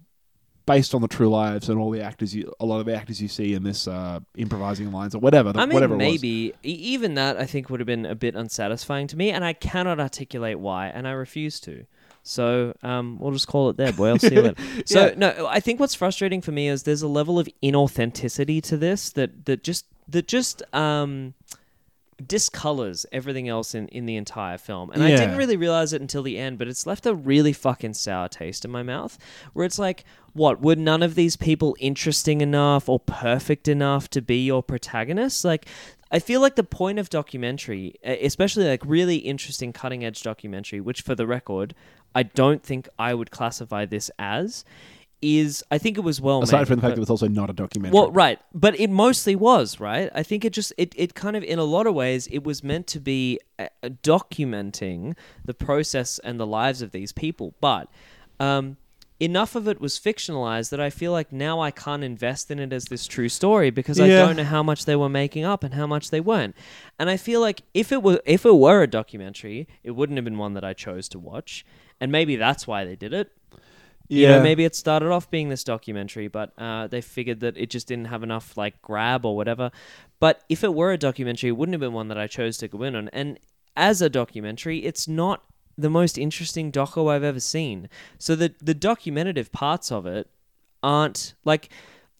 [0.65, 3.21] based on the true lives and all the actors you a lot of the actors
[3.21, 7.37] you see in this uh, improvising lines or whatever." I mean, whatever maybe even that
[7.37, 10.87] I think would have been a bit unsatisfying to me, and I cannot articulate why,
[10.87, 11.85] and I refuse to.
[12.23, 14.07] So um, we'll just call it there, boy.
[14.09, 14.55] I'll see you later.
[14.85, 15.13] So Yeah.
[15.17, 19.09] no, I think what's frustrating for me is there's a level of inauthenticity to this
[19.11, 21.33] that that just that just um,
[22.27, 24.91] discolors everything else in, in the entire film.
[24.91, 25.17] And I Yeah.
[25.17, 28.65] didn't really realize it until the end, but it's left a really fucking sour taste
[28.65, 29.17] in my mouth.
[29.53, 30.03] Where it's like,
[30.33, 35.43] what, were none of these people interesting enough or perfect enough to be your protagonists?
[35.43, 35.67] Like,
[36.11, 40.79] I feel like the point of documentary, e- especially like really interesting cutting edge documentary,
[40.79, 41.73] which for the record,
[42.15, 44.63] I don't think I would classify this as,
[45.23, 46.67] is I think it was well Aside made.
[46.67, 47.97] from the fact that it was also not a documentary.
[47.97, 50.11] well, right, but it mostly was right.
[50.13, 52.63] I think it just it, it kind of in a lot of ways it was
[52.63, 55.15] meant to be uh, uh, documenting
[55.45, 57.87] the process and the lives of these people, but
[58.39, 58.75] um,
[59.19, 62.73] enough of it was fictionalized that I feel like now I can't invest in it
[62.73, 65.73] as this true story because I don't know how much they were making up and
[65.73, 66.55] how much they weren't.
[66.99, 70.25] And I feel like if it were if it were a documentary, it wouldn't have
[70.25, 71.65] been one that I chose to watch,
[72.01, 73.31] and maybe that's why they did it.
[74.09, 77.69] You know, maybe it started off being this documentary, but uh, they figured that it
[77.69, 79.71] just didn't have enough like grab or whatever.
[80.19, 82.67] But if it were a documentary, it wouldn't have been one that I chose to
[82.67, 83.09] go in on.
[83.09, 83.39] And
[83.75, 85.43] as a documentary, it's not
[85.77, 87.89] the most interesting doco I've ever seen.
[88.17, 90.29] So the the documentative parts of it
[90.81, 91.69] aren't like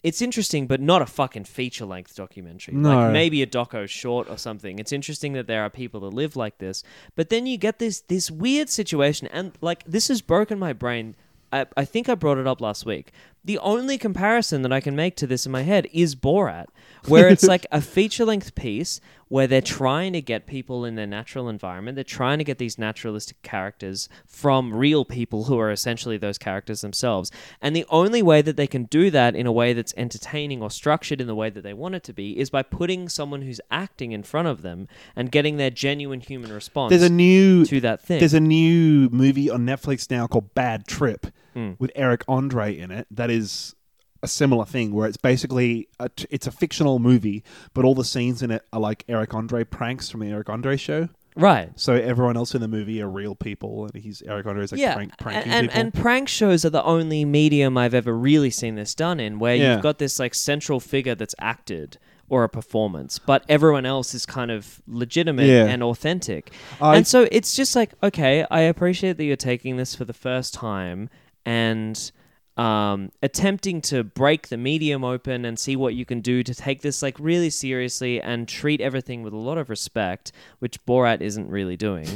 [0.04, 2.76] it's interesting, but not a fucking feature length documentary.
[2.76, 2.90] No.
[2.90, 4.78] Like maybe a doco short or something.
[4.78, 6.84] It's interesting that there are people that live like this,
[7.16, 11.16] but then you get this this weird situation, and like this has broken my brain.
[11.54, 13.12] I, I think I brought it up last week.
[13.46, 16.68] The only comparison that I can make to this in my head is Borat,
[17.08, 21.06] where it's like a feature length piece where they're trying to get people in their
[21.06, 21.96] natural environment.
[21.96, 26.82] They're trying to get these naturalistic characters from real people who are essentially those characters
[26.82, 27.32] themselves.
[27.62, 30.72] And the only way that they can do that in a way that's entertaining or
[30.72, 33.62] structured in the way that they want it to be is by putting someone who's
[33.70, 37.82] acting in front of them and getting their genuine human response There's a new to
[37.82, 38.20] that thing.
[38.20, 41.72] There's a new movie on Netflix now called Bad Trip Hmm.
[41.80, 43.08] with Eric Andre in it.
[43.12, 43.76] That is
[44.22, 47.44] a similar thing where it's basically a t- it's a fictional movie,
[47.74, 50.78] but all the scenes in it are like Eric Andre pranks from the Eric Andre
[50.78, 51.10] show.
[51.36, 51.72] right.
[51.76, 54.80] So everyone else in the movie are real people, and he's Eric Andre is like
[54.80, 55.82] yeah, prank, pranking and, people.
[55.82, 59.56] and prank shows are the only medium I've ever really seen this done in, where
[59.56, 59.74] Yeah.
[59.74, 61.98] you've got this like central figure that's acted
[62.30, 65.66] or a performance, but everyone else is kind of legitimate Yeah.
[65.66, 66.52] and authentic.
[66.80, 70.14] I- and so it's just like, okay, I appreciate that you're taking this for the
[70.14, 71.10] first time
[71.46, 72.12] and
[72.56, 76.82] um, attempting to break the medium open and see what you can do to take
[76.82, 81.50] this like really seriously and treat everything with a lot of respect, which Borat isn't
[81.50, 82.08] really doing.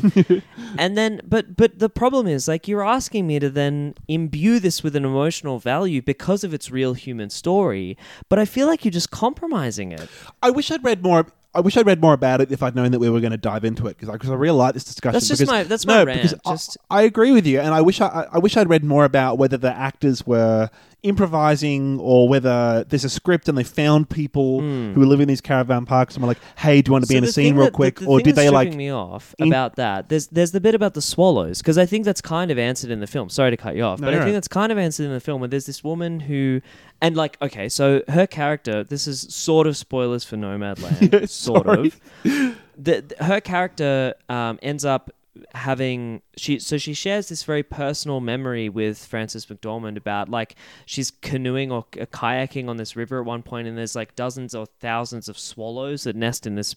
[0.77, 4.83] and then, but but the problem is like you're asking me to then imbue this
[4.83, 7.97] with an emotional value because of its real human story,
[8.29, 10.07] but I feel like you're just compromising it.
[10.43, 11.25] I wish I'd read more.
[11.57, 13.37] I wish I'd read more about it if I'd known that we were going to
[13.37, 15.13] dive into it because I, 'cause I really like this discussion.
[15.13, 17.73] That's just because- my- that's no, my rant, I- just- I, agree with you, and
[17.73, 20.69] I wish I, I- I wish I'd read more about whether the actors were
[21.03, 24.93] improvising or whether there's a script and they found people hmm.
[24.93, 27.07] who were living in these caravan parks and were like, "Hey, do you want to
[27.07, 27.13] be.
[27.15, 28.73] So in a scene thing real that- the- quick?" the or did they like?
[28.73, 30.09] me off in- about that?
[30.09, 32.99] There's there's the bit about the swallows because I think that's kind of answered in
[32.99, 33.29] the film.
[33.29, 34.31] Sorry to cut you off, No, but I think right.
[34.33, 36.61] that's kind of answered in the film where there's this woman who,
[37.01, 38.83] and like okay, so her character.
[38.83, 41.87] This is sort of spoilers for Nomadland, sort sorry.
[41.87, 41.99] of.
[42.23, 45.11] The, the- her character um, ends up
[45.53, 50.55] having she so she shares this very personal memory with Frances McDormand about like
[50.87, 54.65] she's canoeing or kayaking on this river at one point and there's like dozens or
[54.65, 56.75] thousands of swallows that nest in this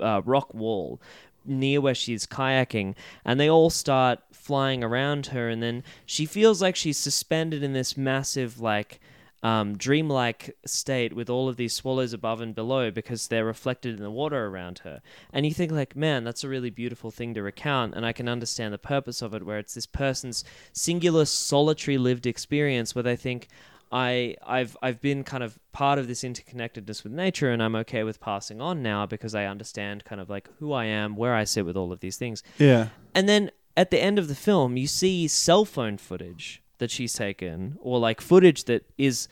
[0.00, 1.00] uh, rock wall
[1.44, 2.94] near where she's kayaking
[3.26, 7.74] and they all start flying around her and then she feels like she's suspended in
[7.74, 9.00] this massive like
[9.42, 14.02] um, dreamlike state with all of these swallows above and below because they're reflected in
[14.02, 15.00] the water around her.
[15.32, 18.28] And you think like, man, that's a really beautiful thing to recount, and I can
[18.28, 23.16] understand the purpose of it, where it's this person's singular, solitary lived experience where they
[23.16, 23.48] think.
[23.90, 28.04] I, I've I've been kind of part of this interconnectedness with nature, and I'm okay
[28.04, 31.44] with passing on now because I understand kind of like who I am, where I
[31.44, 32.42] sit with all of these things.
[32.58, 36.90] Yeah, And then at the end of the film, you see cell phone footage that
[36.90, 39.28] she's taken, or like footage that is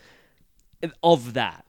[1.03, 1.65] of that.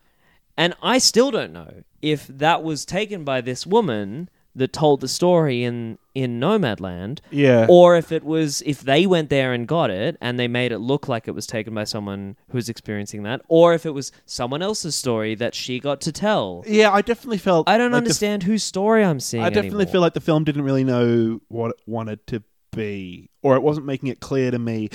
[0.57, 5.07] And I still don't know if that was taken by this woman that told the
[5.07, 7.67] story in in Nomadland, yeah.
[7.69, 10.79] or if it was if they went there and got it and they made it
[10.79, 14.11] look like it was taken by someone who was experiencing that, or if it was
[14.25, 16.63] someone else's story that she got to tell.
[16.67, 17.69] yeah, I definitely felt.
[17.69, 19.43] I don't like understand whose story I'm seeing.
[19.43, 19.91] I definitely anymore.
[19.91, 23.85] feel like the film didn't really know what it wanted to be, or it wasn't
[23.85, 24.89] making it clear to me.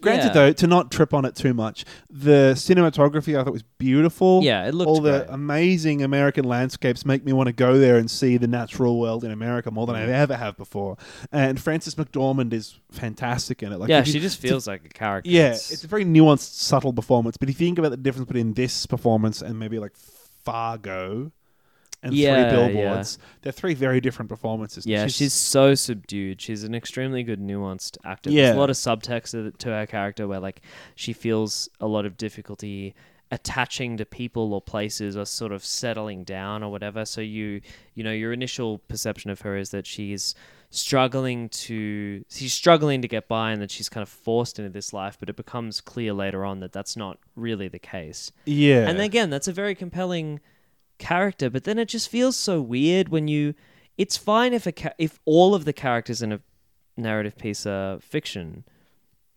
[0.00, 0.32] Granted, Yeah.
[0.32, 4.40] though, to not trip on it too much, the cinematography I thought was beautiful.
[4.42, 8.10] Yeah, it looked all the amazing American landscapes make me want to go there and
[8.10, 9.96] see the natural world in America more than.
[9.96, 10.12] I mm-hmm.
[10.12, 10.96] ever have before.
[11.30, 13.78] And Frances McDormand is fantastic in it.
[13.78, 15.28] Like, yeah, if you- she just feels like a character.
[15.30, 17.36] yeah, It's- it's a very nuanced, subtle performance.
[17.36, 19.92] But if you think about the difference between this performance and maybe like
[20.44, 21.32] Fargo
[22.02, 24.86] and Yeah, Three Billboards, they're three very different performances.
[24.86, 26.40] Yeah, she's, so subdued.
[26.40, 28.30] She's an extremely good, nuanced actor.
[28.30, 28.54] There's Yeah.
[28.54, 30.62] a lot of subtext to, to her character where, like,
[30.94, 32.94] she feels a lot of difficulty
[33.32, 37.04] attaching to people or places or sort of settling down or whatever.
[37.04, 37.60] So you,
[37.94, 40.34] you know, your initial perception of her is that she's
[40.70, 44.92] struggling to, she's struggling to get by and that she's kind of forced into this
[44.92, 45.16] life.
[45.20, 48.32] But it becomes clear later on that that's not really the case.
[48.46, 50.40] yeah, And again, that's a very compelling
[51.00, 53.54] character, but then it just feels so weird when you.
[53.98, 56.40] It's fine if a ca- if all of the characters in a
[56.96, 58.64] narrative piece are fiction,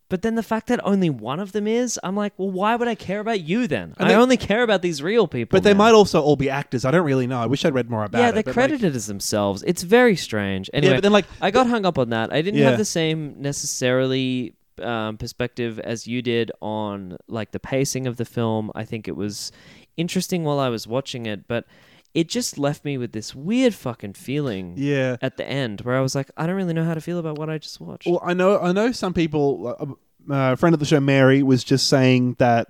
[0.09, 2.87] but then the fact that only one of them is, I'm like, well, why would
[2.87, 3.93] I care about you then?
[3.97, 5.57] And I they- only care about these real people.
[5.57, 5.79] but they now.
[5.79, 6.85] might also all be actors.
[6.85, 7.41] I don't really know.
[7.41, 8.33] I wish I'd read more about yeah, it.
[8.33, 9.63] they're but, like- credited as themselves.
[9.63, 10.69] It's very strange.
[10.73, 12.31] Anyway, but then, like, I got hung up on that.
[12.31, 12.69] I didn't Yeah.
[12.69, 18.25] have the same necessarily um, perspective as you did on like the pacing of the
[18.25, 18.71] film.
[18.73, 19.51] I think it was
[19.97, 21.65] interesting while I was watching it, but
[22.13, 25.17] it just left me with this weird fucking feeling yeah.
[25.21, 27.37] at the end where I was like, I don't really know how to feel about
[27.37, 28.07] what I just watched.
[28.07, 29.75] Well, I know, I know some people.
[29.79, 29.95] Uh,
[30.29, 32.69] a friend of the show, Mary, was just saying that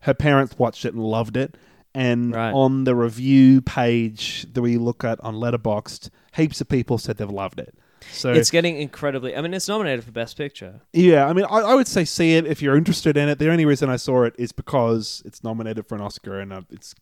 [0.00, 1.56] her parents watched it and loved it.
[1.94, 2.52] And Right.
[2.52, 7.28] on the review page that we look at on Letterboxd, heaps of people said they've
[7.28, 7.74] loved it.
[8.12, 9.36] So It's getting incredibly.
[9.36, 10.80] I mean, it's nominated for Best Picture.
[10.92, 13.38] yeah, I mean, I, I would say see it if you're interested in it.
[13.38, 16.62] The only reason I saw it is because it's nominated for an Oscar and uh,
[16.70, 16.94] it's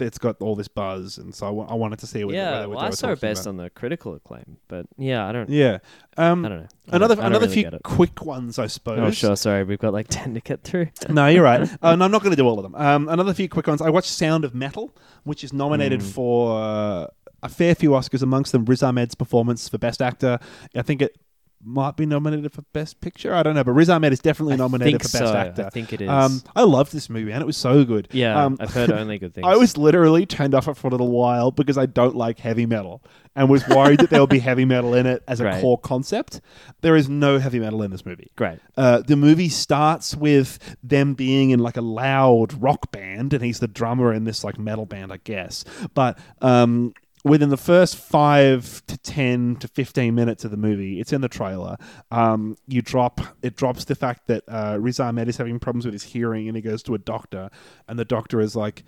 [0.00, 2.80] it's got all this buzz, and so I wanted to see what, yeah, what, well,
[2.80, 3.50] they I saw it based about.
[3.50, 5.50] on the critical acclaim, but yeah, I don't.
[5.50, 5.78] Yeah,
[6.16, 6.68] um, I don't know.
[6.90, 8.98] I another don't- another really few quick ones, I suppose.
[9.00, 9.36] Oh, sure.
[9.36, 10.88] Sorry, we've got like ten to get through.
[11.08, 11.68] no, you're right.
[11.82, 12.74] Uh, no, I'm not going to do all of them.
[12.74, 13.80] Um, another few quick ones.
[13.82, 16.08] I watched Sound of Metal, which is nominated Hmm.
[16.08, 17.06] for uh,
[17.42, 20.38] a fair few Oscars, amongst them Riz Ahmed's performance for Best Actor.
[20.76, 21.16] I think it
[21.64, 23.32] might be nominated for Best Picture.
[23.32, 25.36] I don't know, but Riz Ahmed is definitely nominated for Best so.
[25.36, 25.64] Actor.
[25.66, 26.08] I think it is.
[26.08, 28.08] Um, I loved this movie, and it was so good.
[28.10, 29.46] yeah, Um, I've heard only good things.
[29.46, 32.66] I was literally turned off it for a little while because I don't like heavy
[32.66, 33.00] metal
[33.36, 35.60] and was worried that there would be heavy metal in it as a Right.
[35.60, 36.40] core concept.
[36.80, 38.32] There is no heavy metal in this movie.
[38.34, 38.58] great.
[38.76, 43.60] Uh, the movie starts with them being in like a loud rock band, and he's
[43.60, 45.64] the drummer in this like metal band, I guess.
[45.94, 46.92] But um,
[47.24, 51.28] within the first five to ten to fifteen minutes of the movie, it's in the
[51.28, 51.76] trailer.
[52.10, 55.94] Um, you drop it drops the fact that uh, Riz Ahmed is having problems with
[55.94, 57.50] his hearing, and he goes to a doctor,
[57.88, 58.84] and the doctor is like.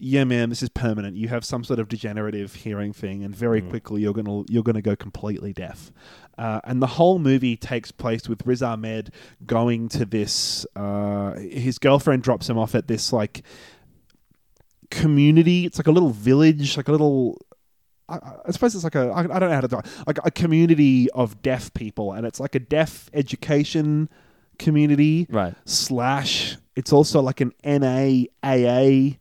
[0.00, 1.16] Yeah, man, this is permanent.
[1.16, 4.80] You have some sort of degenerative hearing thing, and very quickly you're gonna you're gonna
[4.80, 5.90] go completely deaf.
[6.38, 9.12] Uh, and the whole movie takes place with Riz Ahmed
[9.44, 10.64] going to this.
[10.76, 13.42] Uh, his girlfriend drops him off at this like
[14.92, 15.66] community.
[15.66, 17.44] It's like a little village, like a little.
[18.08, 19.08] I, I suppose it's like a.
[19.08, 19.86] I, I don't know how to do it.
[20.06, 24.08] Like a community of deaf people, and it's like a deaf education
[24.58, 25.54] community Right.
[25.64, 26.56] slash.
[26.74, 29.18] It's also like an NAAA,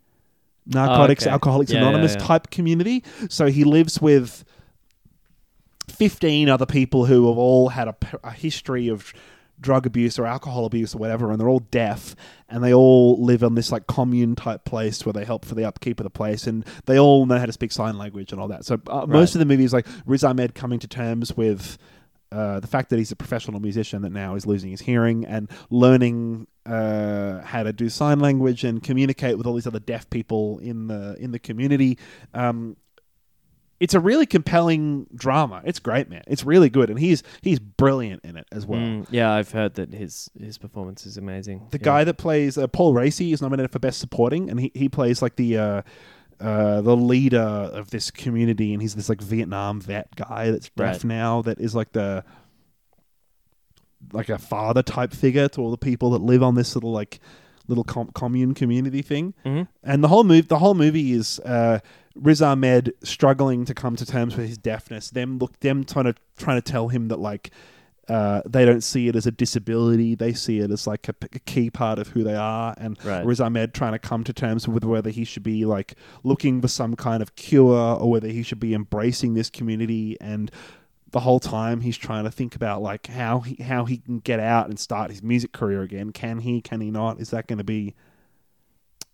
[0.66, 1.32] Narcotics okay.
[1.32, 2.26] Alcoholics Yeah, yeah, Anonymous yeah.
[2.26, 3.04] type community.
[3.30, 4.44] So he lives with
[5.90, 9.14] 15 other people who have all had a, p- a history of
[9.60, 12.16] drug abuse or alcohol abuse or whatever and they're all deaf
[12.50, 15.66] and they all live on this like commune type place where they help for the
[15.66, 18.48] upkeep of the place and they all know how to speak sign language and all
[18.48, 21.78] that so uh, most of the movie is like Riz Ahmed coming to terms with
[22.32, 25.50] uh, the fact that he's a professional musician that now is losing his hearing and
[25.70, 30.60] learning uh, how to do sign language and communicate with all these other deaf people
[30.60, 31.98] in the in the community.
[32.34, 32.76] Um,
[33.80, 35.62] it's a really compelling drama.
[35.64, 36.24] It's great, man.
[36.28, 38.80] It's really good, and he's he's brilliant in it as well.
[38.82, 41.68] Mm, yeah, I've heard that his his performance is amazing.
[41.72, 41.84] The Yeah.
[41.84, 45.22] guy that plays uh, Paul Raci is nominated for best supporting, and he, he plays
[45.22, 45.82] like the uh,
[46.40, 50.96] uh, the leader of this community, and he's this like Vietnam vet guy that's deaf
[50.96, 51.04] Right.
[51.04, 51.42] now.
[51.44, 52.24] That is like the
[54.14, 57.20] like a father type figure to all the people that live on this little like
[57.68, 59.34] little com- commune community thing.
[59.46, 59.68] Mhm.
[59.84, 61.80] And the whole move, the whole movie is uh,
[62.16, 65.10] Riz Ahmed struggling to come to terms with his deafness.
[65.12, 67.52] Them look, them trying to trying to tell him that like
[68.10, 70.16] uh, they don't see it as a disability.
[70.16, 72.74] They see it as like a, p- a key part of who they are.
[72.78, 73.26] And Right.
[73.26, 76.70] Riz Ahmed trying to come to terms with whether he should be like looking for
[76.70, 80.16] some kind of cure or whether he should be embracing this community.
[80.22, 80.50] And
[81.12, 84.40] the whole time he's trying to think about like how he how he can get
[84.40, 86.12] out and start his music career again.
[86.12, 86.62] Can he?
[86.62, 87.20] Can he not?
[87.20, 87.96] Is that going to be?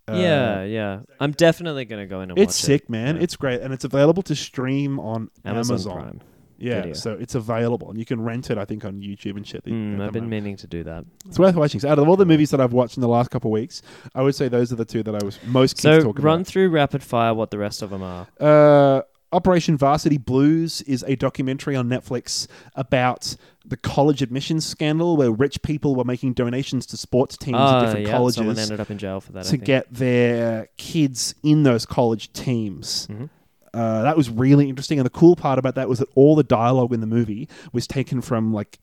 [0.08, 1.00] uh, yeah, yeah.
[1.20, 2.90] I'm definitely gonna go in and it's sick, it.
[2.90, 3.16] man.
[3.16, 3.24] Yeah.
[3.24, 5.94] It's great, and it's available to stream on Amazon, Amazon.
[5.94, 6.22] Prime.
[6.58, 6.94] Yeah, Video.
[6.94, 8.58] so it's available, and you can rent it.
[8.58, 9.66] I think on YouTube and shit.
[9.66, 11.04] Mm, I've been meaning to do that.
[11.28, 11.80] It's worth watching.
[11.80, 13.82] So out of all the movies that I've watched in the last couple of weeks,
[14.16, 16.20] I would say those are the two that I was most keen to So talk
[16.20, 18.28] run through rapid fire what the rest of them are.
[18.40, 19.02] Uh,
[19.34, 25.62] Operation Varsity Blues is a documentary on Netflix about the college admissions scandal where rich
[25.62, 28.92] people were making donations to sports teams at Ah, different yeah, colleges someone ended up
[28.92, 29.40] in jail for that.
[29.40, 29.64] I to think.
[29.66, 33.08] get their kids in those college teams.
[33.12, 33.30] Mhm.
[33.74, 36.44] Uh, that was really interesting, and the cool part about that was that all the
[36.44, 38.78] dialogue in the movie was taken from like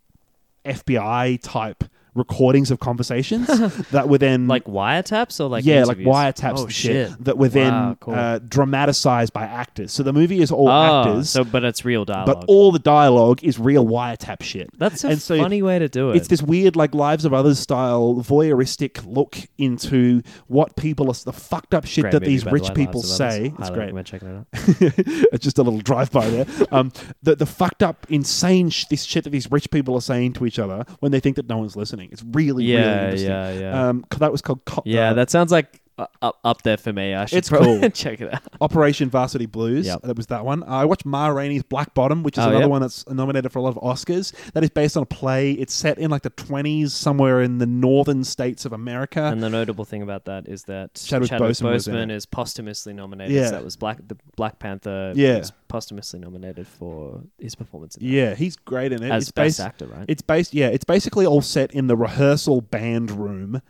[0.64, 1.84] FBI type
[2.14, 3.46] recordings of conversations
[3.90, 6.06] that were then like wiretaps or like yeah, interviews?
[6.06, 8.14] like wiretaps oh, and shit, that were then Wow, cool.
[8.14, 9.92] uh, dramatized by actors.
[9.92, 12.40] So the movie is all oh, actors, so but it's real dialogue.
[12.40, 14.70] but all the dialogue is real wiretap shit.
[14.78, 16.16] That's a and so funny way to do it.
[16.16, 21.32] It's this weird, like Lives of Others style voyeuristic look into what people are, the
[21.32, 23.34] fucked up shit Great that these by the rich people Lives of Others.
[23.34, 23.54] say.
[23.58, 23.94] It's great.
[23.94, 24.46] it out.
[24.52, 26.46] it's just a little drive by there.
[26.72, 26.92] Um,
[27.22, 30.46] the the fucked up, insane sh- this shit that these rich people are saying to
[30.46, 31.99] each other when they think that no one's listening.
[32.12, 33.30] It's really, really Yeah, interesting.
[33.30, 33.88] yeah, yeah.
[33.88, 35.80] Um, that was called Co- yeah, uh, that sounds like
[36.22, 37.14] up up there for me.
[37.14, 37.88] I should It's cool.
[37.90, 38.42] check it out.
[38.60, 39.86] Operation Varsity Blues.
[39.86, 40.02] Yep.
[40.02, 40.62] That was that one.
[40.62, 42.68] Uh, I watched Ma Rainey's Black Bottom, which is Oh, another yeah?
[42.68, 44.32] one that's nominated for a lot of Oscars.
[44.52, 45.52] That is based on a play.
[45.52, 49.22] It's set in like the 20s, somewhere in the northern states of America.
[49.24, 52.10] And the notable thing about that is that Chadwick Boseman was in it.
[52.10, 53.34] is posthumously nominated.
[53.34, 53.46] Yeah.
[53.46, 55.12] So that was Black the Black Panther.
[55.16, 55.42] Yeah.
[55.68, 58.12] posthumously nominated for his performance in that.
[58.12, 59.10] yeah, he's great in it.
[59.10, 60.04] as it's best based, actor, right?
[60.08, 63.62] It's based, yeah, it's basically all set in the rehearsal band room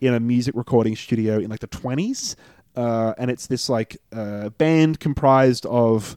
[0.00, 2.36] in a music recording studio in like the twenties,
[2.76, 6.16] uh, and it's this like uh, band comprised of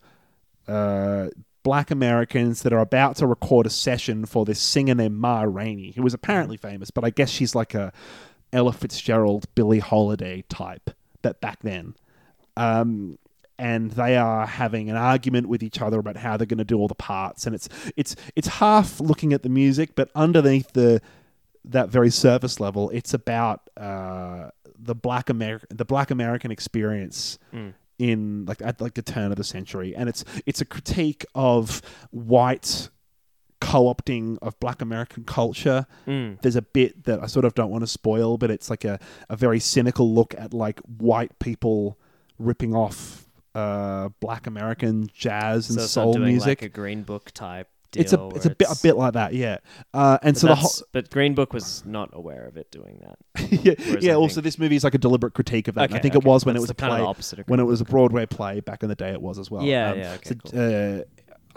[0.67, 1.27] uh,
[1.63, 5.91] black Americans that are about to record a session for this singer named Ma Rainey,
[5.91, 7.91] who was apparently famous, but I guess she's like a
[8.53, 10.91] Ella Fitzgerald, Billie Holiday type.
[11.21, 11.93] That back then.
[12.57, 13.17] Um,
[13.61, 16.79] and they are having an argument with each other about how they're going to do
[16.79, 20.99] all the parts and it's it's it's half looking at the music but underneath the
[21.65, 27.37] that very surface level it's about uh, the black American the black American experience
[27.99, 31.81] in like at like the turn of the century and it's it's a critique of
[32.09, 32.89] white
[33.59, 35.85] co-opting of black American culture.
[36.41, 38.99] There's a bit that I sort of don't want to spoil, but it's like a,
[39.29, 41.99] a very cynical look at like white people
[42.39, 46.47] ripping off uh, black American jazz and so soul music.
[46.47, 48.01] like a Green Book type deal.
[48.01, 49.57] it's a it's a bit a bit like that, yeah.
[49.93, 52.99] Uh, and But, so the whole but Green Book was not aware of it doing
[53.01, 53.51] that.
[53.65, 54.13] yeah, Whereas yeah.
[54.13, 55.85] I Also, think- this movie is like a deliberate critique of that.
[55.85, 56.25] and I Okay, think okay.
[56.25, 57.63] it was when it That's was a the kind of play, opposite of when it
[57.63, 59.11] Green was a Broadway play back in the day.
[59.11, 59.63] It was as well.
[59.63, 60.57] Yeah, Um, yeah, okay, so,
[61.03, 61.03] uh,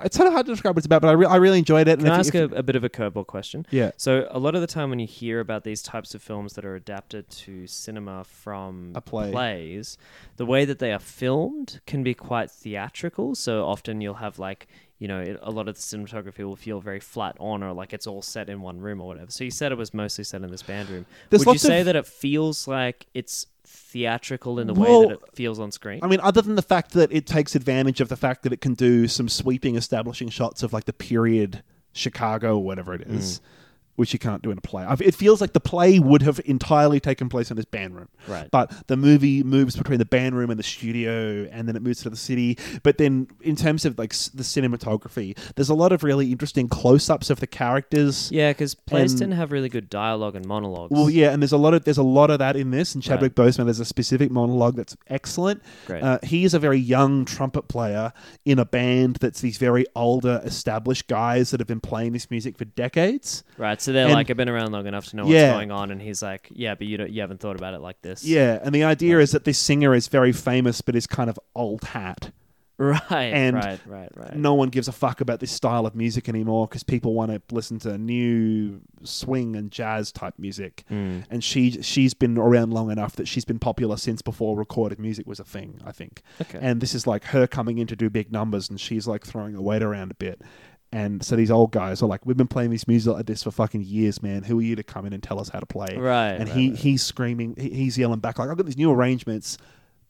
[0.04, 1.86] it's kind of hard to describe what it's about, but I, re- I really enjoyed
[1.86, 2.00] it.
[2.00, 3.64] Can I if- ask if- a, a bit of a curveball question?
[3.70, 3.92] Yeah.
[3.96, 6.64] So a lot of the time when you hear about these types of films that
[6.64, 9.30] are adapted to cinema from A play.
[9.30, 9.96] plays,
[10.36, 13.36] the way that they are filmed can be quite theatrical.
[13.36, 14.66] So often you'll have like
[15.04, 17.92] you know it, a lot of the cinematography will feel very flat on or like
[17.92, 19.30] it's all set in one room or whatever.
[19.30, 21.04] So you said it was mostly set in this band room.
[21.28, 25.10] There's Would you say of- that it feels like it's theatrical in the way that
[25.10, 26.00] it feels on screen?
[26.02, 28.62] I mean, other than the fact that it takes advantage of the fact that it
[28.62, 33.40] can do some sweeping establishing shots of like the period Chicago or whatever it is.
[33.40, 33.42] Mm.
[33.96, 34.82] Which you can't do in a play.
[34.84, 38.08] I- It feels like the play would have entirely taken place in this band room.
[38.26, 38.48] Right.
[38.50, 42.02] But the movie moves between the band room and the studio, and then it moves
[42.02, 42.58] to the city.
[42.82, 46.68] But then, in terms of like s- the cinematography, there's a lot of really interesting
[46.68, 48.30] close-ups of the characters.
[48.32, 50.90] yeah, because plays and- to have really good dialogue and monologues.
[50.92, 52.94] Well, yeah, and there's a lot of there's a lot of that in this.
[52.94, 55.62] And Chadwick Boseman, there's a specific monologue that's excellent.
[55.86, 56.02] Great.
[56.02, 58.12] Uh, he is a very young trumpet player
[58.44, 62.56] in a band that's these very older, established guys that have been playing this music
[62.58, 63.44] for decades.
[63.58, 65.48] Right, so they're And- like, I've been around long enough to know Yeah.
[65.48, 67.80] what's going on, and he's like, yeah, but you don't, you haven't thought about it
[67.80, 68.24] like this.
[68.24, 71.38] Yeah, and the idea is that this singer is very famous, but is kind of
[71.54, 72.32] old hat.
[72.76, 74.34] right, And right, right, right.
[74.36, 77.40] No one gives a fuck about this style of music anymore because people want to
[77.54, 80.82] listen to new swing and jazz type music.
[80.88, 81.20] Hmm.
[81.30, 85.24] And she she's been around long enough that she's been popular since before recorded music
[85.28, 85.80] was a thing.
[85.86, 86.20] I think.
[86.40, 86.58] Okay.
[86.60, 89.54] And this is like her coming in to do big numbers, and she's like throwing
[89.54, 90.42] her weight around a bit.
[90.94, 93.50] And so these old guys are like, "We've been playing this music like this for
[93.50, 94.44] fucking years, man.
[94.44, 96.56] Who are you to come in and tell us how to play?" Right, And right,
[96.56, 96.78] he right.
[96.78, 99.58] he's screaming, he- he's yelling back like, "I've got these new arrangements."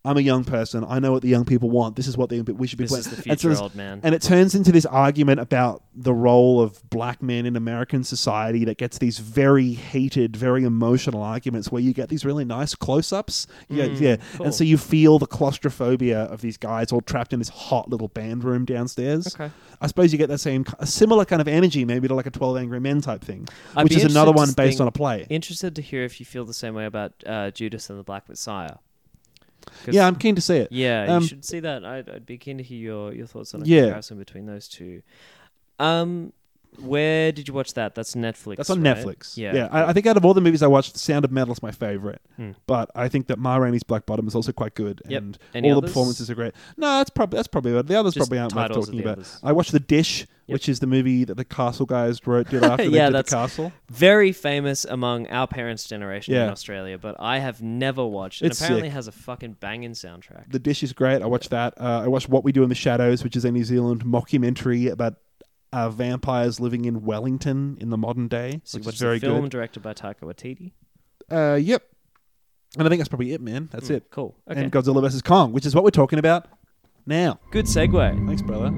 [0.07, 0.85] I'm a young person.
[0.87, 1.97] I know what the young people want.
[1.97, 3.01] This is what they, we should be This playing.
[3.01, 4.01] is the And future there's- old man.
[4.03, 8.65] And it turns into this argument about the role of black men in American society
[8.67, 13.47] that gets these very heated, very emotional arguments where you get these really nice close-ups.
[13.71, 14.17] Yeah, yeah.
[14.17, 14.47] Mm, cool.
[14.47, 18.09] And so you feel the claustrophobia of these guys all trapped in this hot little
[18.09, 19.35] band room downstairs.
[19.35, 19.51] Okay.
[19.81, 22.31] I suppose you get that same, a similar kind of energy, maybe to like a
[22.31, 25.27] Twelve Angry Men type thing, I'd which is another one based think- on a play.
[25.31, 28.29] Interested to hear if you feel the same way about uh, Judas and the Black
[28.29, 28.77] Messiah.
[29.87, 30.73] Yeah, I'm keen to see it.
[30.73, 31.85] Yeah, Um, you should see that.
[31.85, 33.83] I'd, I'd be keen to hear your, your thoughts on a Yeah.
[33.83, 35.03] comparison between those two.
[35.79, 36.33] Um,
[36.81, 37.95] where did you watch that?
[37.95, 38.57] That's Netflix.
[38.57, 38.97] That's on right?
[38.97, 39.37] Netflix.
[39.37, 39.69] Yeah, yeah.
[39.71, 41.63] I, I think out of all the movies I watched, The Sound of Metal is
[41.63, 42.21] my favorite.
[42.37, 42.53] Hmm.
[42.67, 45.23] But I think that Ma Rainey's Black Bottom is also quite good, Yep.
[45.23, 46.55] and Any all the performances are great.
[46.77, 49.13] No, that's probably that's probably the others Just probably aren't worth talking about.
[49.19, 49.39] others.
[49.43, 52.91] I watched The Dish, which is the movie that the Castle guys wrote did after
[52.91, 53.73] they Yeah, did the that's- Castle.
[53.91, 58.43] Very famous among our parents' generation in Australia, but I have never watched.
[58.43, 58.93] It apparently sick.
[58.95, 60.51] has a fucking banging soundtrack.
[60.51, 61.23] The Dish is great.
[61.23, 61.75] I watched that.
[61.81, 64.91] Uh, I watched What We Do in the Shadows, which is a New Zealand mockumentary
[64.91, 65.15] about
[65.75, 69.51] uh, vampires living in Wellington in the modern day, So which is very film good.
[69.51, 70.73] directed by Taika Waititi.
[71.31, 71.83] Uh, yep.
[72.77, 73.69] And I think that's probably it, man.
[73.73, 74.11] That's Mm, it.
[74.11, 74.37] Cool.
[74.51, 74.61] Okay.
[74.63, 76.47] And Godzilla vs Kong, which is what we're talking about
[77.07, 77.39] now.
[77.51, 78.27] Good segue.
[78.27, 78.71] Thanks, brother.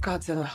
[0.00, 0.50] Godzilla.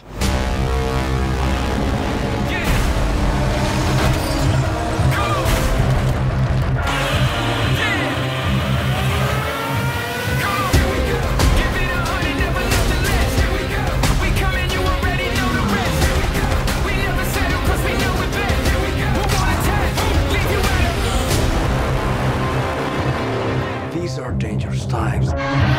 [23.93, 25.74] These are dangerous times.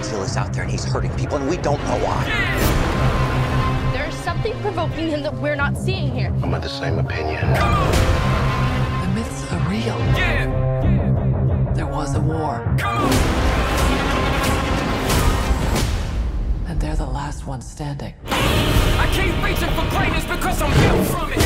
[0.00, 2.24] Gotta Godzilla's out there and he's hurting people, and we don't know why.
[3.92, 6.32] There's something provoking him that we're not seeing here.
[6.42, 7.46] I'm of the same opinion.
[7.52, 9.98] The myths are real.
[11.74, 12.62] There was a war.
[16.66, 18.14] And they're the last ones standing.
[18.26, 21.40] I keep reaching for greatness because I'm built from it.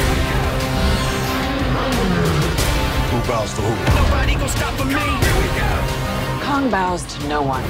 [3.11, 3.75] Who bows to who?
[4.03, 5.34] Nobody gonna stop me.
[6.55, 6.63] Here.
[6.63, 7.65] Kong bows to no one.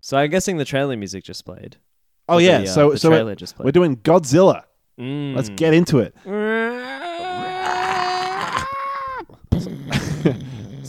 [0.00, 1.78] So I'm guessing the trailer music just played.
[2.28, 3.64] Oh The, yeah, uh, so the so trailer we're, just played.
[3.64, 4.62] we're doing Godzilla.
[4.98, 5.34] Mm.
[5.34, 6.14] Let's get into it.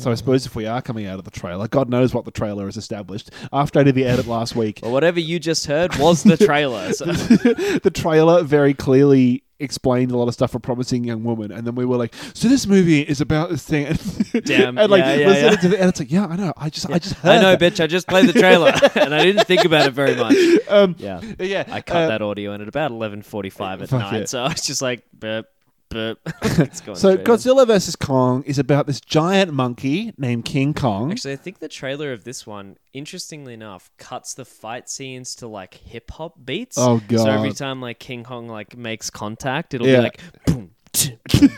[0.02, 2.32] So I suppose if we are coming out of the trailer, God knows what the
[2.32, 3.30] trailer has established.
[3.54, 6.91] After I did the edit last week, Well, whatever you just heard was the trailer.
[6.93, 7.06] So.
[7.06, 11.76] the trailer very clearly explained a lot of stuff for promising young woman, and then
[11.76, 15.14] we were like, "So this movie is about this thing." And, Damn, and like yeah,
[15.14, 15.56] yeah, yeah.
[15.56, 16.52] the and it's like, "Yeah, I know.
[16.58, 17.74] I just, I just heard I know, that.
[17.74, 17.84] bitch.
[17.84, 20.36] I just played the trailer, and I didn't think about it very much.
[20.68, 24.20] Um, Yeah, yeah, I cut uh, that audio in at about 11:45 at night.
[24.20, 24.26] yeah.
[24.26, 25.47] So I was just like, burp,
[25.92, 26.20] burp.
[26.42, 27.18] it's So.
[27.18, 31.12] Godzilla versus Kong is about this giant monkey named King Kong.
[31.12, 35.48] Actually, I think the trailer of this one, interestingly enough, cuts the fight scenes to
[35.48, 36.78] like hip hop beats.
[36.80, 37.20] Oh, god!
[37.20, 39.98] So every time like King Kong like makes contact, it'll Yeah.
[39.98, 41.50] be like boom, tch, boom.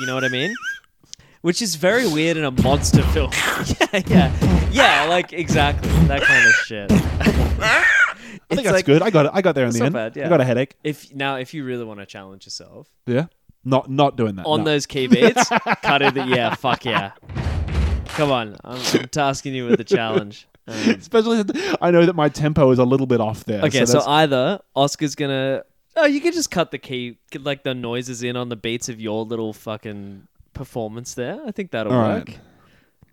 [0.00, 0.54] you know what I mean?
[1.40, 3.30] Which is very weird in a monster film.
[3.92, 5.04] yeah, yeah, yeah.
[5.08, 6.90] Like exactly that kind of shit.
[8.50, 9.02] I think that's good.
[9.02, 9.32] I got it.
[9.34, 10.14] I got there in It's the not end.
[10.14, 10.26] bad, yeah.
[10.26, 10.74] I got a headache.
[10.82, 13.26] If now, if you really want to challenge yourself Yeah,
[13.64, 14.64] not not doing that on no.
[14.64, 15.48] those key beats,
[15.82, 16.14] cut it.
[16.26, 17.12] Yeah, fuck yeah.
[18.08, 20.48] Come on, I'm, I'm tasking you with a challenge.
[20.66, 21.44] Um, Especially,
[21.80, 23.62] I know that my tempo is a little bit off there.
[23.64, 25.64] Okay, so, that's- either Oscar's gonna.
[25.96, 29.00] Oh, you could just cut the key, like the noises in on the beats of
[29.00, 31.40] your little fucking performance there.
[31.46, 32.28] I think that'll All work.
[32.28, 32.38] right.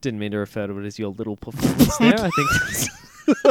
[0.02, 2.20] Didn't mean to refer to it as your little performance there.
[2.20, 3.46] I think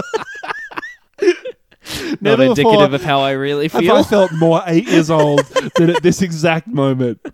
[1.84, 3.96] not Never indicative before of how I really have feel.
[3.96, 5.40] I felt more eight years old
[5.76, 7.20] than at this exact moment.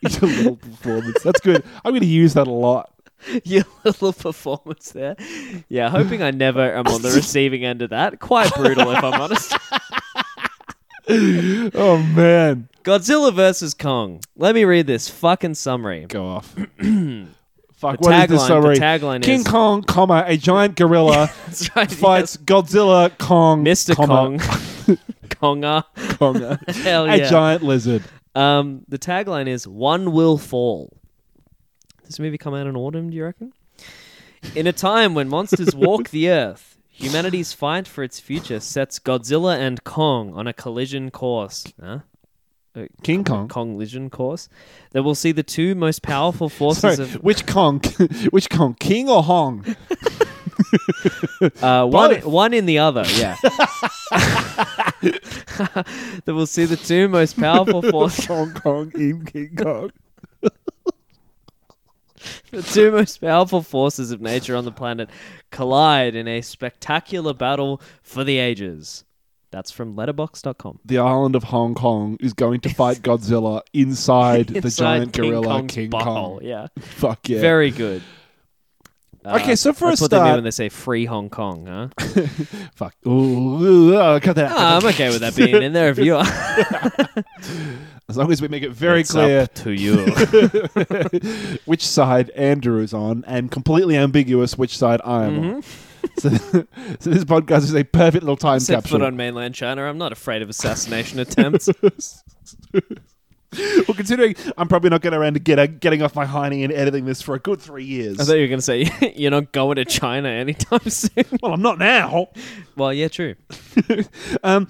[0.00, 1.22] Your little performance.
[1.22, 1.64] That's good.
[1.84, 2.92] I'm going to use that a lot.
[3.44, 5.16] your little performance there.
[5.68, 8.20] Yeah, hoping I never am on the receiving end of that.
[8.20, 9.54] Quite brutal, if I'm honest.
[11.10, 14.20] Oh man, Godzilla versus Kong.
[14.36, 16.04] Let me read this fucking summary.
[16.04, 16.54] go off.
[17.78, 18.00] Fuck.
[18.00, 21.30] The what is the tagline- the tagline King is- Kong, comma a giant gorilla
[21.76, 21.90] right.
[21.90, 23.94] fights Godzilla, Kong, Mr.
[23.94, 24.38] comma, Kong.
[25.28, 25.84] Konga.
[25.96, 28.02] Konga, Hell a giant lizard.
[28.34, 30.92] Um, the tagline is "One will fall."
[32.00, 33.10] Does this movie come out in autumn?
[33.10, 33.52] Do you reckon?
[34.56, 39.56] In a time when monsters walk the earth, humanity's fight for its future sets Godzilla
[39.56, 41.72] and Kong on a collision course.
[41.80, 42.00] Huh?
[42.78, 43.48] Uh, King Kong.
[43.48, 44.48] collision course
[44.92, 47.80] that will see the two most powerful forces Sorry, of which Kong?
[48.30, 48.74] which Kong?
[48.74, 49.64] King or Hong?
[51.62, 52.24] Uh, one, Both.
[52.24, 53.36] one in the other, yeah.
[56.24, 59.92] that will see the two most powerful forces, Hong Kong in King Kong.
[62.50, 65.08] the two most powerful forces of nature on the planet
[65.52, 69.04] collide in a spectacular battle for the ages.
[69.50, 70.80] That's from Letterboxd.com.
[70.84, 75.24] The island of Hong Kong is going to fight Godzilla inside, the Inside giant King
[75.30, 76.40] gorilla Kong's King butthole, Kong.
[76.42, 77.40] Yeah, Fuck yeah.
[77.40, 78.02] very good.
[79.26, 81.66] Okay, so for a that's what they mean start- when they say free Hong Kong,
[81.66, 81.88] huh?
[82.76, 82.94] Fuck.
[83.06, 83.10] Ooh,
[83.90, 84.56] ooh, uh, cut that out.
[84.56, 86.24] Ah, I'm okay with that being in there if you are.
[88.08, 89.96] As long as we make it very It's clear up to you.
[91.66, 95.62] which side Andrew is on, and completely ambiguous which side I am on.
[96.18, 96.28] So,
[97.00, 98.98] so this podcast is a perfect little time Set capsule.
[98.98, 99.82] foot on mainland China.
[99.82, 101.68] I'm not afraid of assassination attempts.
[102.72, 107.04] well, considering I'm probably not getting around to get, getting off my hiney and editing
[107.04, 108.20] this for a good three years.
[108.20, 111.24] I thought you were going to say you're not going to China anytime soon.
[111.42, 112.28] well, I'm not now.
[112.76, 113.34] well, yeah, true.
[114.42, 114.68] Um,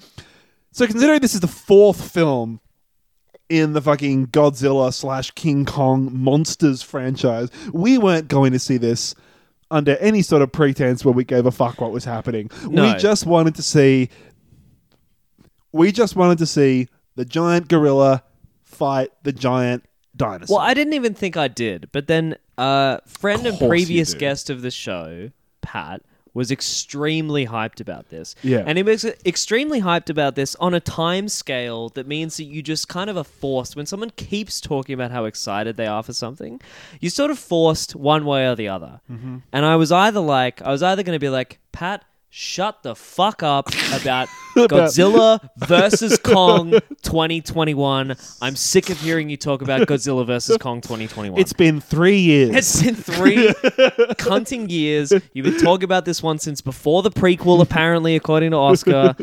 [0.71, 2.59] so considering this is the fourth film
[3.49, 9.15] in the fucking Godzilla slash King Kong monsters franchise, we weren't going to see this
[9.71, 12.49] under any sort of pretense where we gave a fuck what was happening.
[12.67, 12.83] No.
[12.83, 14.09] We just wanted to see.
[15.71, 18.23] We just wanted to see the giant gorilla
[18.63, 19.83] fight the giant
[20.15, 20.57] dinosaur.
[20.57, 24.61] Well, I didn't even think I did, but then uh, friend and previous guest of
[24.61, 26.01] the show, Pat,
[26.33, 28.35] was extremely hyped about this.
[28.43, 28.63] Yeah.
[28.65, 32.61] And he was extremely hyped about this on a time scale that means that you
[32.61, 36.13] just kind of are forced when someone keeps talking about how excited they are for
[36.13, 36.61] something,
[36.99, 39.01] you're sort of forced one way or the other.
[39.11, 39.37] Mm-hmm.
[39.51, 42.95] And I was either like, I was either going to be like, Pat, shut the
[42.95, 46.71] fuck up about Godzilla versus Kong
[47.01, 48.15] 2021.
[48.41, 51.39] I'm sick of hearing you talk about Godzilla versus Kong 2021.
[51.39, 52.55] It's been three years.
[52.55, 53.47] It's been three
[54.17, 55.11] cunting years.
[55.33, 59.15] You've been talking about this one since before the prequel, apparently, according to Oscar.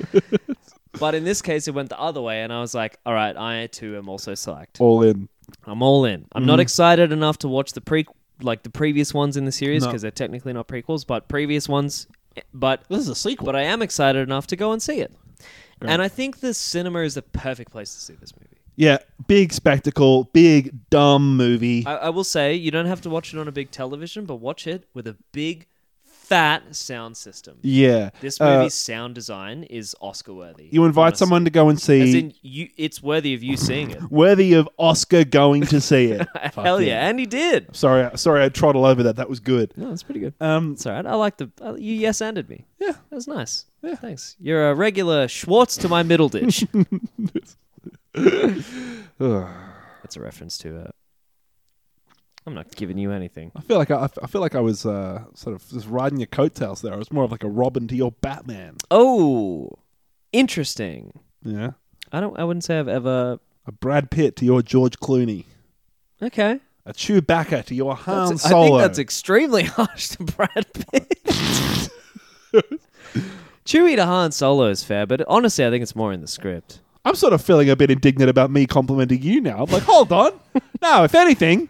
[0.99, 3.37] But in this case, it went the other way, and I was like, all right,
[3.37, 4.81] I too am also psyched.
[4.81, 5.29] all in.
[5.65, 6.27] I'm all in.
[6.33, 6.47] I'm Mm-hmm.
[6.49, 8.07] not excited enough to watch the pre
[8.43, 9.89] like the previous ones in the series No.
[9.89, 12.07] because they're technically not prequels, but previous ones.
[12.53, 13.47] But This is a sequel.
[13.47, 15.13] but I am excited enough to go and see it.
[15.83, 18.57] And I think the cinema is the perfect place to see this movie.
[18.77, 21.85] yeah, big spectacle, big dumb movie.
[21.87, 24.37] I, I will say you don't have to watch it on a big television, but
[24.37, 25.67] watch it with a big,
[26.29, 27.57] fat sound system.
[27.63, 30.69] yeah, This Uh, movie's sound design is Oscar worthy.
[30.73, 31.19] you invite honestly.
[31.19, 34.03] someone to go and As see, in, you, it's worthy of you seeing it.
[34.11, 36.27] worthy of Oscar going to see it.
[36.55, 37.07] Hell yeah.
[37.09, 37.75] and he did.
[37.77, 39.17] Sorry, sorry, I trotted over that.
[39.17, 39.73] That was good.
[39.77, 40.35] No, that's pretty good.
[40.41, 41.07] Um, It's all right.
[41.07, 42.65] I like the uh, you yes ended me.
[42.81, 42.93] Yeah.
[42.93, 43.67] that was nice.
[43.83, 44.37] Yeah, thanks.
[44.41, 46.65] You're a regular Schwartz to my middle dish.
[49.19, 50.81] That's a reference to.
[50.87, 50.91] Uh,
[52.47, 53.51] I'm not giving you anything.
[53.57, 56.29] I feel like I, I feel like I was uh, sort of just riding your
[56.29, 56.93] coattails there.
[56.95, 58.77] I was more of like a Robin to your Batman.
[58.91, 59.71] Oh,
[60.33, 61.19] interesting.
[61.43, 61.73] Yeah,
[62.13, 62.39] I don't.
[62.39, 63.41] I wouldn't say I've ever.
[63.67, 65.45] a Brad Pitt to your George Clooney.
[66.23, 66.61] Okay.
[66.89, 71.91] A Chewbacca to your Han That's- I think that's extremely harsh to Brad Pitt.
[73.65, 76.81] Chewie to Han Solo is fair, but honestly, I think it's more in the script.
[77.05, 79.65] I'm sort of feeling a bit indignant about me complimenting you now.
[79.65, 80.33] I'm like, hold on.
[80.83, 81.69] no, if anything,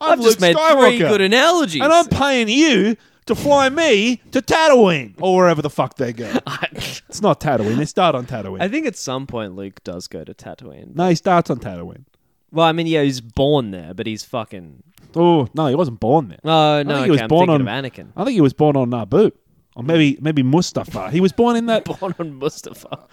[0.00, 1.82] I'm I've just Luke made Skywalker, three good analogies.
[1.82, 6.30] and I'm paying you to fly me to Tatooine or wherever the fuck they go.
[6.72, 7.76] it's not Tatooine.
[7.76, 8.60] They start on Tatooine.
[8.60, 10.94] I think at some point Luke does go to Tatooine.
[10.94, 12.04] no, he starts on Tatooine.
[12.52, 14.82] Well, I mean, yeah, he's born there, but he's fucking.
[15.16, 16.38] Oh no, he wasn't born there.
[16.44, 18.08] Oh no, okay, he was I'm thinking on- of Anakin.
[18.16, 19.32] I think he was born on Naboo,
[19.76, 21.10] or maybe maybe Mustafar.
[21.10, 21.84] He was born in that.
[22.00, 23.06] Born on Mustafar.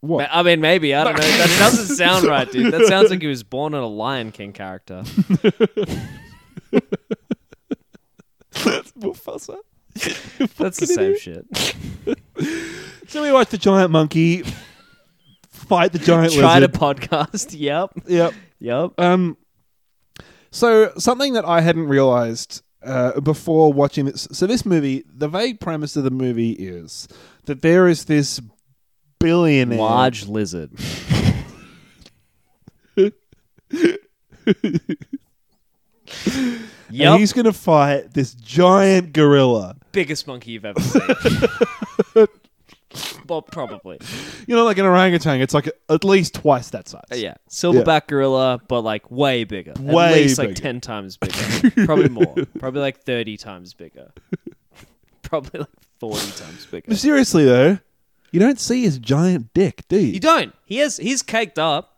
[0.00, 0.28] What?
[0.30, 1.20] I mean, maybe I don't know.
[1.22, 2.72] That doesn't sound right, dude.
[2.72, 5.02] That sounds like he was born in a Lion King character.
[8.64, 9.56] That's Mufasa.
[10.56, 11.46] That's the same shit.
[13.08, 14.44] So we watched the giant monkey
[15.48, 16.72] fight the giant Try to lizard.
[16.78, 17.58] podcast.
[17.58, 17.92] Yep.
[18.06, 18.34] Yep.
[18.60, 18.90] Yep.
[18.98, 19.38] Um,
[20.50, 24.28] so something that I hadn't realized uh, before watching this.
[24.32, 27.08] So this movie, the vague premise of the movie is
[27.46, 28.42] that there is this
[29.18, 29.78] billionaire.
[29.78, 30.70] Large lizard.
[36.90, 39.76] And he's going to fight this giant gorilla.
[39.92, 41.02] Biggest monkey you've ever seen.
[43.28, 43.98] well, probably.
[44.46, 45.40] You know, like an orangutan.
[45.40, 47.02] It's like at least twice that size.
[47.14, 47.34] Yeah.
[47.50, 49.74] Silverback gorilla, but like way bigger.
[49.78, 50.60] Way At least like bigger.
[50.62, 51.70] 10 times bigger.
[51.86, 52.34] Probably more.
[52.58, 54.10] Probably like 30 times bigger.
[55.22, 55.68] Probably like
[56.00, 56.94] 40 times bigger.
[56.94, 57.78] Seriously though,
[58.32, 60.12] you don't see his giant dick, do you?
[60.14, 60.54] You don't.
[60.66, 60.96] He has.
[60.96, 61.94] He's caked up.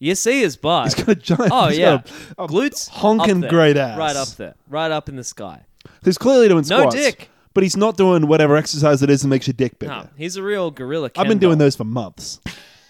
[0.00, 0.84] You see his butt.
[0.86, 1.52] He's got a giant.
[1.52, 3.50] oh he's yeah, got a- a glutes honking there.
[3.50, 3.96] great ass.
[3.98, 5.62] right up there, right up in the sky.
[6.04, 6.94] He's clearly doing No squats.
[6.96, 7.30] dick.
[7.54, 9.92] But he's not doing whatever exercise it is that makes your dick bigger.
[9.92, 11.06] No, he's a real gorilla.
[11.16, 11.66] I've been Ken doing doll.
[11.66, 12.40] those for months.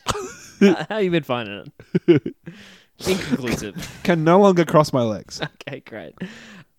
[0.88, 1.70] How you been finding
[2.06, 2.34] it?
[3.06, 4.00] Inconclusive.
[4.04, 5.40] Can no longer cross my legs.
[5.42, 6.14] okay, great.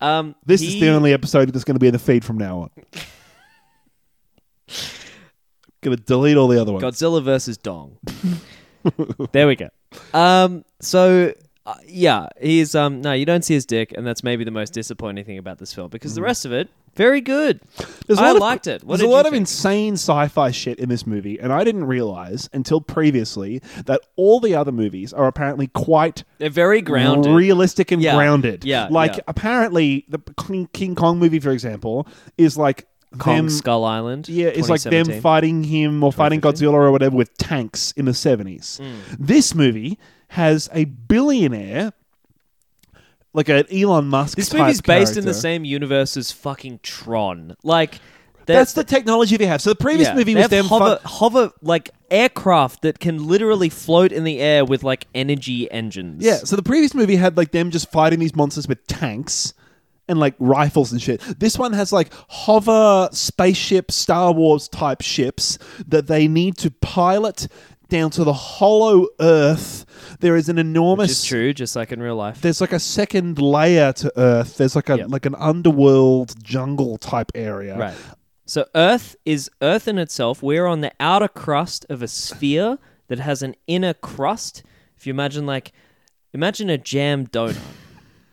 [0.01, 2.37] Um, This he- is the only episode that's going to be in the feed from
[2.39, 2.69] now on.
[5.85, 6.83] Gonna delete all the other ones.
[6.83, 7.97] Godzilla versus Dong.
[9.31, 9.69] there we go.
[10.13, 11.33] Um, so
[11.65, 14.73] uh, yeah, he's um no, you don't see his dick, and that's maybe the most
[14.73, 17.59] disappointing thing about this film because the rest of it very good.
[17.77, 18.05] Mm.
[18.07, 18.83] There's a I lot of- liked it.
[18.83, 19.41] What there's did a lot of think?
[19.41, 24.55] insane sci-fi shit in this movie, and I didn't realize until previously that all the
[24.55, 27.31] other movies are apparently quite They're very grounded.
[27.33, 28.63] realistic and Yeah, grounded.
[28.63, 29.23] yeah, like yeah.
[29.27, 32.07] apparently the King, King Kong movie, for example,
[32.37, 34.27] is like Kong them, Skull Island.
[34.27, 38.13] Yeah, it's like them fighting him or fighting Godzilla or whatever with tanks in the
[38.13, 38.79] seventies.
[38.83, 39.17] Mm.
[39.19, 39.97] This movie
[40.29, 41.93] has a billionaire,
[43.33, 44.37] like an Elon Musk.
[44.37, 47.55] This movie's based in the same universe as fucking Tron.
[47.63, 47.99] Like
[48.45, 49.61] That's the technology they have.
[49.61, 53.69] So the previous yeah, movie was them hover, fu- hover like aircraft that can literally
[53.69, 56.23] float in the air with like energy engines.
[56.23, 59.53] Yeah, so the previous movie had like them just fighting these monsters with tanks
[60.07, 61.21] and like rifles and shit.
[61.39, 65.57] This one has like hover spaceship Star Wars type ships
[65.87, 67.47] that they need to pilot
[67.89, 69.85] down to the hollow earth.
[70.19, 72.41] There is an enormous Which is true, just like in real life.
[72.41, 74.57] There's like a second layer to Earth.
[74.57, 75.07] There's like a Yep.
[75.09, 77.77] like an underworld jungle type area.
[77.77, 77.95] Right.
[78.45, 80.41] So Earth is Earth in itself.
[80.41, 82.77] We're on the outer crust of a sphere
[83.07, 84.63] that has an inner crust.
[84.97, 85.71] If you imagine like
[86.33, 87.57] imagine a jam donut.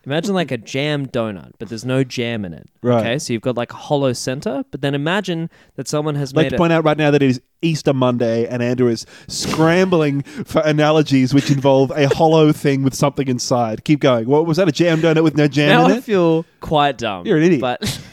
[0.05, 2.69] Imagine like a jam donut, but there's no jam in it.
[2.83, 3.01] Right.
[3.01, 6.37] Okay, so you've got like a hollow center, but then imagine that someone has I'd
[6.37, 6.59] like made to it.
[6.59, 11.33] point out right now that it is Easter Monday, and Andrew is scrambling for analogies
[11.33, 13.85] which involve a hollow thing with something inside.
[13.85, 14.27] Keep going.
[14.27, 14.69] What was that?
[14.69, 16.05] A jam donut with no jam now in I it?
[16.05, 17.27] feel quite dumb.
[17.27, 17.61] You're an idiot.
[17.61, 18.01] But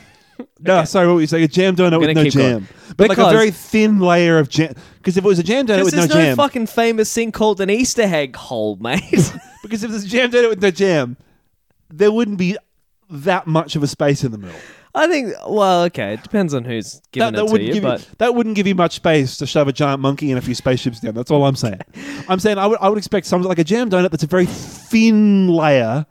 [0.62, 1.44] No, sorry, what were you saying?
[1.44, 2.60] A jam donut with gonna no keep going.
[2.60, 2.68] jam,
[2.98, 4.74] but like a very thin layer of jam.
[4.98, 7.32] Because if it was a jam donut with no there's no jam, fucking famous thing
[7.32, 9.02] called an Easter egg hole, mate.
[9.64, 11.18] because if there's a jam donut with no jam,
[11.90, 12.58] there wouldn't be
[13.10, 14.60] that much of a space in the middle.
[14.96, 15.34] I think.
[15.48, 18.06] Well, okay, it depends on who's giving That, that it to you, give but you
[18.18, 21.00] that wouldn't give you much space to shove a giant monkey and a few spaceships
[21.00, 21.14] down.
[21.14, 21.82] That's all I'm saying.
[22.28, 24.46] I'm saying I would I would expect something like a jam donut that's a very
[24.46, 26.06] thin layer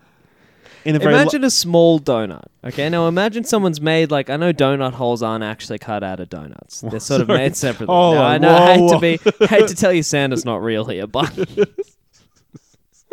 [0.85, 2.45] in a very Imagine a small donut.
[2.65, 6.29] Okay, now imagine someone's made like I know donut holes aren't actually cut out of
[6.29, 6.81] donuts.
[6.89, 7.39] They're sort of Sorry.
[7.41, 7.95] made separately.
[7.95, 10.63] Hold Now, I know I hate whoa, to be hate to tell you Santa's not
[10.63, 11.37] real here, but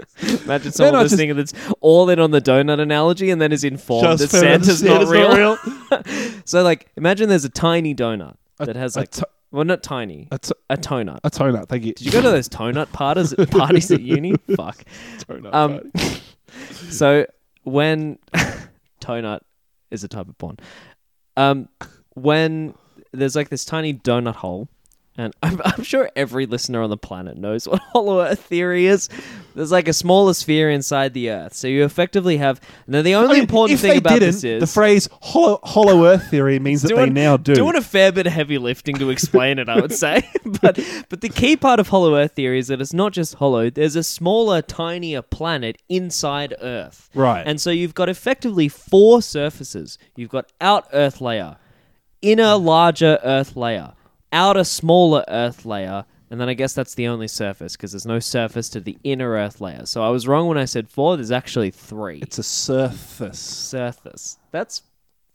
[0.44, 4.20] imagine someone just- listening that's all in on the donut analogy and then is informed
[4.20, 5.58] Just that Santa's, not not real.
[6.46, 10.28] so like imagine there's a tiny donut that has a like to- well not tiny
[10.32, 11.20] a, t- a donut.
[11.24, 11.68] a donut.
[11.70, 11.94] Thank you.
[11.94, 14.34] Did you go to those donut parties parties at uni?
[14.56, 14.84] Fuck.
[15.52, 15.92] Um.
[16.90, 17.26] So
[17.64, 18.20] when
[19.02, 19.40] donut
[19.92, 20.58] is a type of porn,
[21.38, 21.70] um,
[22.16, 22.74] when
[23.12, 24.68] there's like this tiny donut hole,
[25.18, 29.10] and I'm, I'm sure every listener on the planet knows what hollow Earth theory is.
[29.54, 32.60] There's like a smaller sphere inside the Earth, so you effectively have.
[32.88, 36.30] Now the only I mean, important thing about this is the phrase hollow, hollow Earth
[36.30, 37.56] theory means that they now do.
[37.56, 40.30] Doing a fair bit of heavy lifting to explain it, I would say.
[40.62, 40.80] but
[41.10, 43.70] but the key part of Hollow Earth theory is that it's not just hollow.
[43.70, 47.10] There's a smaller, tinier planet inside Earth.
[47.14, 47.44] Right.
[47.46, 49.98] And so you've got effectively four surfaces.
[50.16, 51.58] You've got out Earth layer,
[52.22, 53.94] inner larger Earth layer,
[54.36, 58.20] outer smaller Earth layer, and then I guess that's the only surface because there's no
[58.20, 59.86] surface to the inner Earth layer.
[59.86, 61.16] So I was wrong when I said four.
[61.16, 62.20] There's actually three.
[62.22, 63.40] it's a surface.
[63.40, 64.38] surface.
[64.52, 64.84] That's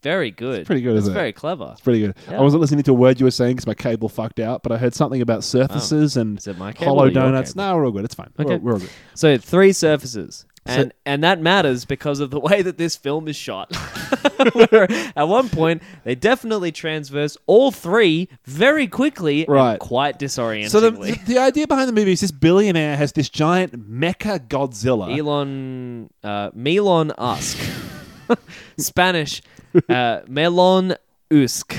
[0.03, 0.65] very good.
[0.65, 1.19] pretty good, That's isn't it?
[1.19, 1.69] very clever.
[1.73, 2.15] It's pretty good.
[2.29, 2.39] Yeah.
[2.39, 4.71] I wasn't listening to a word you were saying because my cable fucked out, but
[4.71, 6.21] I heard something about surfaces oh.
[6.21, 6.39] and Oh.
[6.39, 7.53] Is it my cable hollow your donuts.
[7.53, 7.63] cable?
[7.65, 8.05] No, we're all good.
[8.05, 8.31] It's fine.
[8.37, 8.53] We're, Okay.
[8.55, 8.89] all, we're all good.
[9.15, 10.45] So three surfaces.
[10.67, 13.75] So- And and that matters because of the way that this film is shot.
[14.53, 19.71] Where at one point they definitely transverse all three very quickly Right.
[19.71, 20.69] and quite disorientingly.
[20.69, 24.39] So the, the, the idea behind the movie is this billionaire has this giant mecha
[24.47, 25.17] Godzilla.
[25.17, 27.57] Elon uh, Melon Usk.
[28.77, 29.41] Spanish
[29.89, 30.95] uh, Melon
[31.31, 31.75] Usk.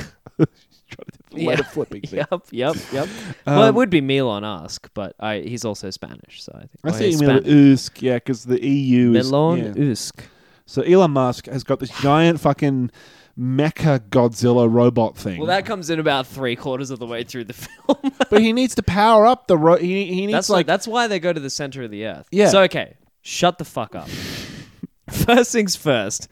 [1.34, 2.12] Of flipping things.
[2.30, 3.08] Yep, yep, yep.
[3.46, 6.70] well, it Um, would be Melon Usk, but I, he's also Spanish, so I think.
[6.84, 7.72] I well, see he's you mean Spanish.
[7.74, 9.90] Usk, yeah, because the EU is Melon yeah.
[9.92, 10.24] Usk.
[10.66, 12.90] So Elon Musk has got this giant fucking
[13.38, 15.38] mecha Godzilla robot thing.
[15.38, 18.12] Well, that comes in about three quarters of the way through the film.
[18.30, 20.86] but he needs to power up the ro- he, he needs that's like like that's
[20.86, 22.26] why they go to the center of the earth.
[22.30, 22.48] Yeah.
[22.48, 24.08] So okay, shut the fuck up.
[25.10, 26.28] first things first.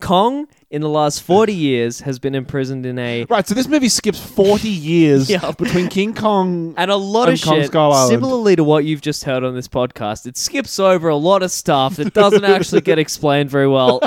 [0.00, 3.46] Kong in the last forty years has been imprisoned in a right.
[3.46, 5.50] So this movie skips forty years Yeah.
[5.52, 7.66] between King Kong and a lot and of Kong shit.
[7.66, 8.10] Skull Island.
[8.10, 11.50] Similarly to what you've just heard on this podcast, it skips over a lot of
[11.50, 14.00] stuff that doesn't actually get explained very well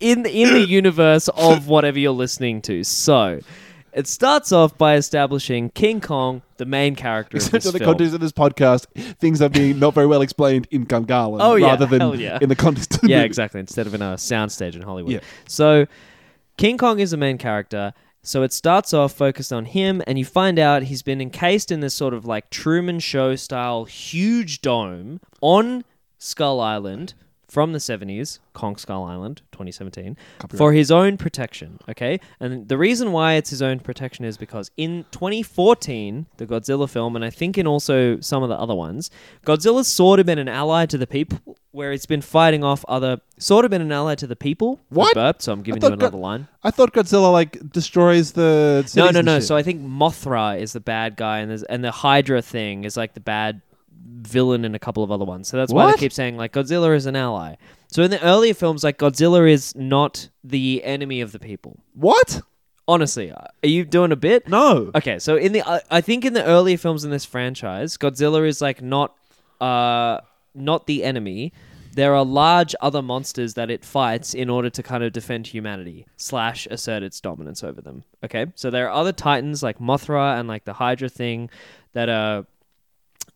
[0.00, 2.84] in in the universe of whatever you're listening to.
[2.84, 3.40] So.
[3.96, 7.90] It starts off by establishing King Kong, the main character of Except in the film.
[7.92, 8.86] context of this podcast,
[9.16, 11.66] things are being not very well explained in Gungahlin Oh, yeah.
[11.68, 12.38] rather than yeah.
[12.42, 13.26] in the context of the yeah, movie.
[13.26, 13.58] exactly.
[13.60, 15.12] Instead of in a soundstage in Hollywood.
[15.12, 15.20] Yeah.
[15.48, 15.86] So
[16.58, 17.94] King Kong is the main character.
[18.22, 21.80] So it starts off focused on him, and you find out he's been encased in
[21.80, 25.84] this sort of like Truman Show style huge dome on
[26.18, 27.14] Skull Island
[27.48, 30.16] from the 70s, Kong Skull Island, 2017,
[30.56, 31.78] for his own protection.
[31.88, 32.18] Okay?
[32.40, 37.14] And the reason why it's his own protection is because in 2014, the Godzilla film,
[37.16, 39.10] and I think in also some of the other ones,
[39.44, 43.20] Godzilla's sort of been an ally to the people, where it's been fighting off other,
[43.38, 44.80] sort of been an ally to the people.
[44.88, 45.14] What?
[45.14, 46.48] burped, so I'm giving you another line.
[46.64, 49.36] I thought Godzilla like destroys the cities No, no, and no.
[49.36, 49.44] shit.
[49.44, 52.96] So I think Mothra is the bad guy, and there's, and the Hydra thing is
[52.96, 53.60] like the bad
[54.26, 55.48] villain in a couple of other ones.
[55.48, 55.96] So that's why What?
[55.96, 57.56] they keep saying like Godzilla is an ally.
[57.88, 61.78] So in the earlier films, like Godzilla is not the enemy of the people.
[61.94, 62.42] what?
[62.88, 64.46] Honestly, are you doing a bit?
[64.46, 64.92] No.
[64.94, 68.46] Okay, so in the I I think in the earlier films in this franchise, Godzilla
[68.46, 69.12] is like not
[69.60, 70.20] uh
[70.54, 71.52] not the enemy.
[71.94, 76.06] There are large other monsters that it fights in order to kind of defend humanity
[76.16, 78.04] slash assert its dominance over them.
[78.22, 81.50] Okay, so there are other titans like Mothra and like the Hydra thing
[81.92, 82.46] that are.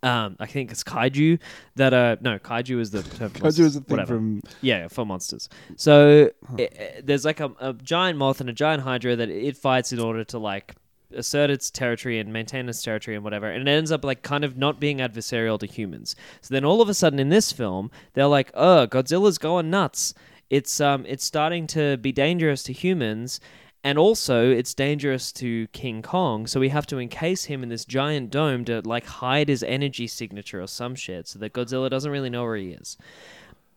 [0.03, 1.39] Um, I think it's kaiju
[1.77, 4.15] that are no kaiju is the term for Kaiju is the thing Whatever.
[4.15, 5.49] from Yeah, for monsters.
[5.77, 9.57] So i i- there's like a, a giant moth and a giant hydra that it
[9.59, 10.75] fights in order to like
[11.15, 13.51] assert its territory and maintain its territory and whatever.
[13.51, 16.17] And it ends up like kind of not being adversarial to humans.
[16.41, 20.15] So then all of a sudden in this film, they're like, "Oh, Godzilla's going nuts.
[20.49, 23.39] It's um it's starting to be dangerous to humans."
[23.83, 27.87] And also, it's dangerous to King Kong, so we have to encase him in this
[27.87, 32.11] giant dome to like hide his energy signature or some shit, so that Godzilla doesn't
[32.11, 32.99] really know where he is.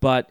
[0.02, 0.30] But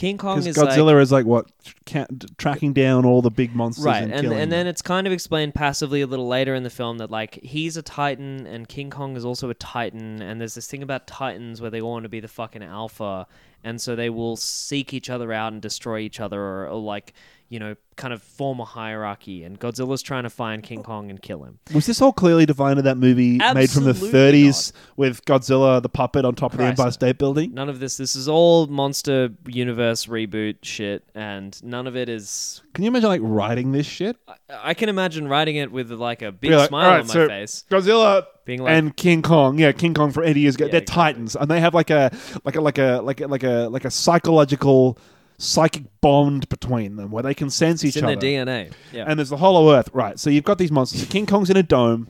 [0.00, 1.50] King Kong is like, Godzilla is like what
[1.84, 2.06] ca-
[2.38, 5.54] tracking down all the big monsters, right and, and and then it's kind of explained
[5.54, 9.14] passively a little later in the film that like he's a titan and king kong
[9.14, 12.08] is also a titan and there's this thing about titans where they all want to
[12.08, 13.26] be the fucking alpha
[13.64, 17.12] and so they will seek each other out and destroy each other or, or like
[17.48, 19.44] you know kind of form a hierarchy.
[19.44, 21.58] And godzilla's trying to find king kong and kill him.
[21.74, 25.82] Was this all clearly defined in that movie made from the Absolutely 30s with Godzilla
[25.82, 27.52] the puppet on top of the Empire State Building?
[27.52, 32.62] none of this this is all monster universe reboot shit and none of it is
[32.74, 34.16] Can you imagine like writing this shit?
[34.48, 37.12] i can imagine writing it with like a big Be like, smile "Alright, on my
[37.14, 40.66] so face Godzilla Being like- and King Kong, yeah, King Kong for 80 years ago,
[40.66, 41.02] Yeah, they're exactly.
[41.02, 42.10] titans, and they have like a
[42.44, 44.98] like a like a like a like a like a psychological
[45.38, 48.16] psychic bond between them where they can sense it's each in other.
[48.16, 50.18] their dna yeah And there's the Hollow Earth, right?
[50.18, 51.04] So you've got these monsters.
[51.06, 52.08] King Kong's in a dome,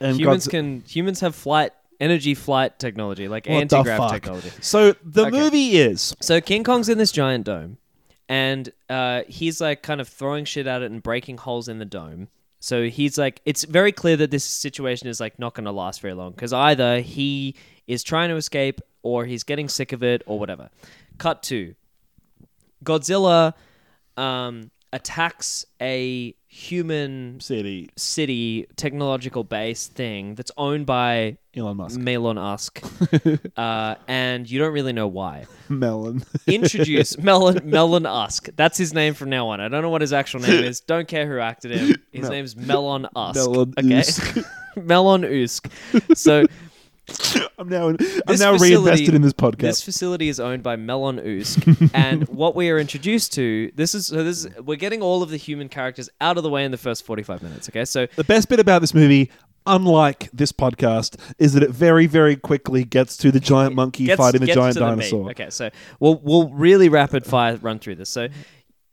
[0.00, 4.12] and humans Godzi- can humans have flight energy flight technology like What the anti-grav fuck?
[4.12, 5.38] technology So the Okay.
[5.38, 7.76] movie is so king kong's in this giant dome
[8.30, 11.84] and uh, he's like kind of throwing shit at it and breaking holes in the
[11.84, 12.28] dome.
[12.60, 16.00] So he's like it's very clear that this situation is like not going to last
[16.00, 17.56] very long because either he
[17.88, 20.70] is trying to escape or he's getting sick of it or whatever.
[21.18, 21.74] Cut to
[22.84, 23.54] godzilla
[24.16, 32.34] um, attacks a human city city technological base thing that's owned by Elon Musk, Melon
[32.34, 32.82] Musk,
[33.56, 35.46] uh, and you don't really know why.
[35.68, 36.24] Melon.
[36.48, 38.48] Introduce Melon Melon Usk.
[38.56, 39.60] That's his name from now on.
[39.60, 40.80] I don't know what his actual name is.
[40.80, 41.94] Don't care who acted him.
[42.10, 43.36] His Mel- name's Melon Usk.
[43.36, 44.38] Melon okay, Usk.
[44.76, 45.70] Melon Usk.
[46.14, 46.46] So
[47.58, 49.58] I'm now I'm this now facility- reinvested in this podcast.
[49.60, 51.62] This facility is owned by Melon Usk,
[51.94, 55.30] and what we are introduced to this is so this is, we're getting all of
[55.30, 57.68] the human characters out of the way in the first forty five minutes.
[57.68, 59.30] Okay, so The best bit about this movie,
[59.66, 64.16] unlike this podcast, is that it very, very quickly gets to the giant monkey gets-
[64.18, 64.86] fighting the gets giant to meat.
[64.88, 65.30] dinosaur.
[65.30, 68.08] okay, so we'll we'll really rapid fire run through this.
[68.08, 68.28] So,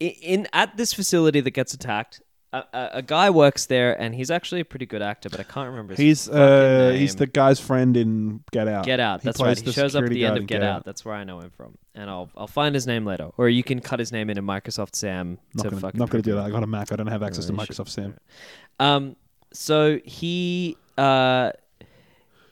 [0.02, 2.22] i- in at this facility that gets attacked,
[2.54, 5.44] a, a, a guy works there, and he's actually a pretty good actor, but I
[5.44, 6.00] can't remember his.
[6.00, 7.00] He's fucking uh, name.
[7.00, 8.86] he's the guy's friend in Get Out.
[8.86, 9.22] Get Out.
[9.22, 9.60] He That's plays right.
[9.60, 10.86] He the shows up at security the end guard of in Get Out.
[10.86, 13.64] That's where I know him from, and I'll I'll find his name later, or you
[13.64, 16.00] can cut his name in in Microsoft Sam Not to gonna, fucking.
[16.00, 16.46] not gonna do that.
[16.46, 16.92] I got a Mac.
[16.92, 17.54] I don't have access to.
[17.54, 18.16] Microsoft Sam.
[18.80, 19.16] Um,
[19.52, 21.52] so he uh,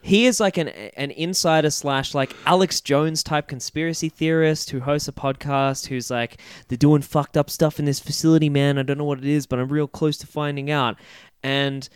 [0.06, 5.07] he is like an an insider slash like Alex Jones type conspiracy theorist who hosts
[5.07, 5.88] a podcast.
[5.88, 6.38] Who's like
[6.68, 8.77] they're doing fucked up stuff in this facility, man.
[8.77, 10.95] I don't know what it is, but I'm real close to finding out.
[11.41, 11.90] And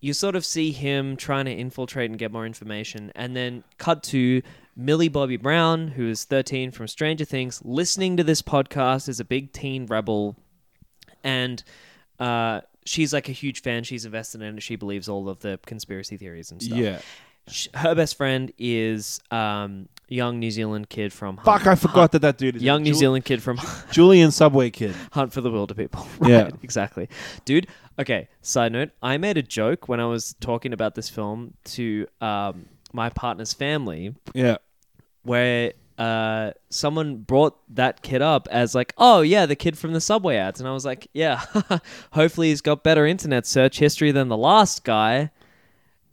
[0.00, 4.02] you sort of see him trying to infiltrate and get more information, and then cut
[4.04, 4.42] to
[4.76, 9.24] Millie Bobby Brown, who is 13 from Stranger Things, listening to this podcast as a
[9.24, 10.36] big teen rebel
[11.22, 11.62] and
[12.18, 13.84] uh, she's like a huge fan.
[13.84, 14.62] She's invested in it.
[14.62, 16.78] She believes all of the conspiracy theories and stuff.
[16.78, 17.00] Yeah.
[17.48, 21.66] Sh- Her best friend is um, a young New Zealand kid from Fuck!
[21.66, 23.58] I forgot that that dude is young New Ju- Zealand kid from
[23.90, 24.94] Julian Subway Kid.
[25.12, 26.06] Hunt for the Wilderpeople.
[26.28, 26.50] Yeah.
[26.62, 27.08] exactly.
[27.44, 27.66] Dude,
[27.98, 32.06] okay, side note, I made a joke when I was talking about this film to
[32.20, 34.58] um, my partner's family Yeah.
[35.24, 40.00] where uh, someone brought that kid up as like, oh yeah, the kid from the
[40.00, 41.44] subway ads, and I was like, yeah,
[42.12, 45.30] hopefully he's got better internet search history than the last guy,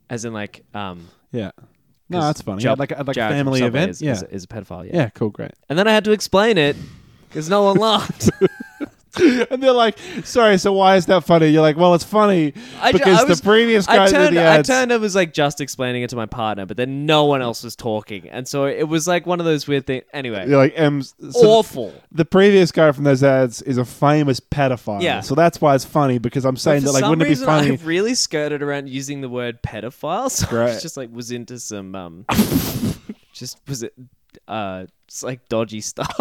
[0.09, 1.51] as in like, um, Yeah.
[2.09, 2.63] No, that's funny.
[2.63, 3.91] Yeah, like a, like a Jared from family Subway event.
[3.91, 4.13] is, yeah.
[4.13, 4.85] is, is a pedophile.
[4.87, 4.95] Yeah.
[4.95, 5.09] yeah.
[5.09, 5.29] Cool.
[5.29, 5.51] Great.
[5.69, 6.75] and then I had to explain it
[7.27, 8.29] because no one laughed.
[9.49, 12.91] and they're like, "Sorry, so why is that funny?" You're like, "Well, it's funny I
[12.91, 15.01] ju- because I was- the previous guy I did turned, the I ads." turned and
[15.01, 18.29] was like just explaining it to my partner, but then no one else was talking,
[18.29, 20.03] and so it was like one of those weird things.
[20.13, 21.93] Anyway, You're like, um, so awful.
[22.11, 25.01] The previous guy from those ads is a famous pedophile.
[25.01, 25.21] Yeah.
[25.21, 27.29] So that's why it's funny because I'm saying For that like, some wouldn't it be
[27.29, 27.71] reason, funny?
[27.71, 30.63] I really skirted around using the word pedophile, so I Great.
[30.73, 32.25] was just like was into some um,
[33.33, 33.93] just was it
[34.47, 36.15] uh, it's like dodgy stuff.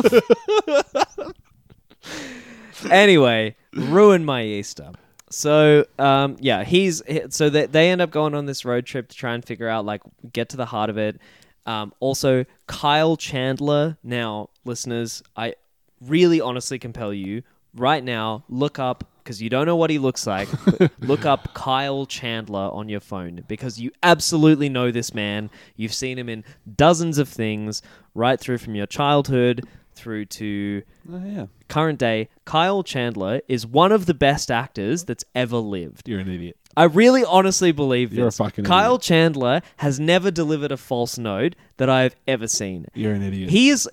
[2.90, 4.92] Anyway, ruined my Easter.
[5.30, 9.08] So um, yeah, he's he- so they they end up going on this road trip
[9.08, 10.00] to try and figure out like
[10.32, 11.20] get to the heart of it.
[11.66, 13.98] Um, also, Kyle Chandler.
[14.02, 15.54] Now, listeners, I
[16.00, 17.42] really honestly compel you
[17.74, 20.48] right now look up because you don't know what he looks like.
[21.00, 25.50] look up Kyle Chandler on your phone because you absolutely know this man.
[25.76, 26.44] You've seen him in
[26.76, 27.82] dozens of things,
[28.14, 29.66] right through from your childhood
[29.98, 31.46] through to oh, yeah.
[31.68, 32.28] current day.
[32.44, 36.08] Kyle Chandler is one of the best actors that's ever lived.
[36.08, 36.56] You're an idiot.
[36.76, 38.38] I really honestly believe You're a this.
[38.64, 39.02] Kyle idiot.
[39.02, 42.86] Chandler has never delivered a false note that I've ever seen.
[42.94, 43.50] You're an idiot.
[43.50, 43.88] He is.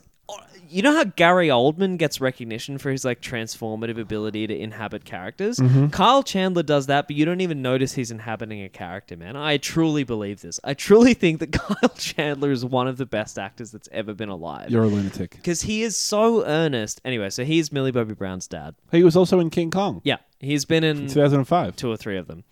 [0.75, 5.57] You know how Gary Oldman gets recognition for his like transformative ability to inhabit characters?
[5.57, 5.87] Mm-hmm.
[5.87, 9.37] Kyle Chandler does that, but you don't even notice he's inhabiting a character, man.
[9.37, 10.59] I truly believe this.
[10.65, 14.27] I truly think that Kyle Chandler is one of the best actors that's ever been
[14.27, 14.69] alive.
[14.69, 15.31] You're a lunatic.
[15.31, 16.99] Because he is so earnest.
[17.05, 18.75] Anyway, so he's Millie Bobby Brown's dad.
[18.91, 21.77] He was also in King Kong, Yeah, he's been in 2005.
[21.77, 22.43] two or three of them.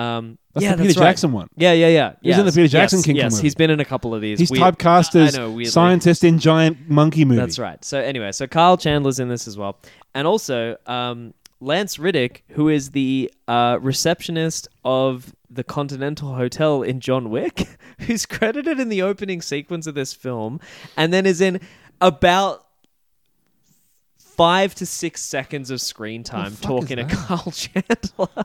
[0.00, 1.06] Um, That's yeah, the Peter that's right.
[1.08, 1.48] Jackson one.
[1.56, 2.12] Yeah, yeah, yeah.
[2.22, 3.42] He's was in the Peter Jackson yes, King Yes, movie.
[3.42, 4.38] he's been in a couple of these.
[4.38, 5.64] He's Weird- typecast as know, weirdly.
[5.66, 7.40] scientist in giant monkey movie.
[7.40, 7.84] That's right.
[7.84, 9.78] So anyway, so Kyle Chandler's in this as well,
[10.14, 17.00] and also um, Lance Reddick, who is the uh, receptionist of the Continental Hotel in
[17.00, 17.68] John Wick,
[18.00, 20.60] who's credited in the opening sequence of this film,
[20.96, 21.60] and then is in
[22.00, 22.64] about
[24.18, 27.04] five to six seconds of screen time talking to?
[27.08, 28.44] Kyle Chandler.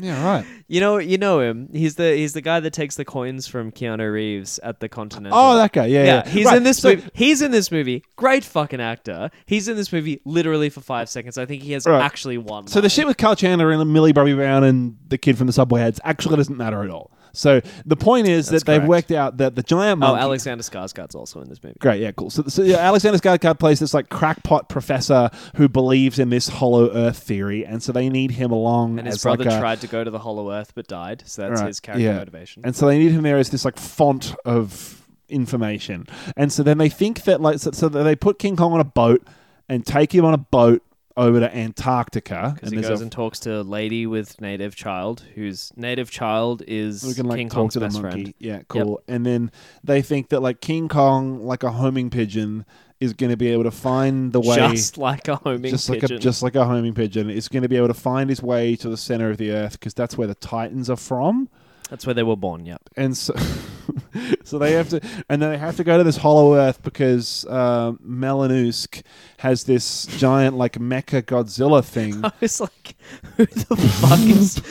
[0.00, 0.44] Yeah, right.
[0.68, 1.68] You know, you know him.
[1.72, 5.38] He's the he's the guy that takes the coins from Keanu Reeves at the Continental.
[5.38, 5.86] Oh, that guy.
[5.86, 6.22] Yeah, yeah.
[6.24, 7.08] Yeah, he's Right, in this so- movie.
[7.14, 8.02] He's in this movie.
[8.16, 9.30] Great fucking actor.
[9.46, 11.38] He's in this movie literally for five seconds.
[11.38, 12.02] I think he has Right.
[12.02, 12.66] actually one.
[12.66, 15.52] So the shit with Carl Chandler and Millie Bobby Brown and the kid from the
[15.52, 17.10] Subway Heads actually doesn't matter at all.
[17.36, 20.16] So the point is That's that they've worked out that the giant Oh.
[20.16, 21.76] Alexander Skarsgård's also in this movie.
[21.78, 22.30] Great, yeah, cool.
[22.30, 26.90] So, so yeah, Alexander Skarsgård plays this like crackpot professor who believes in this hollow
[26.90, 29.80] Earth theory, and so they need him along And his as brother like a, tried
[29.82, 31.22] to go to the Hollow Earth but died.
[31.26, 32.16] So that's Right, his character yeah.
[32.18, 32.62] motivation.
[32.64, 36.06] And so they need him there as this like font of information.
[36.36, 38.84] And so then they think that like so, so they put King Kong on a
[38.84, 39.26] boat
[39.68, 40.82] and take him on a boat
[41.16, 42.52] over to Antarctica.
[42.54, 46.10] Because And he goes a, and talks to a lady with native child, whose native
[46.10, 48.22] child is we can like King talk Kong's to the best monkey.
[48.22, 48.34] friend.
[48.38, 49.00] Yeah, cool.
[49.08, 49.50] And then
[49.82, 52.64] they think that like King Kong, like a homing pigeon,
[53.00, 54.56] is going to be able to find the way.
[54.56, 56.16] Just like a homing just like pigeon.
[56.16, 58.76] a just like a homing pigeon is going to be able to find his way
[58.76, 61.48] to the center of the earth because that's where the titans are from
[61.90, 62.64] That's where they were born.
[62.66, 62.80] Yep.
[62.96, 63.34] and so
[64.44, 67.44] so they have to and then they have to go to this hollow earth because
[67.46, 69.02] uh, Melon Usk
[69.38, 72.96] has this giant like mecha Godzilla thing I was like,
[73.36, 74.62] who the fuck is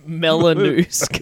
[0.06, 1.18] Melon Usk?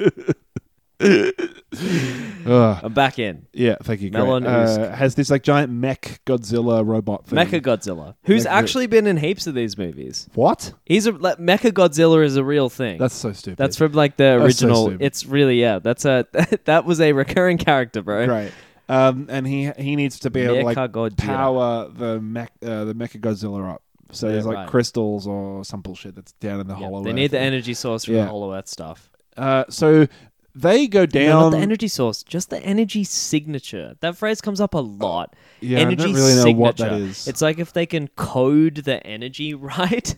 [2.46, 2.80] Ugh.
[2.82, 3.46] I'm back in.
[3.52, 8.14] yeah thank you Melon uh, has this like giant mech Godzilla robot thing Mecha Godzilla,
[8.24, 10.28] who's Mecha- actually been in heaps of these movies.
[10.34, 12.98] what He's a like, Mecha Godzilla is a real thing.
[12.98, 14.86] that's so stupid That's from like the That's so original.
[14.88, 15.02] stupid.
[15.06, 15.78] it's really yeah.
[15.78, 16.26] That's a
[16.64, 18.26] that was a recurring character, bro.
[18.26, 18.52] great
[18.88, 21.16] um, and he he needs to be able to like Mechagodzilla.
[21.18, 23.82] power the mech uh, the Mecha Godzilla up.
[24.12, 24.68] So Yeah, there's like right.
[24.68, 27.04] crystals or some bullshit that's down in the Yeah, hollow.
[27.04, 27.16] they Earth.
[27.16, 28.22] need the energy source from Yeah.
[28.22, 29.08] the Hollow Earth stuff.
[29.36, 30.08] Uh, so
[30.54, 31.28] they go No, down.
[31.42, 33.94] not the energy source, just the energy signature.
[34.00, 35.30] That phrase comes up a lot.
[35.34, 37.28] Uh, yeah, I energy don't really know what that is.
[37.28, 40.14] It's like if they can code the energy right,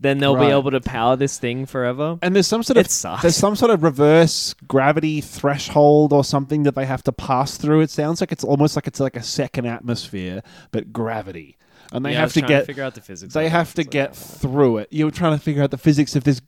[0.00, 0.46] then they'll Right.
[0.48, 2.18] be able to power this thing forever.
[2.22, 6.74] and there's some sort of there's some sort of reverse gravity threshold or something that
[6.74, 7.80] they have to pass through.
[7.80, 10.42] It sounds like it's almost like it's like a second atmosphere,
[10.72, 11.56] but gravity.
[11.92, 13.34] And they Yeah, I have to get figure out the physics.
[13.34, 14.88] they have to get through it.
[14.90, 16.40] You were trying to figure out the physics of this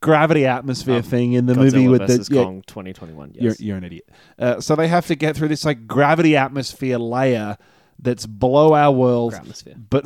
[0.00, 3.32] gravity atmosphere Um, thing in the Godzilla movie with the yeah, Kong 2021.
[3.34, 3.42] Yes.
[3.42, 4.08] You're, you're an idiot.
[4.38, 7.56] Uh, so they have to get through this like gravity atmosphere layer
[7.98, 9.74] that's below our world, Atmosphere.
[9.90, 10.04] but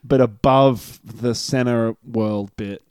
[0.04, 2.82] but above the center world bit.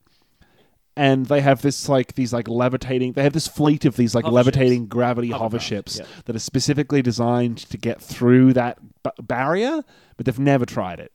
[0.98, 3.14] And they have this like these like levitating.
[3.14, 4.90] They have this fleet of these like Hover levitating ships.
[4.90, 6.06] gravity hover Hovercraft, ships yeah.
[6.24, 9.84] that are specifically designed to get through that b- barrier,
[10.16, 11.12] but they've never tried it.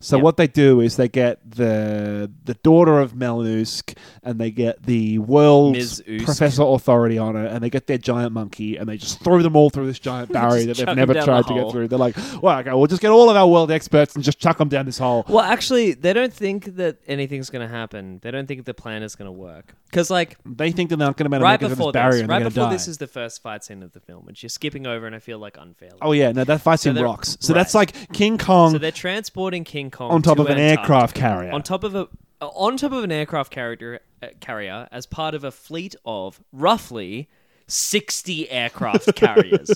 [0.00, 0.22] So Yeah.
[0.22, 4.82] what they do is they get the the daughter of Melon Usk and they get
[4.82, 9.20] the world's professor authority on it, and they get their giant monkey and they just
[9.20, 11.88] throw them all through this giant barrier that they've never tried to get through.
[11.88, 14.58] They're like, well, okay, we'll just get all of our world experts and just chuck
[14.58, 15.24] them down this hole.
[15.28, 18.18] Well, actually, they don't think that anything's going to happen.
[18.22, 19.74] They don't think the plan is going to work.
[19.90, 22.00] Because, like, They think they're not going to be able to right through before this
[22.00, 22.72] barrier this, right before die.
[22.72, 25.20] this is the first fight scene of the film, which you're skipping over, and I
[25.20, 25.98] feel like unfairly.
[26.02, 27.36] oh yeah, no, that fight scene they're- rocks.
[27.40, 27.60] So right.
[27.60, 30.80] that's like King Kong so they're transporting King Kong on top to of an Antarctica.
[30.80, 31.52] aircraft carrier.
[31.52, 32.08] on top of a
[32.40, 36.40] uh, on top of an aircraft carrier uh, carrier as part of a fleet of
[36.52, 37.28] roughly
[37.66, 39.70] 60 aircraft carriers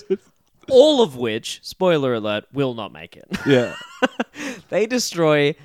[0.69, 3.75] all of which spoiler alert will not make it yeah.
[4.69, 5.55] they destroy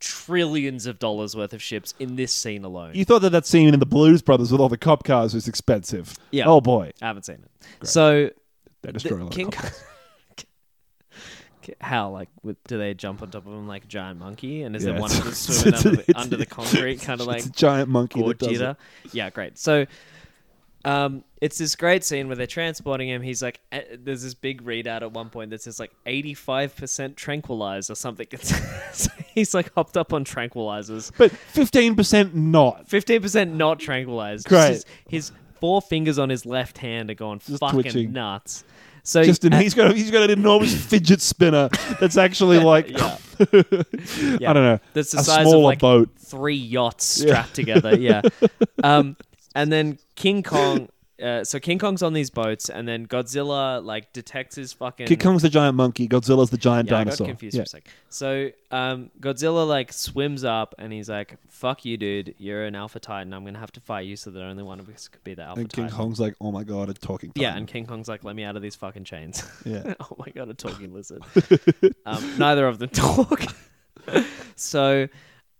[0.00, 3.72] trillions of dollars worth of ships in this scene alone You thought that that scene
[3.72, 6.14] in the Blues Brothers with all the cop cars was expensive.
[6.30, 6.44] Yeah.
[6.46, 8.30] Oh boy, i haven't seen it so
[8.82, 9.84] they the, destroy a lot King of cop cars.
[11.80, 14.74] how like with, do they jump on top of him like a giant monkey and
[14.76, 17.20] is Yeah, there one it's- just swimming it's- under, the, it's- under the concrete kind
[17.20, 18.70] of like it's a giant monkey that does Gojira.
[19.04, 19.14] it.
[19.14, 19.58] Yeah, great.
[19.58, 19.86] So
[20.86, 23.22] Um, it's this great scene where they're transporting him.
[23.22, 27.90] He's like, eh, there's this big readout at one point that says like 85% tranquilized
[27.90, 28.26] or something.
[28.94, 31.10] So he's like hopped up on tranquilizers.
[31.18, 32.86] But fifteen percent not.
[32.88, 34.46] 15% not tranquilized.
[34.46, 34.68] Great.
[34.68, 38.12] His, his four fingers on his left hand are going fucking twitching.
[38.12, 38.62] nuts.
[39.06, 41.68] So Just an, he's got he's got an enormous fidget spinner
[42.00, 43.18] that's actually like Yeah.
[43.40, 43.44] I
[44.52, 46.08] don't know That's the a size smaller of like boat.
[46.18, 47.96] three yachts strapped together.
[47.96, 48.22] Yeah.
[48.82, 49.16] Um,
[49.54, 50.88] and then King Kong.
[51.22, 55.06] Uh, so King Kong's on these boats, and then Godzilla like detects his fucking.
[55.06, 56.08] King Kong's the giant monkey.
[56.08, 57.26] Godzilla's the giant yeah, I dinosaur.
[57.26, 57.60] got confused Yeah.
[57.62, 57.84] for a sec.
[58.08, 62.34] So um, Godzilla like swims up, and he's like, "Fuck you, dude.
[62.38, 63.32] You're an Alpha Titan.
[63.32, 65.42] I'm gonna have to fight you, so that only one of us could be the
[65.42, 67.30] Alpha And King Titan." Kong's like, oh my god, a talking.
[67.36, 69.94] Yeah, and King Kong's like, "Let me out of these fucking chains." Yeah.
[70.00, 71.22] oh my god, a talking lizard.
[72.06, 73.40] um, neither of them talk.
[74.56, 75.08] so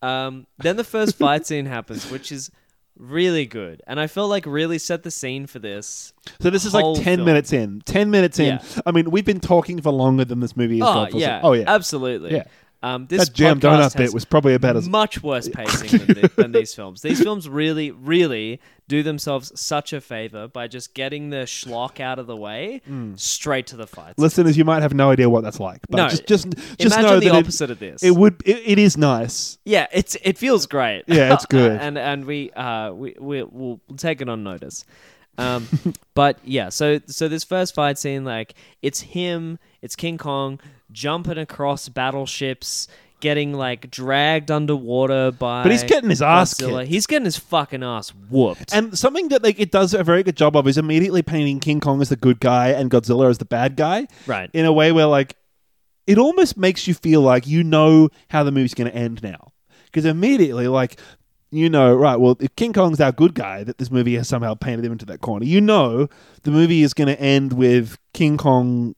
[0.03, 2.51] um, then the first fight scene happens, which is
[2.99, 6.13] really good, and I felt like really set the scene for this.
[6.41, 7.27] So this is like ten film.
[7.27, 7.81] minutes in.
[7.85, 8.47] Ten minutes in.
[8.47, 8.63] Yeah.
[8.87, 11.13] I mean, we've been talking for longer than this movie has Oh gone for.
[11.13, 11.65] so- yeah, oh yeah.
[11.67, 12.33] absolutely.
[12.35, 12.45] Yeah.
[12.85, 16.29] Um, this that jam donut bit was probably about as much worse pacing than, thi-
[16.37, 17.01] than these films.
[17.01, 22.19] These films really, really do themselves such a favor by just getting the schlock out
[22.19, 22.83] of the way
[23.17, 24.19] straight to the fights.
[24.19, 24.59] listeners.
[24.59, 27.21] You might have no idea what that's like, but No, just just just imagine know
[27.21, 28.03] the that it- opposite of this.
[28.03, 28.43] It, would.
[28.45, 29.57] It, it is nice.
[29.65, 31.05] Yeah, it's it feels great.
[31.07, 31.81] Yeah, it's good.
[31.81, 34.85] and and we uh we we we'll take it on notice.
[35.39, 35.67] Um,
[36.15, 40.61] but yeah, so so this first fight scene, like it's him, it's King Kong
[40.93, 42.89] jumping across battleships,
[43.21, 45.63] getting like dragged underwater by.
[45.63, 46.81] But he's getting his ass Godzilla.
[46.81, 46.91] kicked.
[46.91, 48.73] He's getting his fucking ass whooped.
[48.75, 51.81] And something that like it does a very good job of is immediately painting King
[51.81, 54.07] Kong as the good guy and Godzilla as the bad guy.
[54.27, 54.51] Right.
[54.53, 55.37] In a way where like
[56.07, 59.53] it almost makes you feel like you know how the movie's going to end now.
[59.87, 61.01] Because immediately like
[61.51, 64.55] you know, right, well, if King Kong's our good guy, that this movie has somehow
[64.55, 66.09] painted him into that corner, you know
[66.43, 68.97] the movie is going to end with King Kong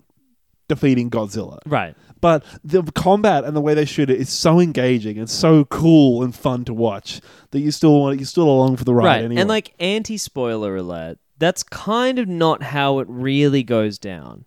[0.69, 1.59] defeating Godzilla.
[1.67, 1.95] right.
[2.23, 6.23] But the combat and the way they shoot it is so engaging and so cool
[6.23, 7.21] and fun to watch
[7.51, 9.25] that you still want you're still along for the ride right.
[9.25, 9.41] anyway.
[9.43, 14.47] And like anti spoiler alert, that's kind of not how it really goes down.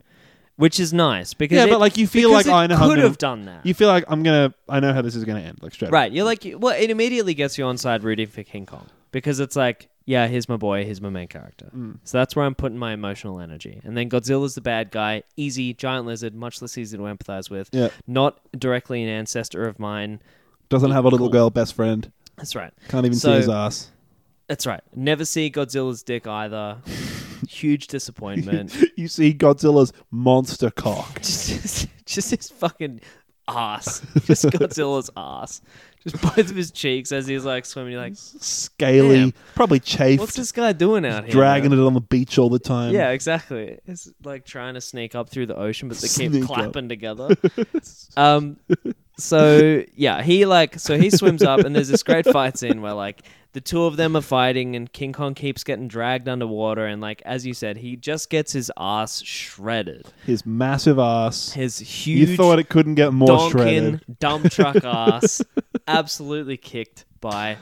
[0.56, 2.84] Which is nice because yeah, it- but like you feel like it I know how
[2.86, 3.66] I'm could gonna- have done that.
[3.66, 5.88] You feel like I'm gonna I know how this is gonna end like straight.
[5.90, 5.94] up.
[5.94, 6.12] Right.
[6.12, 9.56] You're like, well, it immediately gets you on side rooting for King Kong because it's
[9.56, 11.70] like, yeah, here's my boy, here's my main character.
[11.72, 12.00] Mm.
[12.04, 13.80] So that's where I'm putting my emotional energy.
[13.84, 17.70] And then Godzilla's the bad guy, easy, giant lizard, much less easy to empathize with.
[17.72, 17.90] Yeah.
[18.08, 20.20] Not directly an ancestor of mine.
[20.70, 22.12] Doesn't have a little girl best friend.
[22.38, 22.74] That's right.
[22.88, 23.92] Can't even So- see his ass.
[24.48, 24.82] That's right.
[24.96, 26.78] Never see Godzilla's dick either.
[27.48, 28.76] Huge disappointment.
[28.98, 31.18] you see Godzilla's monster cock.
[31.22, 33.02] just, just his fucking
[33.48, 34.02] ass.
[34.26, 35.62] Just Godzilla's ass.
[36.04, 37.94] Just both of his cheeks as he's like swimming.
[37.94, 39.34] You're like, Scaly, Damn.
[39.56, 41.32] probably chafed, what's this guy doing out here?
[41.34, 42.94] dragging it on the beach all the time.
[42.94, 43.80] Yeah, exactly.
[43.86, 46.50] It's like trying to sneak up through the ocean, but they keep Sneak up.
[46.50, 47.36] clapping together.
[48.18, 48.58] um,
[49.18, 52.94] so yeah, he like so he swims up, and there's this great fight scene where
[52.94, 53.22] like
[53.54, 57.22] the two of them are fighting, and King Kong keeps getting dragged underwater, and like
[57.26, 60.06] as you said, he just gets his ass shredded.
[60.26, 61.54] His massive ass.
[61.54, 64.20] His huge You thought it couldn't get more donkin shredded.
[64.20, 65.42] dump truck ass,
[65.88, 67.58] absolutely kicked by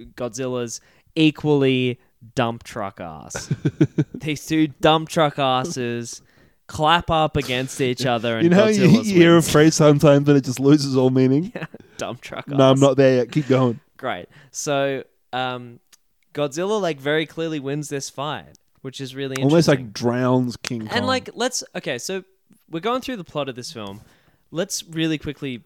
[0.00, 0.80] Godzilla's
[1.14, 2.00] equally
[2.34, 3.52] dump truck ass.
[4.14, 6.22] These two dump truck asses
[6.66, 10.36] clap up against each other, and You know, you, you hear a phrase sometimes and
[10.38, 11.52] it just loses all meaning.
[11.96, 12.48] dump truck.
[12.48, 12.56] Ass.
[12.56, 13.30] No, I'm not there yet.
[13.32, 13.78] Keep going.
[13.96, 14.26] Great.
[14.50, 15.80] So, um,
[16.34, 20.88] Godzilla like very clearly wins this fight, which is really Almost like drowns King Kong.
[20.92, 21.98] And like, let's okay.
[21.98, 22.24] So
[22.70, 24.00] we're going through the plot of this film.
[24.50, 25.62] Let's really quickly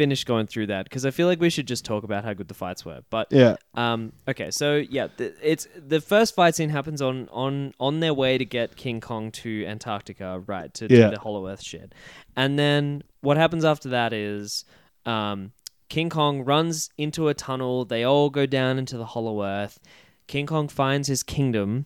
[0.00, 2.48] finish going through that because I feel like we should just talk about how good
[2.48, 3.00] the fights were.
[3.10, 7.74] But yeah, um, okay, so yeah, the, it's the first fight scene happens on on
[7.78, 10.72] on their way to get King Kong to Antarctica, right?
[10.74, 11.06] To Yeah.
[11.06, 11.92] do the Hollow Earth shit,
[12.36, 14.64] and then what happens after that is,
[15.04, 15.52] um,
[15.90, 17.84] King Kong runs into a tunnel.
[17.84, 19.78] They all go down into the Hollow Earth.
[20.26, 21.84] King Kong finds his kingdom,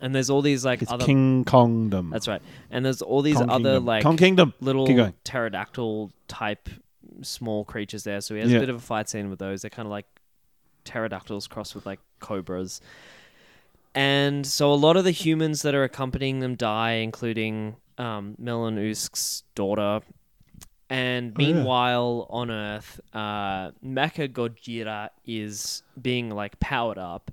[0.00, 1.04] and there's all these like it's other.
[1.04, 2.10] King Kongdom.
[2.10, 2.40] That's right,
[2.70, 3.84] and there's all these Kong other Kingdom.
[3.84, 4.54] like Kong Kingdom.
[4.60, 4.86] little
[5.24, 6.68] pterodactyl type
[7.22, 8.20] small creatures there.
[8.20, 8.58] So he has Yeah.
[8.58, 9.62] a bit of a fight scene with those.
[9.62, 10.06] They're kind of like
[10.84, 12.80] pterodactyls crossed with like cobras.
[13.94, 18.78] And so a lot of the humans that are accompanying them die, including um, Melon
[18.78, 20.00] Usk's daughter.
[20.90, 21.52] And Oh, yeah.
[21.52, 27.30] meanwhile, on Earth, uh, Mecha Gojira is being like powered up.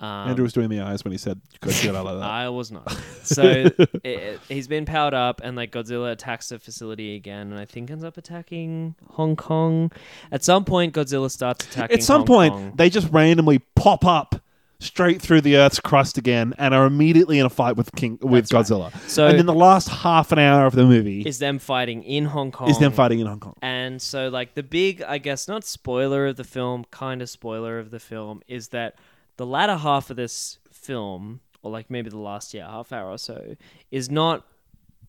[0.00, 2.22] Um, Andrew was doing the eyes when he said Godzilla like that.
[2.30, 2.96] I was not.
[3.24, 3.70] So
[4.04, 7.90] it, he's been powered up, and like Godzilla attacks the facility again, and I think
[7.90, 9.90] ends up attacking Hong Kong.
[10.30, 11.96] At some point, Godzilla starts attacking.
[11.96, 12.72] At some Hong point, Kong.
[12.76, 14.42] they just randomly pop up
[14.84, 18.48] straight through the Earth's crust again and are immediately in a fight with King with
[18.48, 18.92] That's right.
[18.92, 19.08] Godzilla.
[19.08, 22.26] So- and then the last half an hour of the movie Is them fighting in
[22.26, 22.68] Hong Kong.
[22.68, 23.54] is them fighting in Hong Kong.
[23.62, 27.78] And so, like, the big, I guess, not spoiler of the film, kind of spoiler
[27.78, 28.96] of the film, is that
[29.36, 33.18] the latter half of this film, or like maybe the last yeah, half hour or
[33.18, 33.56] so,
[33.90, 34.46] is not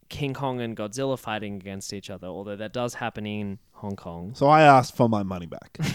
[0.10, 4.34] King Kong and Godzilla fighting against each other, although that does happen in Hong Kong.
[4.36, 5.78] So I asked for my money back.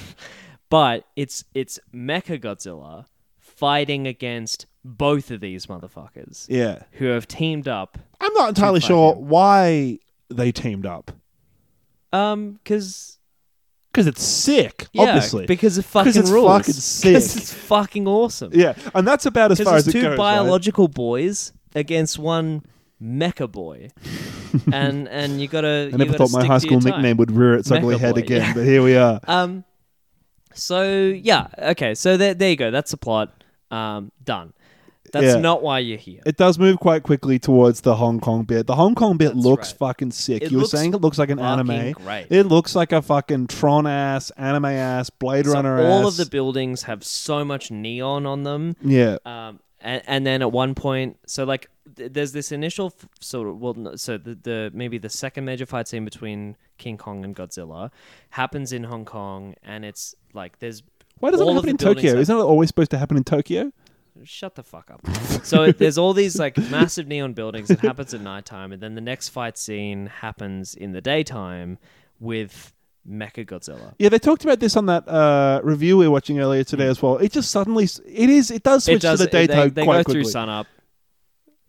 [0.68, 3.06] But it's it's Mecha Godzilla
[3.60, 6.82] fighting against both of these motherfuckers yeah.
[6.92, 7.98] who have teamed up.
[8.20, 9.28] I'm not entirely sure him.
[9.28, 9.98] why
[10.30, 11.12] they teamed up.
[12.12, 13.18] Um, because
[13.92, 15.46] Because it's sick, yeah, obviously.
[15.46, 16.48] because it fucking it's rules.
[16.50, 17.14] fucking sick.
[17.14, 18.50] 'Cause it's fucking awesome.
[18.54, 20.08] yeah, and that's about as Because far as it two goes.
[20.10, 20.16] right?
[20.16, 22.62] biological boys against one
[23.02, 23.90] mecha boy,
[24.72, 25.90] and and you gotta.
[25.92, 28.54] I never thought my high school nickname would rear its ugly head boy, again, yeah.
[28.54, 29.20] but here we are.
[29.28, 29.64] Um,
[30.54, 32.70] so yeah, okay, so there, there you go.
[32.70, 33.39] That's the plot.
[33.70, 34.52] Um, done.
[35.12, 35.40] That's Yeah.
[35.40, 36.20] not why you're here.
[36.24, 38.66] It does move quite quickly towards the Hong Kong bit.
[38.68, 39.78] The Hong Kong bit That's looks right.
[39.78, 40.42] fucking sick.
[40.42, 41.92] It you were saying it looks like an anime.
[41.92, 42.26] great.
[42.30, 46.12] It looks like a fucking Tron ass, anime ass, Blade So Runner all ass.
[46.12, 48.76] of the buildings have so much neon on them.
[48.82, 49.16] yeah.
[49.24, 53.48] Um, and, and then at one point, so like th- there's this initial f- sort
[53.48, 57.24] of well, no, so the, the maybe the second major fight scene between King Kong
[57.24, 57.90] and Godzilla
[58.28, 60.82] happens in Hong Kong, and it's like there's
[61.20, 62.10] Why doesn't it all of happen in the buildings Tokyo?
[62.14, 63.72] have- Isn't it always supposed to happen in Tokyo?
[64.24, 65.00] Shut the fuck up.
[65.44, 67.70] so there's all these like massive neon buildings.
[67.70, 71.78] It happens at nighttime, and then the next fight scene happens in the daytime
[72.18, 72.74] with
[73.08, 73.94] Mecha Godzilla.
[73.98, 77.00] Yeah, they talked about this on that uh, review we were watching earlier today as
[77.00, 77.16] well.
[77.16, 79.20] It just suddenly, s- it is, it does switch it does.
[79.20, 80.22] to the daytime they they quite go quickly.
[80.24, 80.66] through sunup.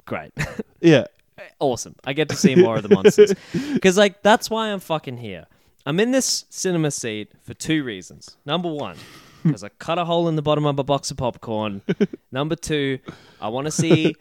[0.06, 0.34] Great.
[0.82, 1.06] yeah,
[1.60, 1.96] awesome.
[2.04, 3.34] I get to see more of the monsters.
[3.74, 5.46] Because, like, that's why I'm fucking here.
[5.86, 8.36] I'm in this cinema seat for two reasons.
[8.46, 8.98] Number one,
[9.44, 11.82] because I cut a hole in the bottom of a box of popcorn.
[12.32, 13.00] Number two,
[13.40, 14.16] I want to see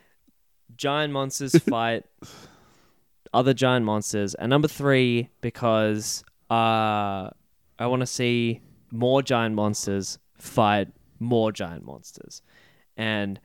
[0.77, 2.05] giant monsters fight
[3.33, 4.35] other giant monsters.
[4.35, 7.31] And number three, because uh,
[7.79, 8.61] I want to see
[8.91, 10.89] more giant monsters fight
[11.21, 12.43] more giant monsters.
[12.97, 13.39] And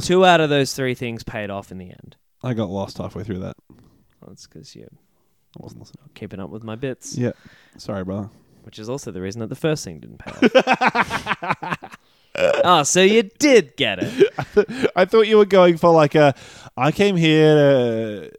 [0.00, 2.16] two out of those three things paid off in the end.
[2.42, 3.56] I got lost halfway through that.
[3.68, 6.08] Well, that's because you're I wasn't listening.
[6.14, 7.32] keeping up with my bits, Yeah,
[7.76, 8.30] sorry, brother.
[8.68, 11.98] Which is also the reason that the first thing didn't pay off.
[12.36, 14.90] oh, so you did get it.
[14.94, 16.34] I thought you were going for like a.
[16.76, 18.30] I came here to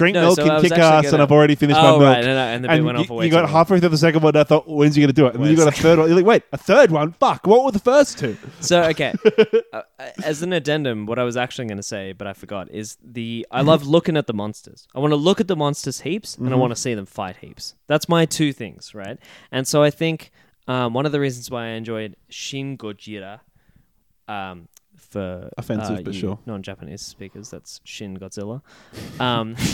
[0.00, 1.80] drink No, milk so I and was kick actually ass, gonna- and I've already finished
[1.80, 2.02] my Oh, milk.
[2.14, 3.52] right, and, I- and the bit went on you, for way you too got long.
[3.52, 4.30] halfway through the second one.
[4.34, 5.34] And I thought, when's he going to do it?
[5.34, 6.08] And then you got a third one.
[6.08, 7.12] You're like, wait, a third one?
[7.12, 7.46] Fuck!
[7.46, 8.36] What were the first two?
[8.60, 9.12] So okay,
[9.72, 9.82] uh,
[10.24, 13.46] as an addendum, what I was actually going to say, but I forgot, is the
[13.50, 14.88] I love looking at the monsters.
[14.94, 16.60] I want to look at the monsters heaps, and I Mm-hmm.
[16.60, 17.74] want to see them fight heaps.
[17.86, 19.18] That's my two things, right?
[19.52, 20.30] And so I think
[20.68, 23.40] um, one of the reasons why I enjoyed Shin Gojira,
[24.28, 24.68] um,
[25.00, 26.38] for Offensive, uh, but sure.
[26.46, 28.62] non-Japanese speakers, that's Shin Godzilla.
[29.18, 29.56] Um,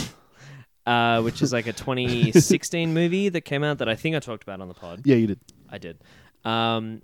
[0.87, 4.43] Uh, which is like a 2016 movie that came out that I think I talked
[4.43, 5.01] about on the pod.
[5.03, 5.39] Yeah, you did.
[5.69, 5.97] I did.
[6.45, 7.01] Um,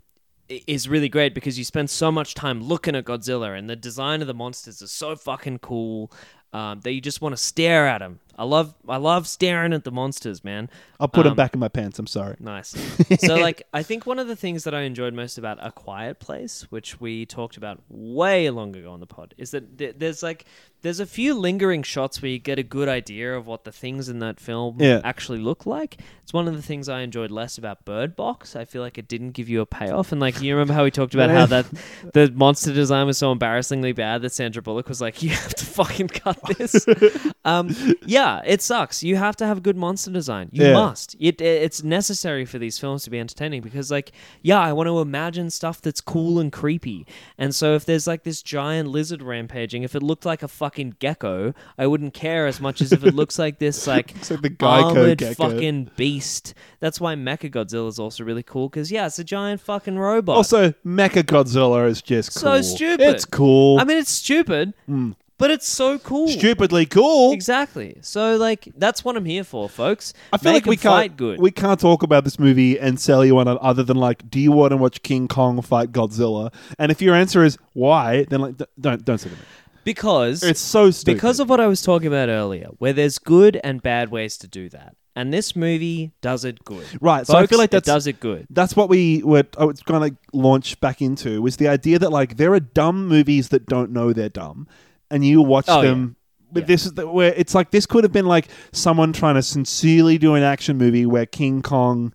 [0.48, 4.22] is really great because you spend so much time looking at Godzilla and the design
[4.22, 6.14] of the monsters is so fucking cool
[6.54, 8.22] um, that you just want to stare at them.
[8.38, 10.70] I love I love staring at the monsters, man.
[11.00, 12.00] I'll put them Um, back in my pants.
[12.00, 12.36] I'm sorry.
[12.40, 12.70] Nice.
[13.20, 16.20] so, like, I think one of the things that I enjoyed most about A Quiet
[16.20, 20.24] Place, which we talked about way long ago on the pod, is that th- there's
[20.24, 20.46] like
[20.82, 24.10] there's a few lingering shots where you get a good idea of what the things
[24.10, 25.00] in that film Yeah.
[25.04, 25.98] actually look like.
[26.24, 28.56] It's one of the things I enjoyed less about Bird Box.
[28.56, 30.92] I feel like it didn't give you a payoff, and like you remember how we
[30.92, 31.66] talked about how that
[32.14, 35.66] the monster design was so embarrassingly bad that Sandra Bullock was like, "You have to
[35.66, 36.86] fucking cut this."
[37.46, 39.04] um, yeah, it sucks.
[39.04, 40.50] You have to have good monster design.
[40.52, 40.74] You Yeah.
[40.74, 41.16] must.
[41.20, 45.00] It, it's necessary for these films to be entertaining because, like, yeah, I want to
[45.00, 47.06] imagine stuff that's cool and creepy.
[47.38, 50.96] And so, if there's like this giant lizard rampaging, if it looked like a fucking
[51.00, 54.50] gecko, I wouldn't care as much as if it looks like this like like the
[54.50, 55.50] Geico armored gecko.
[55.50, 56.54] fucking beast.
[56.80, 60.36] That's why Mecha Godzilla is also really cool because yeah, it's a giant fucking robot.
[60.38, 63.08] Also, Mecha Godzilla is just So stupid.
[63.08, 63.80] It's cool.
[63.80, 65.12] I mean, it's stupid, hmm.
[65.38, 66.28] But it's so cool.
[66.28, 67.34] stupidly cool.
[67.34, 67.98] Exactly.
[68.02, 70.14] So like that's what I'm here for, folks.
[70.32, 71.40] I feel Make like we can't good.
[71.40, 74.40] we can't talk about this movie and sell you on it other than like, do
[74.40, 76.54] you want to watch King Kong fight Godzilla?
[76.80, 79.36] And if your answer is why, then like, don't don't say it.
[79.84, 81.16] because It's so stupid.
[81.18, 84.48] because of what I was talking about earlier, where there's good and bad ways to
[84.48, 86.86] do that, and this movie does it good.
[87.02, 88.48] Right, so I feel like it that's- does it good.
[88.50, 92.12] that's what we were I was going to launch back into was the idea that
[92.12, 94.68] like there are dumb movies that don't know they're dumb,
[95.14, 96.16] and you watch Oh, them.
[96.52, 96.68] But Yeah.
[96.68, 100.18] this is the, where it's like this could have been like someone trying to sincerely
[100.18, 102.14] do an action movie where King Kong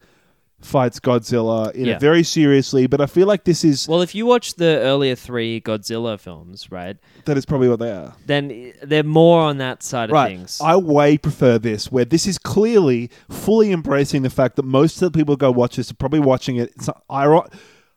[0.61, 1.95] fights Godzilla in Yeah.
[1.95, 5.15] it very seriously, but I feel like this is Well, if you watch the earlier
[5.15, 6.97] three Godzilla films, right,
[7.27, 8.15] that is probably what they are.
[8.27, 10.61] then they're more on that side of things.
[10.62, 15.12] I way prefer this, where this is clearly fully embracing the fact that most of
[15.12, 16.73] the people who go watch this are probably watching it.
[16.77, 17.49] It's iro-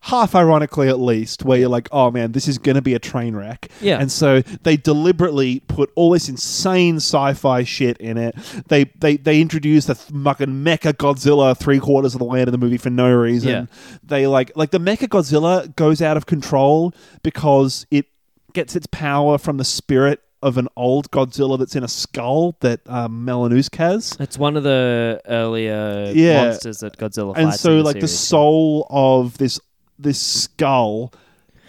[0.01, 2.99] half ironically, at least, where you're like, "Oh man, this is going to be a
[2.99, 3.99] train wreck." Yeah.
[3.99, 8.35] And so they deliberately put all this insane sci-fi shit in it.
[8.67, 12.57] They they they introduce the fucking mecha Godzilla three quarters of the way into the
[12.57, 13.49] movie for no reason.
[13.49, 13.65] Yeah.
[14.03, 18.05] They like like the mecha Godzilla goes out of control because it
[18.53, 22.81] gets its power from the spirit of an old Godzilla that's in a skull that
[22.87, 24.17] um, Melon Usk has.
[24.19, 26.45] it's one of the earlier Yeah.
[26.45, 29.59] monsters that Godzilla And so, like, the soul of this
[30.01, 31.13] this skull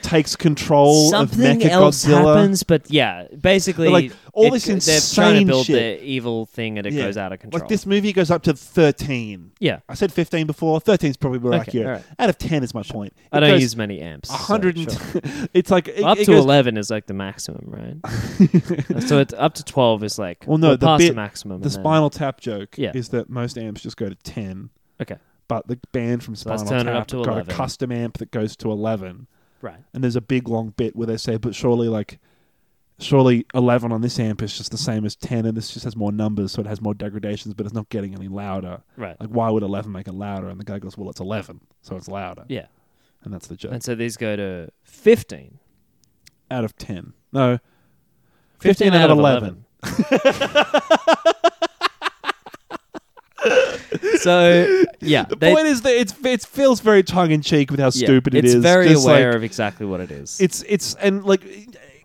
[0.03, 2.35] takes control Something of Mecha else Godzilla.
[2.35, 6.01] happens, but yeah, basically, Like, all this they're trying insane to build shit.
[6.01, 7.05] the evil thing, and it Yeah.
[7.05, 7.61] goes out of control.
[7.61, 9.53] Like this movie goes up to thirteen.
[9.61, 10.81] yeah, I said fifteen before.
[10.81, 11.87] Thirteen is probably more Okay, accurate.
[11.87, 12.05] alright.
[12.19, 13.13] Out of ten is my point.
[13.31, 14.29] I don't use many amps.
[14.29, 14.77] so hundred.
[14.77, 15.21] and sure.
[15.55, 19.03] it's like it, up it to goes- eleven is like the maximum, right?
[19.07, 21.61] so it's up to twelve is like Well, no, the past bit- the maximum.
[21.61, 22.91] The and then- Spinal Tap joke Yeah.
[22.93, 24.71] is that most amps just go to ten.
[25.01, 25.17] Okay,
[25.49, 27.51] but the band from Spinal turn it Tap up to got 11.
[27.51, 29.27] a custom amp that goes to 11.
[29.61, 29.77] right.
[29.93, 32.19] And there's a big long bit where they say, but surely like,
[32.99, 35.97] surely 11 on this amp is just the same as 10 and this just has
[35.97, 38.81] more numbers, so it has more degradations, but it's not getting any louder.
[38.97, 39.19] Right.
[39.21, 40.49] Like, why would 11 make it louder?
[40.49, 42.45] And the guy goes, well, it's 11, so it's louder.
[42.49, 42.67] Yeah.
[43.25, 43.73] And that's the joke.
[43.73, 45.59] And so these go to 15.
[46.51, 47.13] out of 10.
[47.33, 47.59] No.
[48.61, 49.65] 15, 15 out of 11.
[54.21, 55.25] so, yeah.
[55.25, 58.07] The they- point is that it's, it feels very tongue in cheek with how yeah,
[58.07, 58.63] stupid it it's is.
[58.63, 60.41] very Just aware like- of exactly what it is.
[60.41, 61.43] It's it's and like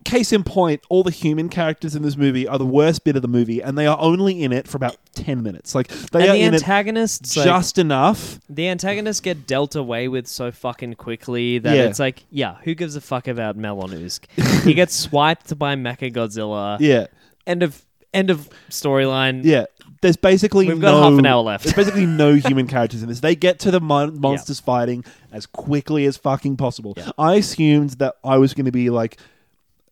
[0.04, 3.22] case in point, all the human characters in this movie are the worst bit of
[3.22, 5.76] the movie, and they are only in it for about ten minutes.
[5.76, 8.40] Like they and are the in antagonists, it like, just enough.
[8.50, 11.84] the antagonists get dealt away with so fucking quickly that Yeah.
[11.84, 14.28] it's like, yeah, who gives a fuck about Melon Usk?
[14.64, 16.78] he gets swiped by Mecha Godzilla.
[16.80, 17.08] Yeah,
[17.46, 17.84] End of
[18.14, 19.42] end of storyline.
[19.44, 19.66] yeah.
[20.08, 21.66] There's basically We've got no, half an hour left.
[21.66, 23.20] There's basically no human characters in this.
[23.20, 25.04] They get to the mon- monsters fighting
[25.34, 26.96] as quickly as fucking possible.
[27.18, 29.18] I assumed that I was going to be like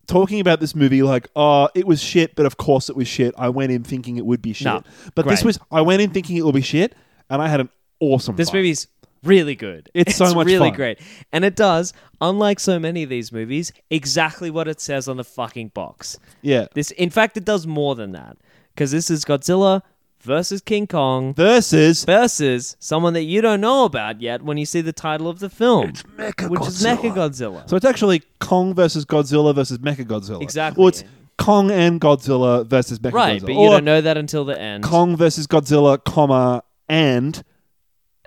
[0.08, 3.36] talking about this movie like, oh, it was shit, but of course it was shit.
[3.38, 4.68] I went in thinking it would be shit.
[4.68, 4.84] No.
[5.16, 5.48] but this Great.
[5.48, 6.96] was I went in thinking it would be shit,
[7.30, 7.70] and I had an
[8.00, 8.38] awesome.
[8.38, 8.60] This fight.
[8.60, 8.88] movie's
[9.22, 9.92] really good.
[9.94, 10.78] It's so much really fun.
[10.78, 11.00] great.
[11.34, 15.26] And it does, unlike so many of these movies, exactly what it says on the
[15.26, 16.18] fucking box.
[16.42, 16.68] yeah.
[16.74, 18.38] This in fact it does more than that.
[18.74, 19.82] Because this is Godzilla
[20.26, 24.82] versus King Kong Versus versus someone that you don't know about yet when you see
[24.82, 25.90] the title of the film.
[25.90, 27.70] It's Mecha which is Mecha Godzilla.
[27.70, 30.42] So it's actually Kong versus Godzilla versus Mecha Godzilla.
[30.42, 30.82] Exactly.
[30.82, 31.04] Well, it's
[31.38, 34.84] Kong and Godzilla versus Mecha right, but you Or don't know that until the end.
[34.84, 37.44] Kong versus Godzilla, comma and,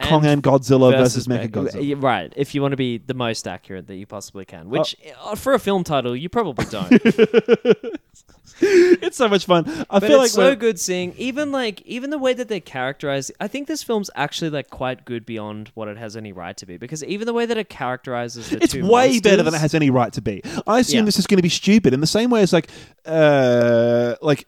[0.03, 1.87] Kong and Godzilla versus, Mecha Godzilla.
[1.89, 4.95] Yeah, Right, if you want to be the most accurate that you possibly can, which
[5.23, 5.33] Oh.
[5.33, 6.91] uh, for a film title you probably don't.
[9.03, 9.65] it's so much fun.
[9.91, 12.61] I but feel it's like so good seeing even like even the way that they
[12.61, 13.31] characterize.
[13.41, 16.67] I think this film's actually like quite good beyond what it has any right to
[16.67, 19.75] be because even the way that it characterizes the it's way better than it has
[19.75, 20.43] any right to be.
[20.67, 21.05] I assume Yeah.
[21.05, 22.69] this is going to be stupid in the same way as like,
[23.07, 24.47] uh, like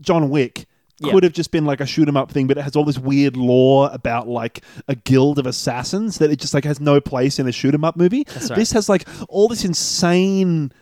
[0.00, 0.66] John Wick.
[1.00, 1.12] Yeah.
[1.12, 2.98] Could have just been like a shoot 'em up thing, but it has all this
[2.98, 7.38] weird lore about like a guild of assassins that it just like has no place
[7.38, 8.24] in a shoot 'em up movie.
[8.34, 8.56] Right.
[8.56, 10.72] This has like all this insane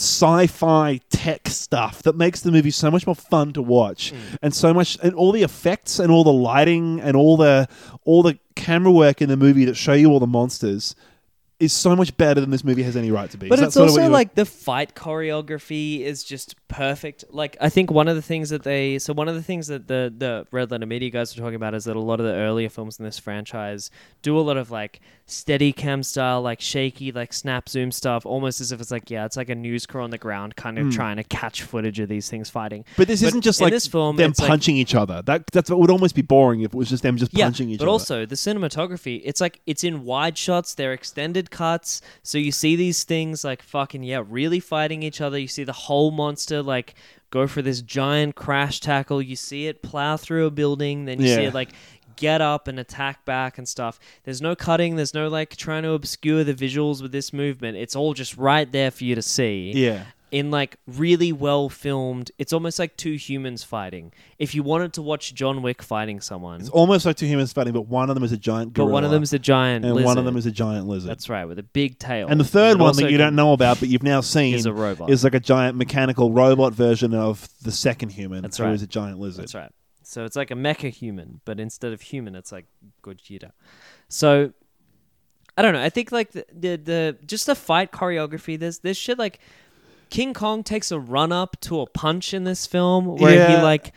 [0.00, 4.36] sci-fi tech stuff that makes the movie so much more fun to watch Hmm.
[4.42, 7.68] and so much and all the effects and all the lighting and all the
[8.04, 10.94] all the camera work in the movie that show you all the monsters
[11.60, 13.48] is so much better than this movie has any right to be.
[13.48, 17.24] But it's sort of what also like the fight choreography is just perfect.
[17.30, 19.86] Like I think one of the things that they so one of the things that
[19.86, 22.32] the the Red Letter Media guys were talking about is that a lot of the
[22.32, 23.90] earlier films in this franchise
[24.22, 28.60] do a lot of like steady cam style, like shaky, like snap zoom stuff, almost
[28.60, 30.86] as if it's like yeah, it's like a news crew on the ground, kind of
[30.86, 30.90] hmm.
[30.90, 32.84] trying to catch footage of these things fighting.
[32.96, 35.22] But this isn't just like this film, them it's like- punching each other.
[35.22, 37.78] That that's what would almost be boring if it was just them just punching each
[37.78, 37.90] but other.
[37.90, 42.50] But also the cinematography, it's like it's in wide shots, they're extended cuts, so you
[42.50, 45.38] see these things like fucking yeah, really fighting each other.
[45.38, 46.94] You see the whole monster like
[47.30, 49.22] go for this giant crash tackle.
[49.22, 51.70] You see it plow through a building, then you see it like
[52.16, 53.98] get up and attack back and stuff.
[54.24, 57.76] There's no cutting, there's no like trying to obscure the visuals with this movement.
[57.76, 60.04] It's all just right there for you to see yeah.
[60.34, 62.32] In like really well filmed.
[62.38, 64.12] It's almost like two humans fighting.
[64.36, 67.72] If you wanted to watch John Wick fighting someone, It's almost like two humans fighting,
[67.72, 69.94] but one of them is a giant but one of them is a giant and
[69.94, 70.06] lizard.
[70.06, 71.08] one of them is a giant lizard.
[71.08, 72.26] That's right, with a big tail.
[72.26, 74.66] and the third It one that you don't know about, but you've now seen, Is
[74.66, 75.08] a robot.
[75.08, 78.74] is like a giant mechanical robot version of the second human, That's who right.
[78.74, 79.42] is a giant lizard.
[79.44, 79.70] That's right.
[80.02, 82.66] So it's like a mecha human, but instead of human, it's like
[83.04, 83.52] Gojira.
[84.08, 84.52] So
[85.56, 85.82] I don't know.
[85.82, 88.58] I think like the the, the just the fight choreography.
[88.58, 89.38] There's this shit like
[90.14, 93.56] King Kong takes a run up to a punch in this film where Yeah.
[93.56, 93.92] he like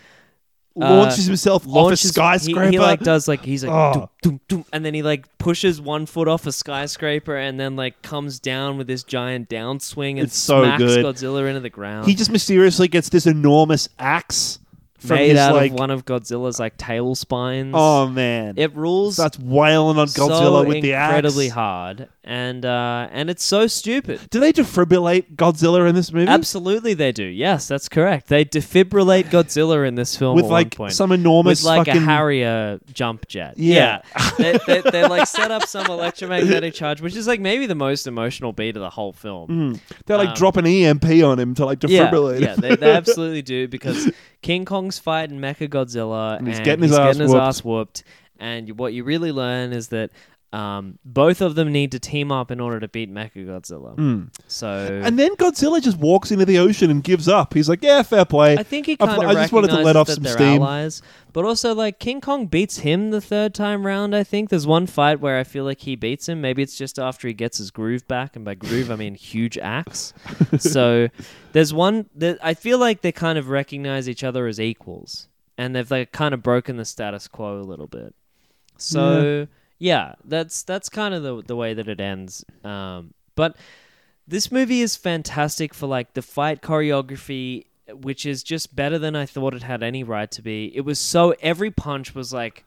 [0.76, 2.70] Launches uh, himself off a launches- he- skyscraper.
[2.70, 3.94] He, like does like he's like Oh.
[3.94, 7.76] doom, doom, doom, and then he like pushes one foot off a skyscraper and then
[7.76, 11.06] like comes down with this giant downswing and It's so smacks good.
[11.06, 12.08] Godzilla into the ground.
[12.08, 14.60] he just mysteriously gets this enormous axe
[14.98, 15.72] from made his out like.
[15.72, 17.74] of one of Godzilla's like tail spines.
[17.78, 18.56] oh man!
[18.58, 19.16] it rules.
[19.16, 21.10] starts wailing on Godzilla so with the axe.
[21.12, 24.20] incredibly hard, and uh, and it's so stupid.
[24.32, 26.28] Do they defibrillate Godzilla in this movie?
[26.28, 27.24] Absolutely, they do.
[27.26, 28.28] Yes, that's correct.
[28.28, 30.94] They defibrillate Godzilla in this film With at like one point.
[30.94, 33.54] some enormous with like fucking a Harrier jump jet.
[33.58, 34.02] Yeah.
[34.38, 38.08] they, they, they like set up some electromagnetic charge, which is like maybe the most
[38.08, 39.80] emotional beat of the whole film.
[40.06, 42.42] They like Um, drop an EMP on him to like Yeah, defibrillate.
[42.42, 44.12] yeah, they, they absolutely do because
[44.48, 47.42] King Kong's fighting Mecha Godzilla, And he's getting his he's ass getting his whooped.
[47.44, 48.04] ass whooped.
[48.40, 50.10] And what you really learn is that
[50.54, 54.30] um, both of them need to team up in order to beat Mecha Godzilla.
[54.48, 55.02] So.
[55.04, 57.54] And then Godzilla just walks into the ocean and gives up.
[57.54, 59.98] He's like, "Yeah, fair play." I think he kind of I just wanted to let
[59.98, 60.62] off some steam.
[60.62, 61.02] allies,
[61.34, 64.16] but also like King Kong beats him the third time round.
[64.16, 66.40] I think there's one fight where I feel like he beats him.
[66.40, 69.58] Maybe it's just after he gets his groove back, and by groove I mean huge
[69.58, 70.14] axe.
[70.60, 71.10] so
[71.52, 75.76] there's one that I feel like they kind of recognize each other as equals, and
[75.76, 78.16] they've like kind of broken the status quo a little bit.
[78.78, 79.46] So yeah,
[79.80, 82.44] that's that's kind of the the way that it ends.
[82.64, 83.56] Um, but
[84.28, 89.26] this movie is fantastic for like the fight choreography which is just better than I
[89.26, 90.76] thought it had any right to be.
[90.76, 92.66] It was so every punch was like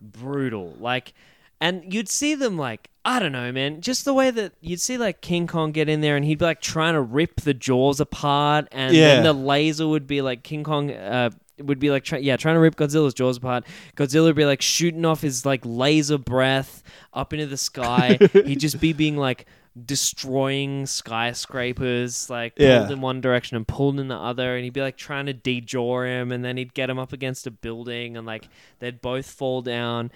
[0.00, 0.74] brutal.
[0.78, 1.12] Like
[1.60, 3.80] and you'd see them like I don't know, man.
[3.82, 6.44] Just the way that you'd see like King Kong get in there and he'd be
[6.44, 9.14] like trying to rip the jaws apart and Yeah.
[9.16, 12.56] then the laser would be like King Kong uh would be like try- yeah trying
[12.56, 13.64] to rip Godzilla's jaws apart.
[13.96, 16.82] Godzilla would be like shooting off his like laser breath
[17.12, 18.18] up into the sky.
[18.32, 19.46] He'd just be being like
[19.86, 22.90] destroying skyscrapers, like pulled Yeah.
[22.90, 26.02] in one direction and pulled in the other, and he'd be like trying to de-jaw
[26.02, 28.48] him, and then he'd get him up against a building, and like
[28.78, 30.10] they'd both fall down.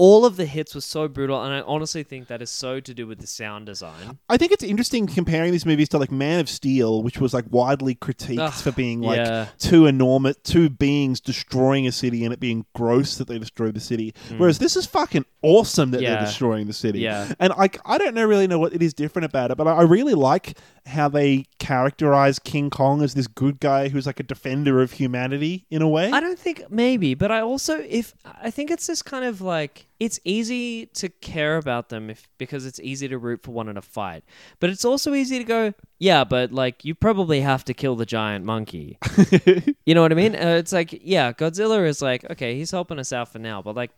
[0.00, 2.94] All of the hits were so brutal, and I honestly think that is so to
[2.94, 4.18] do with the sound design.
[4.30, 7.44] I think it's interesting comparing these movies to like Man of Steel, which was like
[7.50, 9.48] widely critiqued Ugh, for being like yeah.
[9.58, 13.80] two enormous, two beings destroying a city and it being gross that they destroyed the
[13.80, 14.14] city.
[14.28, 14.38] Hmm.
[14.38, 16.00] Whereas this is fucking awesome that.
[16.00, 16.14] Yeah.
[16.14, 17.00] they're destroying the city.
[17.00, 17.34] Yeah.
[17.38, 19.72] And like I don't know really know what it is different about it, but I
[19.72, 20.56] I really like
[20.86, 25.66] how they characterize King Kong as this good guy who's like a defender of humanity
[25.70, 26.10] in a way.
[26.10, 29.86] I don't think maybe, but I also if I think it's this kind of like
[30.00, 33.76] it's easy to care about them if because it's easy to root for one in
[33.76, 34.24] a fight.
[34.58, 38.06] But it's also easy to go, yeah, but like you probably have to kill the
[38.06, 38.98] giant monkey.
[39.86, 40.34] you know what I mean?
[40.34, 43.76] Uh, it's like, yeah, Godzilla is like, okay, he's helping us out for now, but
[43.76, 43.90] like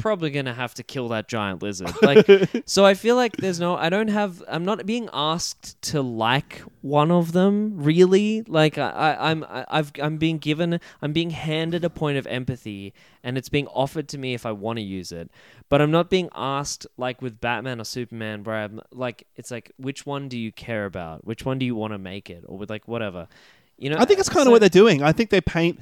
[0.00, 1.92] probably to have to kill that giant lizard.
[2.02, 2.26] Like
[2.64, 6.62] so I feel like there's no I don't have I'm not being asked to like
[6.80, 8.42] one of them really.
[8.42, 12.26] Like I, I I'm I, I've I'm being given I'm being handed a point of
[12.26, 15.30] empathy and it's being offered to me if I want to use it.
[15.68, 19.72] But I'm not being asked like with Batman or Superman where I'm like it's like
[19.76, 21.26] which one do you care about?
[21.26, 23.28] Which one do you want to make it or with like whatever.
[23.76, 25.02] You know I think it's kind so- of what they're doing.
[25.02, 25.80] I think they paint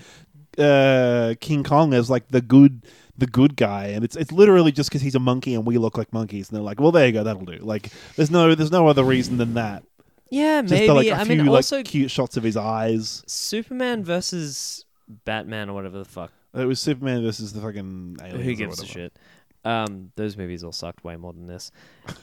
[0.58, 2.82] uh, King Kong as like the good,
[3.18, 5.98] the good guy, and it's it's literally just because he's a monkey and we look
[5.98, 7.58] like monkeys, and they're like, well, there you go, that'll do.
[7.58, 9.82] Like, there's no there's no other reason than that.
[10.30, 10.86] Yeah, Just maybe.
[10.86, 13.22] the, like I few mean like also cute shots of his eyes.
[13.26, 14.84] Superman versus
[15.24, 16.32] Batman or whatever the fuck.
[16.54, 18.44] It was Superman versus the fucking aliens.
[18.44, 19.12] Who gives a shit?
[19.64, 21.70] Um, those movies all sucked way more than this.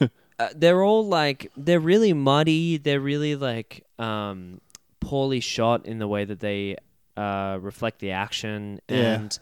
[0.00, 2.76] uh, they're all like they're really muddy.
[2.78, 4.60] They're really like um,
[5.00, 6.76] poorly shot in the way that they
[7.16, 9.14] uh, reflect the action, Yeah.
[9.14, 9.38] and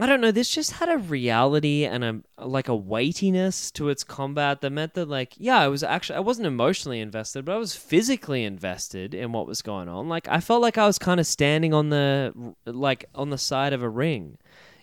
[0.00, 0.30] I don't know.
[0.30, 4.94] This just had a reality and a like a weightiness to its combat that meant
[4.94, 9.12] that like yeah, I was actually I wasn't emotionally invested, but I was physically invested
[9.12, 10.08] in what was going on.
[10.08, 13.72] Like I felt like I was kind of standing on the like on the side
[13.72, 14.38] of a ring,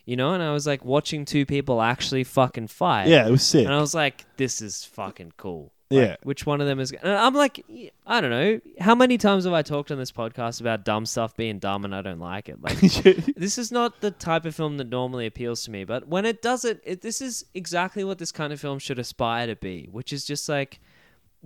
[0.05, 3.07] you know, and I was like watching two people actually fucking fight.
[3.07, 3.65] Yeah, it was sick.
[3.65, 5.71] And I was like, this is fucking cool.
[5.91, 6.15] Like, Yeah.
[6.23, 6.91] Which one of them is.
[6.91, 7.63] And I'm like,
[8.07, 8.59] I don't know.
[8.79, 11.93] How many times have I talked on this podcast about dumb stuff being dumb and
[11.93, 12.61] I don't like it?
[12.61, 12.79] Like,
[13.35, 16.41] this is not the type of film that normally appeals to me, but when it
[16.41, 19.87] does it, it, this is exactly what this kind of film should aspire to be,
[19.91, 20.79] which is just like.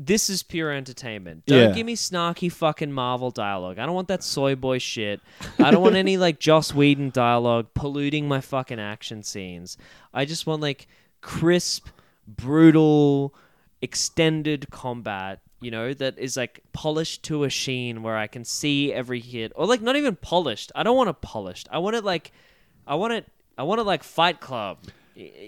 [0.02, 1.46] This is pure entertainment.
[1.46, 1.76] Don't Yeah.
[1.76, 3.80] give me snarky fucking Marvel dialogue.
[3.80, 5.20] I don't want that soy boy shit.
[5.62, 9.76] I don't want any like Joss Whedon dialogue polluting my fucking action scenes.
[10.14, 10.88] I just want like
[11.20, 11.90] crisp,
[12.26, 13.34] brutal,
[13.82, 18.94] extended combat you know, that is like polished to a sheen where I can see
[18.94, 20.72] every hit, or like not even polished.
[20.76, 21.68] I don't want it polished.
[21.72, 22.32] I want it like,
[22.88, 23.28] I want it,
[23.58, 24.78] I want it like Fight Club.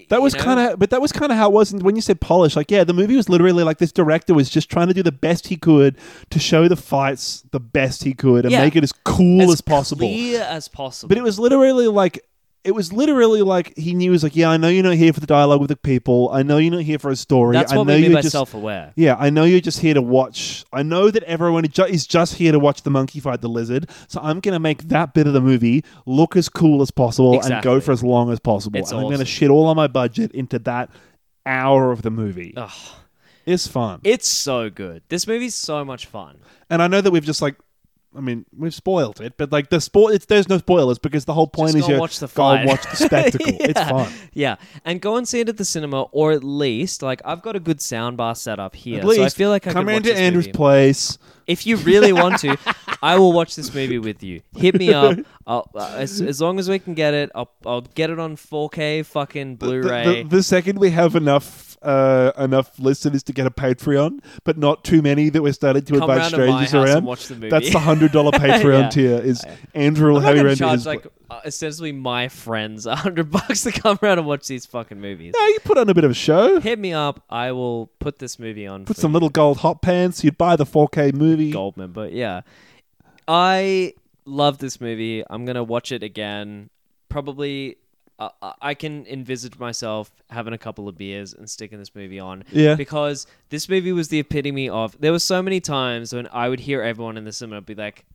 [0.09, 1.71] That was kind of, but that was kind of how it was.
[1.71, 4.49] And when you said polished, like, yeah, the movie was literally like this director was
[4.49, 5.97] just trying to do the best he could
[6.29, 8.59] to show the fights the best he could and Yeah.
[8.63, 10.09] make it as cool as, possible.
[10.09, 11.07] clear as possible.
[11.07, 12.21] But it was literally like
[12.63, 15.11] it was literally like he knew he was like, yeah, I know you're not here
[15.13, 16.29] for the dialogue with the people.
[16.31, 17.53] I know you're not here for a story.
[17.53, 18.93] That's I what know we mean by just self-aware.
[18.95, 20.63] yeah, I know you're just here to watch.
[20.71, 23.49] I know that everyone is ju- is just here to watch the monkey fight the
[23.49, 23.89] lizard.
[24.07, 27.41] So I'm gonna make that bit of the movie look as cool as possible and
[27.41, 27.71] Exactly.
[27.71, 28.79] go for as long as possible.
[28.79, 30.91] It's and I'm gonna shit all of my budget into that
[31.45, 32.53] hour of the movie.
[32.57, 32.69] Ugh.
[33.43, 35.01] It's fun, It's so good.
[35.09, 36.37] This movie's so much fun.
[36.69, 37.55] and I know that we've just like.
[38.15, 41.33] I mean, we've spoiled it, but like the sport, it's, there's no spoilers because the
[41.33, 42.67] whole point Just is go you watch the go fight.
[42.67, 43.47] watch the spectacle.
[43.61, 44.11] It's fun.
[44.33, 47.55] Yeah, and go and see it at the cinema, or at least like I've got
[47.55, 49.85] a good sound bar set up here, At least so I feel like I come
[49.85, 50.57] could watch into this Andrew's movie.
[50.57, 51.17] place.
[51.47, 52.57] If you really want to,
[53.01, 54.41] I will watch this movie with you.
[54.55, 55.17] Hit me up.
[55.47, 58.35] I'll, uh, as, as long as we can get it, I'll, I'll get it on
[58.37, 60.23] 4K fucking The- Blu-ray.
[60.23, 64.83] The, the second we have enough uh, enough listeners to get a Patreon, but not
[64.83, 67.05] too many that we're starting to Come invite round to my strangers house and around.
[67.05, 67.49] watch the movie.
[67.49, 68.89] That's the hundred dollar Patreon Yeah.
[68.89, 69.17] tier.
[69.19, 69.43] Is
[69.73, 72.85] Andrew will I'm have you gonna around to charge his like uh, essentially my friends
[72.85, 75.33] a hundred bucks to come around and watch these fucking movies.
[75.35, 76.59] No, you put on a bit of a show.
[76.59, 77.23] Hit me up.
[77.29, 78.85] I will put this movie on.
[78.85, 80.23] Put for some little gold hot pants.
[80.23, 81.51] You'd buy the 4K movie.
[81.51, 82.41] Goldman, but Yeah,
[83.27, 83.93] I
[84.25, 85.23] love this movie.
[85.29, 86.69] I'm gonna watch it again.
[87.09, 87.77] Probably,
[88.41, 92.43] uh, I can envisage myself having a couple of beers and sticking this movie on.
[92.51, 92.75] Yeah.
[92.75, 94.95] because this movie was the epitome of.
[94.99, 98.05] There were so many times when I would hear everyone in the cinema be like.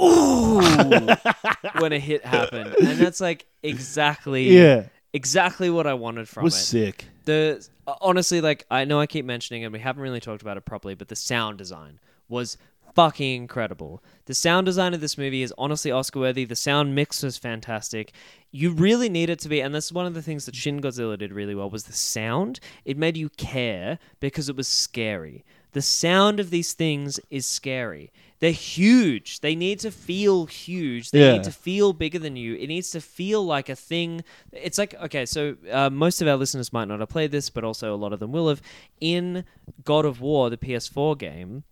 [0.00, 0.58] Ooh,
[1.78, 4.86] when a hit happened, and that's like exactly, Yeah.
[5.12, 7.04] exactly what I wanted from was it sick.
[7.26, 7.64] the
[8.00, 10.94] honestly like i know i keep mentioning and we haven't really talked about it properly
[10.94, 12.00] but the sound design
[12.30, 12.56] was
[12.94, 17.22] fucking incredible the sound design of this movie is honestly oscar worthy the sound mix
[17.22, 18.12] was fantastic
[18.52, 20.80] you really need it to be and this is one of the things that shin
[20.80, 25.44] godzilla did really well was the sound it made you care because it was scary
[25.72, 31.20] the sound of these things is scary they're huge they need to feel huge they
[31.20, 31.32] Yeah.
[31.32, 32.54] need to feel bigger than you.
[32.56, 34.22] It needs to feel like a thing.
[34.52, 37.64] It's like okay, so uh, most of our listeners might not have played this, but
[37.64, 38.60] also a lot of them will have.
[39.00, 39.44] In
[39.84, 41.64] God of War, the PS4 game,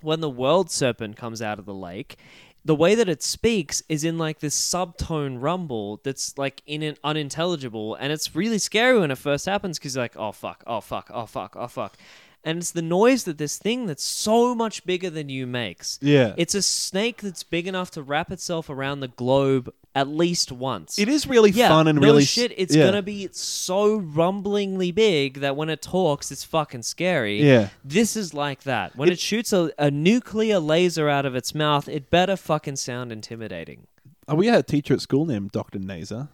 [0.00, 2.16] when the world serpent comes out of the lake,
[2.64, 6.96] the way that it speaks is in like this subtone rumble that's like in an
[7.02, 10.80] unintelligible, and it's really scary when it first happens because you're like, oh fuck, oh
[10.80, 11.96] fuck, oh fuck, oh fuck.
[12.44, 15.98] And it's the noise that this thing that's so much bigger than you makes.
[16.00, 16.34] Yeah.
[16.36, 20.98] It's a snake that's big enough to wrap itself around the globe at least once.
[20.98, 22.52] It is really yeah, fun and no really shit.
[22.56, 22.84] It's yeah.
[22.84, 27.42] gonna be so rumblingly big that when it talks, it's fucking scary.
[27.42, 27.70] Yeah.
[27.84, 28.94] This is like that.
[28.96, 32.76] When it, It- shoots a, a nuclear laser out of its mouth, it better fucking
[32.76, 33.86] sound intimidating.
[34.28, 36.28] Oh, we had a teacher at school named Doctor Naser.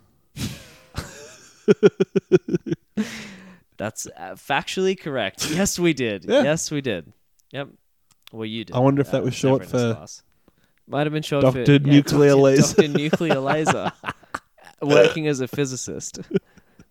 [3.77, 5.51] That's uh, factually correct.
[5.51, 6.25] Yes, we did.
[6.25, 6.43] Yeah.
[6.43, 7.13] Yes, we did.
[7.53, 7.69] Yep.
[8.33, 8.75] Well, you did.
[8.75, 10.23] I wonder if that Uh, was short for class.
[10.87, 11.79] Might have been short for Dr.
[11.79, 12.41] Nuclear Dr.
[12.41, 12.77] Laser.
[12.77, 12.89] Dr.
[12.89, 13.93] Nuclear Laser.
[14.83, 16.21] Working as a physicist.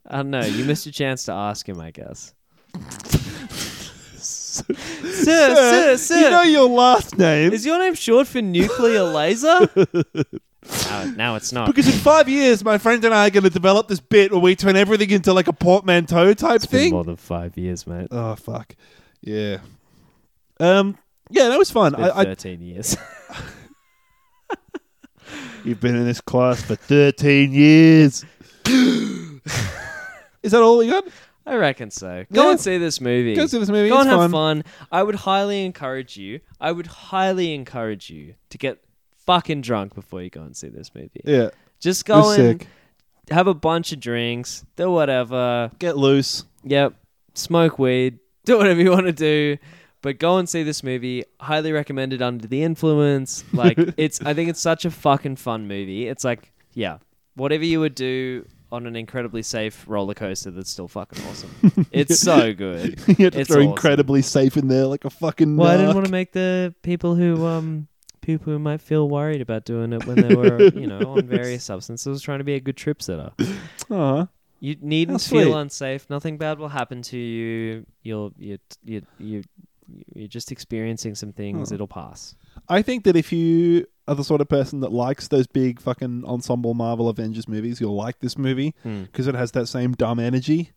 [0.07, 0.41] I don't know.
[0.41, 2.33] You missed your chance to ask him, I guess.
[4.17, 6.19] sir, sir, sir.
[6.19, 7.53] You know your last name.
[7.53, 9.69] Is your name short for nuclear laser?
[10.89, 11.67] now, now it's not.
[11.67, 14.41] Because in five years, my friend and I are going to develop this bit where
[14.41, 16.93] we turn everything into like a portmanteau type it's been thing.
[16.93, 18.07] more than five years, mate.
[18.09, 18.75] Oh fuck,
[19.21, 19.59] yeah.
[20.59, 20.97] Um,
[21.29, 21.93] yeah, that was fun.
[21.93, 22.97] It's been I, I, 13 years.
[25.63, 28.23] You've been in this class for thirteen years.
[30.43, 31.05] Is that all you got?
[31.45, 32.25] I reckon so.
[32.31, 32.51] Go Yeah.
[32.51, 33.35] and see this movie.
[33.35, 33.89] Go see this movie.
[33.89, 34.63] Go it's and have fun.
[34.63, 34.63] fun.
[34.91, 36.39] I would highly encourage you.
[36.59, 38.79] I would highly encourage you to get
[39.25, 41.21] fucking drunk before you go and see this movie.
[41.25, 41.49] Yeah,
[41.79, 42.67] Just it go was and sick.
[43.29, 45.71] have a bunch of drinks, do whatever.
[45.79, 46.45] Get loose.
[46.65, 46.93] Yep,
[47.33, 49.57] smoke weed, do whatever you want to do.
[50.03, 51.23] But go and see this movie.
[51.39, 53.43] Highly recommended under the influence.
[53.53, 56.07] Like it's I think it's such a fucking fun movie.
[56.07, 56.97] It's like, yeah,
[57.35, 61.87] whatever you would do on an incredibly safe roller coaster that's still fucking awesome.
[61.91, 62.99] it's so good.
[63.17, 63.71] you had to It's throw awesome.
[63.71, 65.55] incredibly safe in there like a fucking.
[65.55, 67.87] Well, I didn't want to make the people who um
[68.21, 71.63] people who might feel worried about doing it when they were, you know, on various
[71.63, 73.31] substances trying to be a good trip setter.
[73.91, 74.27] Aw.
[74.59, 76.09] You needn't feel unsafe.
[76.09, 77.85] Nothing bad will happen to you.
[78.01, 79.43] You'll you you you
[80.13, 81.71] you're just experiencing some things.
[81.71, 81.75] Oh.
[81.75, 82.35] It'll pass.
[82.69, 86.25] I think that if you are the sort of person that likes those big fucking
[86.25, 89.03] ensemble Marvel Avengers movies, you'll like this movie Hmm.
[89.03, 90.71] because it has that same dumb energy.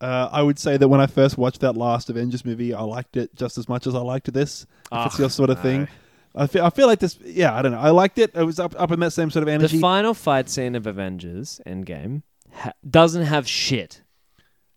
[0.00, 3.16] Uh, I would say that when I first watched that last Avengers movie, I liked
[3.16, 4.66] it just as much as I liked this.
[4.90, 5.62] If it's your sort of no.
[5.62, 5.88] thing,
[6.34, 7.18] I feel I feel like this.
[7.24, 7.78] Yeah, I don't know.
[7.78, 8.32] I liked it.
[8.34, 9.76] It was up up in that same sort of energy.
[9.76, 14.01] The final fight scene of Avengers Endgame ha- doesn't have shit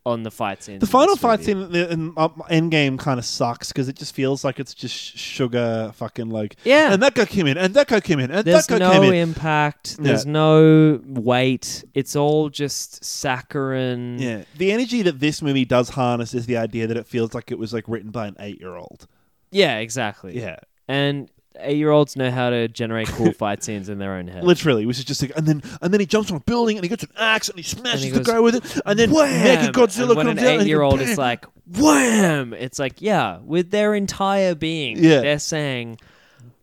[0.05, 0.79] on the fight scene.
[0.79, 4.43] The final fight scene in, in uh, Endgame kind of sucks because it just feels
[4.43, 6.93] like it's just sugar fucking like Yeah.
[6.93, 8.91] and that guy came in and that guy came in and There's that guy no
[9.01, 9.29] came in.
[9.29, 9.95] impact.
[9.97, 10.03] Yeah.
[10.05, 11.83] There's no weight.
[11.95, 14.19] It's all just saccharine.
[14.19, 17.51] Yeah, the energy that this movie does harness is the idea that it feels like
[17.51, 19.07] it was like written by an eight year old.
[19.51, 20.37] Yeah, exactly.
[20.39, 20.57] Yeah,
[20.87, 21.29] And
[21.59, 24.43] eight year olds know how to generate cool fight scenes in their own head.
[24.43, 26.83] literally, which is just like, and then and then he jumps on a building and
[26.83, 29.09] he gets an axe and he smashes he the guy with it, and then!
[29.09, 31.45] Mecha Godzilla and when comes an out Eight year old is like,
[31.77, 32.53] wham!
[32.53, 35.21] It's like, yeah, with their entire being, Yeah.
[35.21, 35.97] they're saying,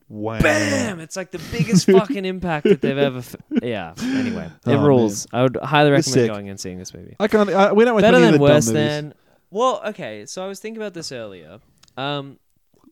[0.09, 0.43] Wham.
[0.43, 1.01] bam!
[1.01, 3.19] It's like the biggest fucking impact that they've ever.
[3.19, 3.95] F- yeah.
[4.03, 5.27] Anyway, it Oh, rules.
[5.33, 7.17] I would highly recommend going and seeing this movie.
[7.19, 7.49] I can't.
[7.49, 9.15] I, we don't Better than worse than.
[9.51, 10.27] Well, okay.
[10.27, 11.61] So I was thinking about this earlier.
[11.97, 12.39] Um,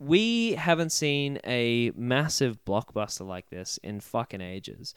[0.01, 4.95] we haven't seen a massive blockbuster like this in fucking ages.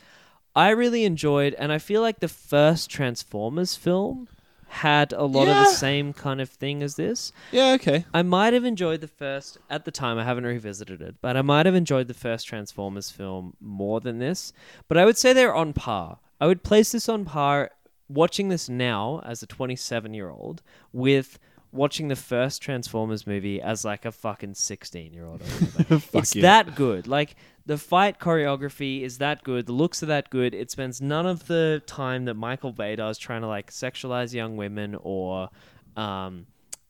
[0.55, 4.29] I really enjoyed, and I feel like the first Transformers film
[4.67, 7.31] had a lot of the same kind of thing as this.
[7.51, 8.05] Yeah, okay.
[8.13, 10.17] I might have enjoyed the first at the time.
[10.17, 14.19] I haven't revisited it, but I might have enjoyed the first Transformers film more than
[14.19, 14.53] this.
[14.87, 16.19] But I would say they're on par.
[16.39, 17.71] I would place this on par.
[18.09, 20.61] Watching this now as a 27 year old
[20.91, 21.39] with
[21.73, 25.41] watching the first Transformers movie as like a fucking 16 year old.
[26.13, 26.41] it's yeah.
[26.41, 27.07] that good.
[27.07, 27.35] Like
[27.65, 29.65] the fight choreography is that good.
[29.65, 30.53] The looks are that good.
[30.53, 34.55] It spends none of the time that Michael Bay does trying to like sexualize young
[34.55, 35.49] women or
[35.97, 36.45] um,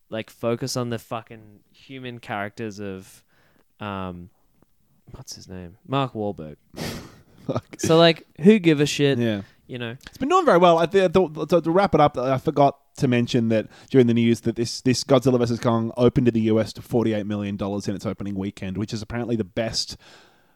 [0.10, 3.24] like focus on the fucking human characters of
[3.80, 4.30] um,
[5.12, 6.58] what's his name, Mark Wahlberg.
[7.78, 9.18] so like, who give a shit?
[9.18, 9.42] Yeah.
[9.68, 10.78] You know, It's been doing very well.
[10.78, 14.14] I think to, to, to wrap it up, I forgot to mention that during the
[14.14, 17.56] news that this this Godzilla vs Kong opened in the US to forty eight million
[17.56, 19.96] dollars in its opening weekend, which is apparently the best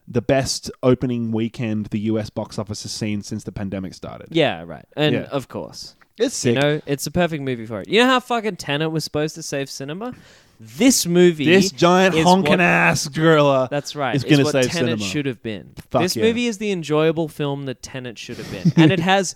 [0.10, 4.28] the best opening weekend the US box office has seen since the pandemic started.
[4.32, 5.24] yeah, right, and Yeah.
[5.24, 6.56] of course, It's sick.
[6.56, 7.88] you know, it's a perfect movie for it.
[7.90, 10.14] You know how fucking Tenet was supposed to save cinema?
[10.60, 13.68] This movie, this giant is honking what- ass gorilla.
[13.70, 14.16] That's right.
[14.16, 15.04] is Is gonna what save Tenet cinema.
[15.04, 15.74] should have been.
[15.92, 16.24] Fuck this yeah.
[16.24, 19.36] movie is the enjoyable film that Tenet should have been, and it has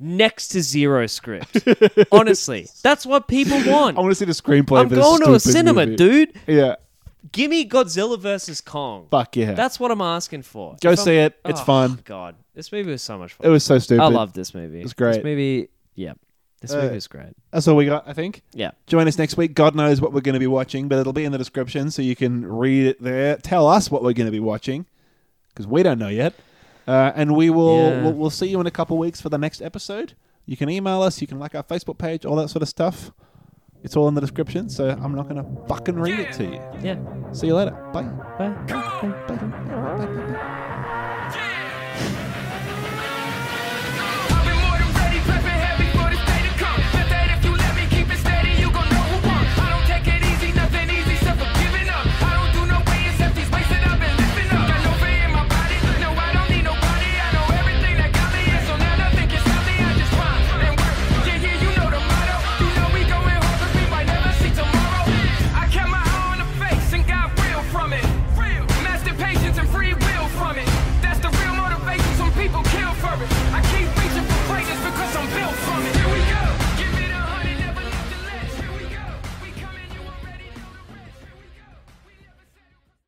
[0.00, 1.58] next to zero script.
[2.10, 3.98] Honestly, that's what people want.
[3.98, 4.80] I want to see the screenplay.
[4.80, 5.96] I'm for this going to a stupid cinema, movie.
[5.96, 6.32] dude.
[6.46, 6.76] Yeah,
[7.32, 9.08] Give me Godzilla versus Kong.
[9.10, 9.52] fuck yeah.
[9.52, 10.76] That's what I'm asking for.
[10.80, 11.38] Go If I'm- see it.
[11.44, 12.00] It's Oh, fun.
[12.04, 13.46] God, this movie was so much fun.
[13.46, 14.02] it was so stupid.
[14.02, 14.80] I love this movie.
[14.80, 15.16] It's great.
[15.16, 16.14] This movie, yeah.
[16.60, 17.34] This Uh, movie is great.
[17.50, 18.42] That's all we got, I think.
[18.54, 18.70] Yeah.
[18.86, 19.54] Join us next week.
[19.54, 22.00] God knows what we're going to be watching, but it'll be in the description so
[22.02, 23.36] you can read it there.
[23.36, 24.86] Tell us what we're going to be watching
[25.50, 26.32] because we don't know yet.
[26.88, 28.02] Uh, and we will Yeah.
[28.04, 30.14] we'll, we'll see you in a couple weeks for the next episode.
[30.46, 33.10] You can email us, you can like our Facebook page, all that sort of stuff.
[33.82, 36.60] It's all in the description, so I'm not going to fucking read it to you.
[36.82, 36.96] Yeah.
[37.32, 37.72] See you later.
[37.92, 38.02] Bye.
[38.38, 38.54] Bye.
[39.28, 40.62] Bye.